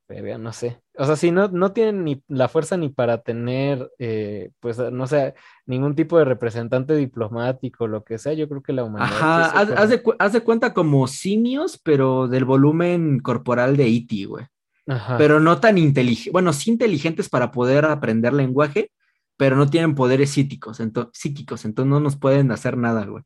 verga, 0.07 0.37
no 0.37 0.53
sé. 0.53 0.81
O 0.99 1.05
sea, 1.05 1.15
si 1.15 1.31
no, 1.31 1.47
no 1.47 1.71
tienen 1.71 2.03
ni 2.03 2.21
la 2.27 2.49
fuerza 2.49 2.75
ni 2.77 2.89
para 2.89 3.21
tener, 3.21 3.89
eh, 3.99 4.51
pues, 4.59 4.77
no 4.77 5.07
sé, 5.07 5.33
ningún 5.65 5.95
tipo 5.95 6.17
de 6.19 6.25
representante 6.25 6.93
diplomático, 6.95 7.87
lo 7.87 8.03
que 8.03 8.17
sea, 8.17 8.33
yo 8.33 8.49
creo 8.49 8.61
que 8.61 8.73
la 8.73 8.83
humanidad. 8.83 9.13
Ajá, 9.13 9.45
haz, 9.51 9.89
de, 9.89 10.03
haz 10.19 10.33
de 10.33 10.41
cuenta 10.41 10.73
como 10.73 11.07
simios, 11.07 11.79
pero 11.81 12.27
del 12.27 12.43
volumen 12.45 13.19
corporal 13.19 13.77
de 13.77 13.87
E.T., 13.87 14.25
güey. 14.25 14.45
Ajá. 14.87 15.17
Pero 15.17 15.39
no 15.39 15.59
tan 15.59 15.77
inteligentes, 15.77 16.33
bueno, 16.33 16.51
sí 16.51 16.71
inteligentes 16.71 17.29
para 17.29 17.51
poder 17.51 17.85
aprender 17.85 18.33
lenguaje, 18.33 18.91
pero 19.37 19.55
no 19.55 19.69
tienen 19.69 19.95
poderes 19.95 20.31
psíquicos, 20.31 20.79
ento- 20.81 21.09
psíquicos, 21.13 21.63
entonces 21.63 21.89
no 21.89 21.99
nos 21.99 22.17
pueden 22.17 22.51
hacer 22.51 22.75
nada, 22.75 23.05
güey. 23.05 23.23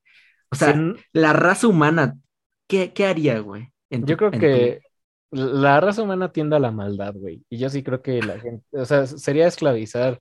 O 0.52 0.56
sea, 0.56 0.74
Sí, 0.74 0.94
la 1.14 1.34
raza 1.34 1.68
humana, 1.68 2.18
¿qué, 2.68 2.94
qué 2.94 3.06
haría, 3.08 3.40
güey? 3.40 3.70
Yo 3.90 4.18
creo 4.18 4.32
que 4.32 4.82
la 5.34 5.80
raza 5.80 6.04
humana 6.04 6.32
tiende 6.32 6.56
a 6.56 6.60
la 6.60 6.72
maldad, 6.72 7.16
güey. 7.16 7.44
Y 7.50 7.58
yo 7.58 7.70
sí 7.70 7.84
creo 7.84 8.02
que 8.02 8.22
la 8.22 8.40
gente, 8.40 8.66
o 8.72 8.86
sea, 8.86 9.06
sería 9.08 9.48
esclavizar. 9.48 10.20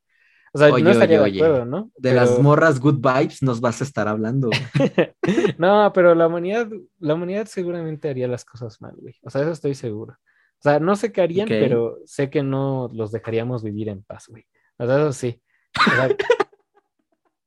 O 0.54 0.58
sea, 0.58 0.72
Oye, 0.72 0.84
no 0.84 0.90
estaría 0.90 1.22
oye, 1.22 1.32
de 1.32 1.38
oye. 1.38 1.44
acuerdo, 1.44 1.64
¿no? 1.64 1.90
de 1.96 2.12
las 2.12 2.38
morras 2.38 2.78
good 2.78 2.96
vibes 3.00 3.42
nos 3.42 3.60
vas 3.60 3.80
a 3.80 3.84
estar 3.84 4.08
hablando. 4.08 4.50
No, 5.58 5.92
pero 5.94 6.14
la 6.14 6.26
humanidad, 6.26 6.68
la 6.98 7.14
humanidad 7.14 7.46
seguramente 7.46 8.10
haría 8.10 8.26
las 8.26 8.44
cosas 8.44 8.80
mal, 8.80 8.94
güey. 8.96 9.14
O 9.22 9.30
sea, 9.30 9.42
eso 9.42 9.52
estoy 9.52 9.74
seguro. 9.74 10.14
O 10.14 10.62
sea, 10.62 10.80
no 10.80 10.96
sé 10.96 11.12
qué 11.12 11.22
harían, 11.22 11.48
pero 11.48 11.98
sé 12.04 12.28
que 12.28 12.42
no 12.42 12.90
los 12.92 13.12
dejaríamos 13.12 13.62
vivir 13.62 13.88
en 13.88 14.02
paz, 14.02 14.26
güey. 14.28 14.44
O 14.78 14.86
sea, 14.86 14.96
eso 14.96 15.12
sí. 15.12 15.40
O 15.78 15.90
sea, 15.90 16.08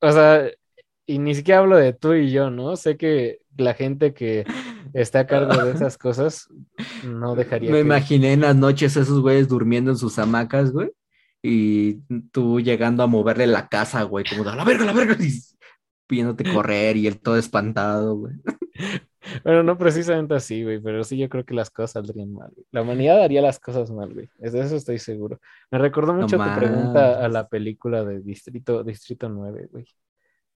o 0.01 0.11
sea, 0.11 0.51
y 1.05 1.20
ni 1.20 1.36
siquiera 1.36 1.59
hablo 1.59 1.78
de 1.78 1.93
tú 1.93 2.13
y 2.13 2.32
yo, 2.32 2.49
¿no? 2.49 2.76
Sé 2.76 2.97
que 2.97 3.39
la 3.57 3.74
gente 3.74 4.13
que 4.13 4.45
está 4.96 5.20
a 5.20 5.28
cargo 5.28 5.54
de 5.64 5.72
esas 5.76 5.98
cosas 5.98 6.48
no 7.04 7.36
dejaría 7.36 7.70
Me 7.70 7.78
que... 7.78 7.82
imaginé 7.82 8.34
en 8.34 8.41
las 8.41 8.56
noches 8.56 8.96
esos 8.96 9.20
güeyes 9.22 9.48
durmiendo 9.48 9.91
en 9.91 9.98
sus 9.98 10.18
hamacas, 10.18 10.72
güey, 10.72 10.91
y 11.43 11.96
tú 12.32 12.60
llegando 12.60 13.04
a 13.04 13.08
moverle 13.08 13.46
la 13.46 13.68
casa, 13.68 14.04
güey, 14.04 14.26
como 14.28 14.43
de 14.43 14.52
a 14.52 14.56
la 14.56 14.64
verga, 14.64 14.84
a 14.84 14.88
la 14.88 14.93
verga, 14.93 15.16
y 15.20 15.32
pidiéndote 16.08 16.43
correr 16.54 16.98
y 16.98 17.08
él 17.08 17.20
todo 17.20 17.38
espantado, 17.38 18.16
güey. 18.16 18.34
Bueno, 19.43 19.64
no 19.64 19.76
precisamente 19.76 20.36
así, 20.36 20.64
güey, 20.64 20.80
pero 20.80 21.04
sí 21.04 21.18
yo 21.18 21.28
creo 21.30 21.43
que 21.43 21.56
las 21.56 21.72
cosas 21.72 21.93
saldrían 21.93 22.32
mal, 22.32 22.52
güey. 22.54 22.68
La 22.72 22.84
humanidad 22.84 23.24
haría 23.24 23.41
las 23.41 23.60
cosas 23.60 23.89
mal, 23.89 24.14
güey. 24.14 24.30
De 24.38 24.60
eso 24.60 24.76
estoy 24.76 25.00
seguro. 25.00 25.39
Me 25.72 25.80
recordó 25.80 26.14
No 26.14 26.22
mucho 26.22 26.38
tu 26.38 26.56
pregunta 26.56 27.26
a 27.26 27.28
la 27.28 27.48
película 27.48 28.04
de 28.04 28.22
Distrito, 28.22 28.84
Distrito 28.84 29.28
9, 29.28 29.70
güey. 29.72 29.88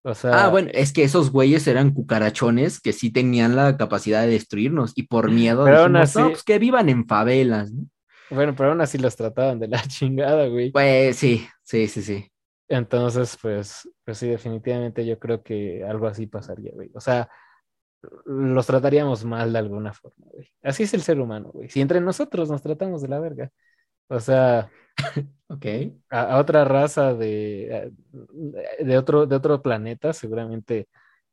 O 0.02 0.14
sea, 0.14 0.44
Ah, 0.44 0.48
bueno, 0.48 0.70
es 0.72 0.92
que 0.92 1.02
esos 1.04 1.30
güeyes 1.30 1.66
eran 1.66 1.92
cucarachones 1.92 2.80
que 2.80 2.92
sí 2.92 3.12
tenían 3.12 3.56
la 3.56 3.76
capacidad 3.76 4.22
de 4.22 4.28
destruirnos 4.28 4.92
y 4.96 5.04
por 5.04 5.30
miedo 5.30 5.64
Pero 5.64 5.76
dijimos, 5.78 5.90
no, 5.90 6.00
así- 6.00 6.20
pues 6.30 6.42
que 6.44 6.58
vivan 6.58 6.88
en 6.88 7.06
favelas, 7.06 7.72
¿no? 7.72 7.86
bueno, 8.30 8.54
pero 8.56 8.70
aún 8.70 8.80
así 8.80 8.98
los 8.98 9.16
trataban 9.16 9.58
de 9.58 9.68
la 9.68 9.82
chingada, 9.88 10.46
güey. 10.46 10.70
Pues 10.72 11.16
sí, 11.16 11.46
sí, 11.62 11.88
sí, 11.88 12.02
sí. 12.02 12.26
Entonces, 12.68 13.36
pues, 13.42 13.88
pues 14.04 14.18
sí, 14.18 14.28
definitivamente 14.28 15.04
yo 15.04 15.18
creo 15.18 15.42
que 15.42 15.82
algo 15.84 16.06
así 16.06 16.26
pasaría, 16.28 16.70
güey. 16.72 16.90
O 16.94 17.00
sea, 17.00 17.28
los 18.26 18.66
trataríamos 18.66 19.24
mal 19.24 19.52
de 19.52 19.58
alguna 19.58 19.92
forma, 19.92 20.26
güey. 20.32 20.48
Así 20.62 20.84
es 20.84 20.94
el 20.94 21.02
ser 21.02 21.20
humano, 21.20 21.50
güey. 21.52 21.68
Si 21.68 21.80
entre 21.80 22.00
nosotros 22.00 22.50
nos 22.50 22.62
tratamos 22.62 23.02
de 23.02 23.08
la 23.08 23.20
verga. 23.20 23.50
O 24.08 24.20
sea, 24.20 24.70
Ok. 25.48 25.66
a, 26.10 26.22
a 26.34 26.38
otra 26.38 26.64
raza 26.64 27.14
de, 27.14 27.92
de, 28.80 28.98
otro, 28.98 29.26
de 29.26 29.36
otro 29.36 29.62
planeta, 29.62 30.12
seguramente 30.12 30.88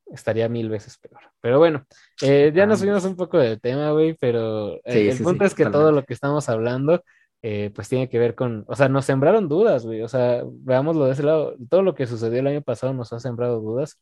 estaría 0.08 0.50
mil 0.50 0.70
veces 0.70 0.98
peor. 1.00 1.22
Pero 1.42 1.60
bueno, 1.60 1.86
eh, 2.24 2.52
ya 2.56 2.66
nos 2.66 2.80
fuimos 2.82 3.06
un 3.06 3.16
poco 3.16 3.38
del 3.40 3.62
tema, 3.62 3.92
güey, 3.92 4.16
pero 4.16 4.78
eh, 4.78 4.82
Sí, 4.94 5.10
el 5.10 5.18
sí, 5.18 5.24
punto 5.24 5.46
sí, 5.46 5.46
es 5.46 5.56
que 5.56 5.66
todo 5.68 5.92
lo 5.92 6.04
que 6.06 6.14
estamos 6.14 6.50
hablando, 6.50 7.04
eh, 7.42 7.72
pues 7.76 7.90
tiene 7.90 8.10
que 8.10 8.20
ver 8.20 8.36
con, 8.36 8.66
o 8.68 8.76
sea, 8.76 8.90
nos 8.90 9.06
sembraron 9.06 9.50
dudas, 9.50 9.86
güey, 9.86 10.02
o 10.04 10.08
sea, 10.10 10.44
veámoslo 10.46 11.06
de 11.06 11.14
ese 11.14 11.24
lado, 11.24 11.56
todo 11.70 11.84
lo 11.84 11.96
que 11.96 12.08
sucedió 12.08 12.40
el 12.40 12.48
año 12.48 12.62
pasado 12.64 12.94
nos 12.94 13.14
ha 13.14 13.20
sembrado 13.20 13.62
dudas 13.62 14.02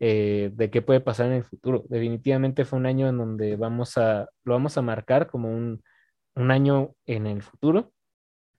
de 0.00 0.70
qué 0.72 0.82
puede 0.82 1.00
pasar 1.00 1.26
en 1.28 1.34
el 1.34 1.44
futuro. 1.44 1.84
Definitivamente 1.88 2.64
fue 2.66 2.78
un 2.78 2.86
año 2.86 3.08
en 3.08 3.18
donde 3.18 3.56
vamos 3.56 3.96
a, 3.98 4.28
lo 4.44 4.52
vamos 4.54 4.76
a 4.78 4.82
marcar 4.82 5.26
como 5.28 5.50
un, 5.50 5.82
un 6.36 6.50
año 6.50 6.92
en 7.06 7.26
el 7.26 7.42
futuro 7.42 7.92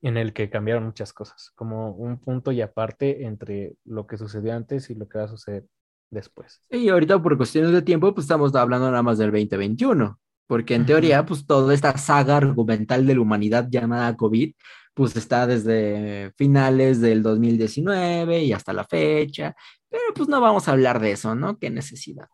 en 0.02 0.18
el 0.18 0.34
que 0.34 0.50
cambiaron 0.50 0.86
muchas 0.86 1.14
cosas, 1.14 1.52
como 1.56 1.92
un 1.92 2.20
punto 2.20 2.52
y 2.52 2.62
aparte 2.62 3.26
entre 3.26 3.76
lo 3.84 4.06
que 4.08 4.18
sucedió 4.18 4.54
antes 4.54 4.90
y 4.90 4.96
lo 4.96 5.08
que 5.08 5.18
va 5.18 5.26
a 5.26 5.30
suceder 5.30 5.66
después. 6.10 6.62
Y 6.70 6.90
ahorita 6.90 7.22
por 7.22 7.36
cuestiones 7.38 7.72
de 7.72 7.82
tiempo, 7.82 8.14
pues 8.14 8.26
estamos 8.26 8.54
hablando 8.56 8.90
nada 8.90 9.04
más 9.04 9.18
del 9.18 9.32
2021, 9.32 10.20
porque 10.46 10.76
en 10.76 10.86
teoría, 10.86 11.26
pues 11.26 11.46
toda 11.46 11.74
esta 11.74 11.98
saga 11.98 12.38
argumental 12.38 13.06
de 13.06 13.16
la 13.16 13.22
humanidad 13.22 13.68
llamada 13.70 14.16
COVID, 14.16 14.54
pues 14.94 15.16
está 15.16 15.46
desde 15.46 16.32
finales 16.38 17.02
del 17.02 17.22
2019 17.22 18.44
y 18.44 18.54
hasta 18.54 18.74
la 18.74 18.84
fecha, 18.84 19.56
pero 19.90 20.04
pues 20.16 20.28
no 20.28 20.42
vamos 20.42 20.68
a 20.68 20.72
hablar 20.72 21.00
de 21.00 21.12
eso, 21.12 21.36
¿no? 21.36 21.58
Qué 21.60 21.70
necesidad. 21.70 22.28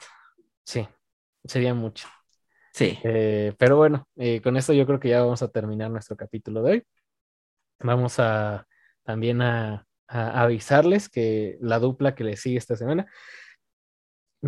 Sí, 0.66 0.88
sería 1.44 1.74
mucho. 1.74 2.08
Sí. 2.74 2.98
Eh, 3.04 3.54
pero 3.58 3.78
bueno, 3.78 4.08
eh, 4.16 4.42
con 4.42 4.58
esto 4.58 4.74
yo 4.74 4.86
creo 4.86 5.00
que 5.00 5.10
ya 5.10 5.22
vamos 5.22 5.42
a 5.44 5.50
terminar 5.50 5.92
nuestro 5.92 6.16
capítulo 6.16 6.64
de 6.64 6.72
hoy. 6.72 6.84
Vamos 7.84 8.20
a 8.20 8.66
también 9.04 9.42
a, 9.42 9.86
a 10.08 10.42
avisarles 10.42 11.10
que 11.10 11.58
la 11.62 11.80
dupla 11.80 12.16
que 12.16 12.24
le 12.24 12.38
sigue 12.38 12.58
esta 12.58 12.76
semana 12.76 13.08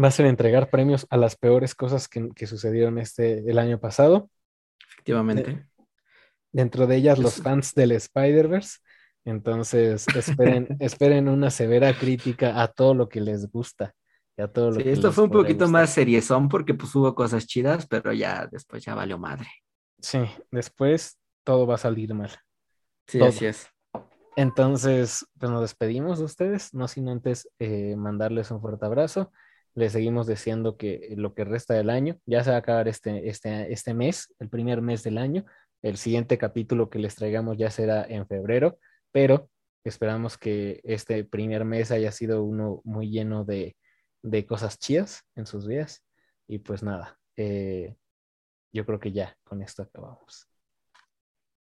va 0.02 0.08
a 0.10 0.12
ser 0.12 0.26
entregar 0.26 0.70
premios 0.70 1.08
a 1.10 1.18
las 1.18 1.36
peores 1.36 1.76
cosas 1.76 2.08
que, 2.08 2.30
que 2.36 2.48
sucedieron 2.48 2.98
este, 3.00 3.50
el 3.50 3.60
año 3.60 3.80
pasado. 3.80 4.30
Efectivamente. 4.92 5.68
Dentro 6.52 6.88
de 6.88 6.96
ellas, 6.98 7.20
los 7.20 7.42
fans 7.42 7.74
del 7.74 7.92
Spider-Verse. 7.92 8.80
Entonces, 9.26 10.06
esperen, 10.16 10.68
esperen 10.80 11.28
una 11.30 11.50
severa 11.50 11.98
crítica 11.98 12.62
a 12.62 12.68
todo 12.68 12.94
lo 12.94 13.10
que 13.10 13.22
les 13.22 13.50
gusta. 13.52 13.94
y 14.38 14.42
a 14.42 14.48
todo 14.48 14.72
lo 14.72 14.80
Sí, 14.80 14.84
que 14.84 14.92
esto 14.92 15.08
les 15.08 15.16
fue 15.16 15.26
un 15.26 15.32
poquito 15.32 15.66
gustar. 15.66 15.70
más 15.70 15.90
seriezón 15.92 16.50
porque 16.50 16.74
pues 16.74 16.94
hubo 16.96 17.16
cosas 17.16 17.48
chidas, 17.48 17.88
pero 17.88 18.14
ya 18.14 18.48
después 18.52 18.84
ya 18.84 18.96
valió 18.96 19.18
madre. 19.18 19.48
Sí, 20.00 20.20
después 20.52 21.20
todo 21.44 21.66
va 21.68 21.76
a 21.76 21.78
salir 21.78 22.14
mal. 22.14 22.32
Sí, 23.08 23.20
Todo. 23.20 23.30
así 23.30 23.46
es. 23.46 23.68
Entonces, 24.36 25.26
pues 25.40 25.52
nos 25.52 25.62
despedimos 25.62 26.20
de 26.20 26.26
ustedes, 26.26 26.74
no 26.74 26.88
sin 26.88 27.08
antes 27.08 27.50
eh, 27.60 27.96
mandarles 27.96 28.52
un 28.52 28.60
fuerte 28.62 28.86
abrazo. 28.86 29.32
Les 29.76 29.94
seguimos 29.94 30.28
deseando 30.28 30.78
que 30.78 31.14
lo 31.18 31.34
que 31.34 31.46
resta 31.46 31.74
del 31.74 31.90
año, 31.90 32.18
ya 32.26 32.44
se 32.44 32.50
va 32.50 32.58
a 32.58 32.60
acabar 32.60 32.88
este, 32.88 33.30
este, 33.30 33.72
este 33.72 33.94
mes, 33.94 34.34
el 34.40 34.50
primer 34.50 34.82
mes 34.82 35.04
del 35.04 35.18
año. 35.18 35.46
El 35.82 35.98
siguiente 35.98 36.38
capítulo 36.38 36.90
que 36.90 37.00
les 37.00 37.16
traigamos 37.16 37.58
ya 37.58 37.70
será 37.70 38.04
en 38.04 38.28
febrero, 38.28 38.80
pero 39.12 39.50
esperamos 39.84 40.38
que 40.38 40.82
este 40.84 41.24
primer 41.24 41.64
mes 41.64 41.92
haya 41.92 42.12
sido 42.12 42.44
uno 42.44 42.82
muy 42.84 43.10
lleno 43.10 43.46
de, 43.46 43.78
de 44.22 44.46
cosas 44.46 44.80
chidas 44.80 45.24
en 45.36 45.46
sus 45.46 45.68
vidas. 45.68 46.04
Y 46.48 46.60
pues 46.60 46.84
nada, 46.84 47.20
eh, 47.38 47.96
yo 48.74 48.86
creo 48.86 49.00
que 49.00 49.12
ya 49.12 49.38
con 49.44 49.62
esto 49.62 49.84
acabamos. 49.84 50.48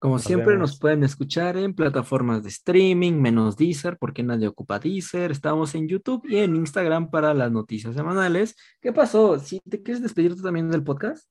Como 0.00 0.14
Nos 0.14 0.24
siempre, 0.24 0.54
vemos. 0.54 0.70
nos 0.70 0.78
pueden 0.78 1.04
escuchar 1.04 1.58
en 1.58 1.74
plataformas 1.74 2.42
de 2.42 2.48
streaming, 2.48 3.12
menos 3.12 3.58
Deezer, 3.58 3.98
porque 3.98 4.22
nadie 4.22 4.48
ocupa 4.48 4.78
Deezer. 4.78 5.30
Estamos 5.30 5.74
en 5.74 5.88
YouTube 5.88 6.26
y 6.26 6.38
en 6.38 6.56
Instagram 6.56 7.10
para 7.10 7.34
las 7.34 7.52
noticias 7.52 7.94
semanales. 7.94 8.56
¿Qué 8.80 8.94
pasó? 8.94 9.38
¿Si 9.38 9.60
te 9.60 9.82
quieres 9.82 10.02
despedir 10.02 10.34
tú 10.34 10.42
también 10.42 10.70
del 10.70 10.82
podcast? 10.82 11.30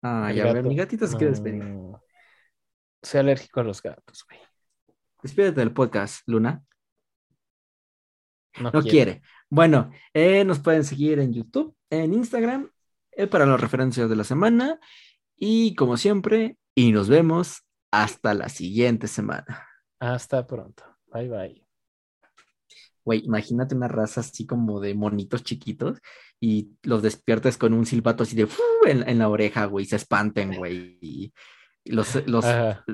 Ah, 0.00 0.32
ya, 0.32 0.48
a 0.48 0.52
ver, 0.54 0.64
mi 0.64 0.76
gatita 0.76 1.06
se 1.06 1.14
quiere 1.18 1.32
despedir. 1.32 1.62
No, 1.62 2.00
soy 3.02 3.20
alérgico 3.20 3.60
a 3.60 3.64
los 3.64 3.82
gatos, 3.82 4.24
güey. 4.26 4.40
Despídete 5.22 5.60
del 5.60 5.74
podcast, 5.74 6.26
Luna. 6.26 6.64
No, 8.62 8.82
quiere. 8.82 9.20
Bueno, 9.50 9.90
eh, 10.14 10.42
nos 10.46 10.58
pueden 10.60 10.84
seguir 10.84 11.18
en 11.18 11.34
YouTube, 11.34 11.76
en 11.90 12.14
Instagram, 12.14 12.70
eh, 13.12 13.26
para 13.26 13.44
las 13.44 13.60
referencias 13.60 14.08
de 14.08 14.16
la 14.16 14.24
semana. 14.24 14.80
Y 15.36 15.74
como 15.74 15.98
siempre, 15.98 16.56
y 16.74 16.92
nos 16.92 17.10
vemos 17.10 17.66
hasta 17.90 18.34
la 18.34 18.48
siguiente 18.48 19.08
semana. 19.08 19.66
Hasta 19.98 20.46
pronto. 20.46 20.84
Bye 21.12 21.28
bye. 21.28 21.66
Güey, 23.04 23.24
imagínate 23.24 23.74
una 23.74 23.88
raza 23.88 24.20
así 24.20 24.46
como 24.46 24.78
de 24.80 24.94
monitos 24.94 25.42
chiquitos 25.42 25.98
y 26.38 26.76
los 26.82 27.02
despiertes 27.02 27.56
con 27.56 27.72
un 27.72 27.86
silbato 27.86 28.22
así 28.22 28.36
de 28.36 28.48
en, 28.86 29.08
en 29.08 29.18
la 29.18 29.28
oreja, 29.28 29.64
güey, 29.64 29.86
se 29.86 29.96
espanten, 29.96 30.56
güey. 30.56 30.98
Y 31.00 31.32
los, 31.84 32.26
los 32.26 32.44
Ajá. 32.44 32.84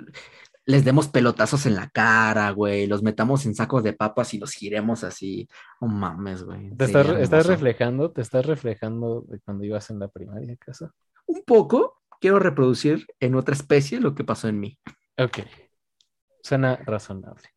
les 0.64 0.84
demos 0.84 1.08
pelotazos 1.08 1.66
en 1.66 1.74
la 1.74 1.88
cara, 1.88 2.50
güey, 2.50 2.86
los 2.86 3.02
metamos 3.02 3.46
en 3.46 3.54
sacos 3.54 3.82
de 3.82 3.92
papas 3.92 4.32
y 4.34 4.38
los 4.38 4.52
giremos 4.52 5.04
así. 5.04 5.48
Oh 5.80 5.86
mames, 5.86 6.44
güey. 6.44 6.74
¿Te 6.76 6.84
estás, 6.84 7.46
reflejando? 7.46 8.12
¿Te 8.12 8.22
estás 8.22 8.46
reflejando 8.46 9.24
de 9.28 9.40
cuando 9.40 9.64
ibas 9.64 9.90
en 9.90 9.98
la 9.98 10.08
primaria, 10.08 10.54
acaso? 10.54 10.92
Un 11.26 11.42
poco 11.44 11.95
quiero 12.20 12.38
reproducir 12.38 13.06
en 13.20 13.34
otra 13.34 13.54
especie 13.54 14.00
lo 14.00 14.14
que 14.14 14.24
pasó 14.24 14.48
en 14.48 14.60
mí. 14.60 14.78
Ok. 15.18 15.38
Suena 16.42 16.76
razonable. 16.76 17.48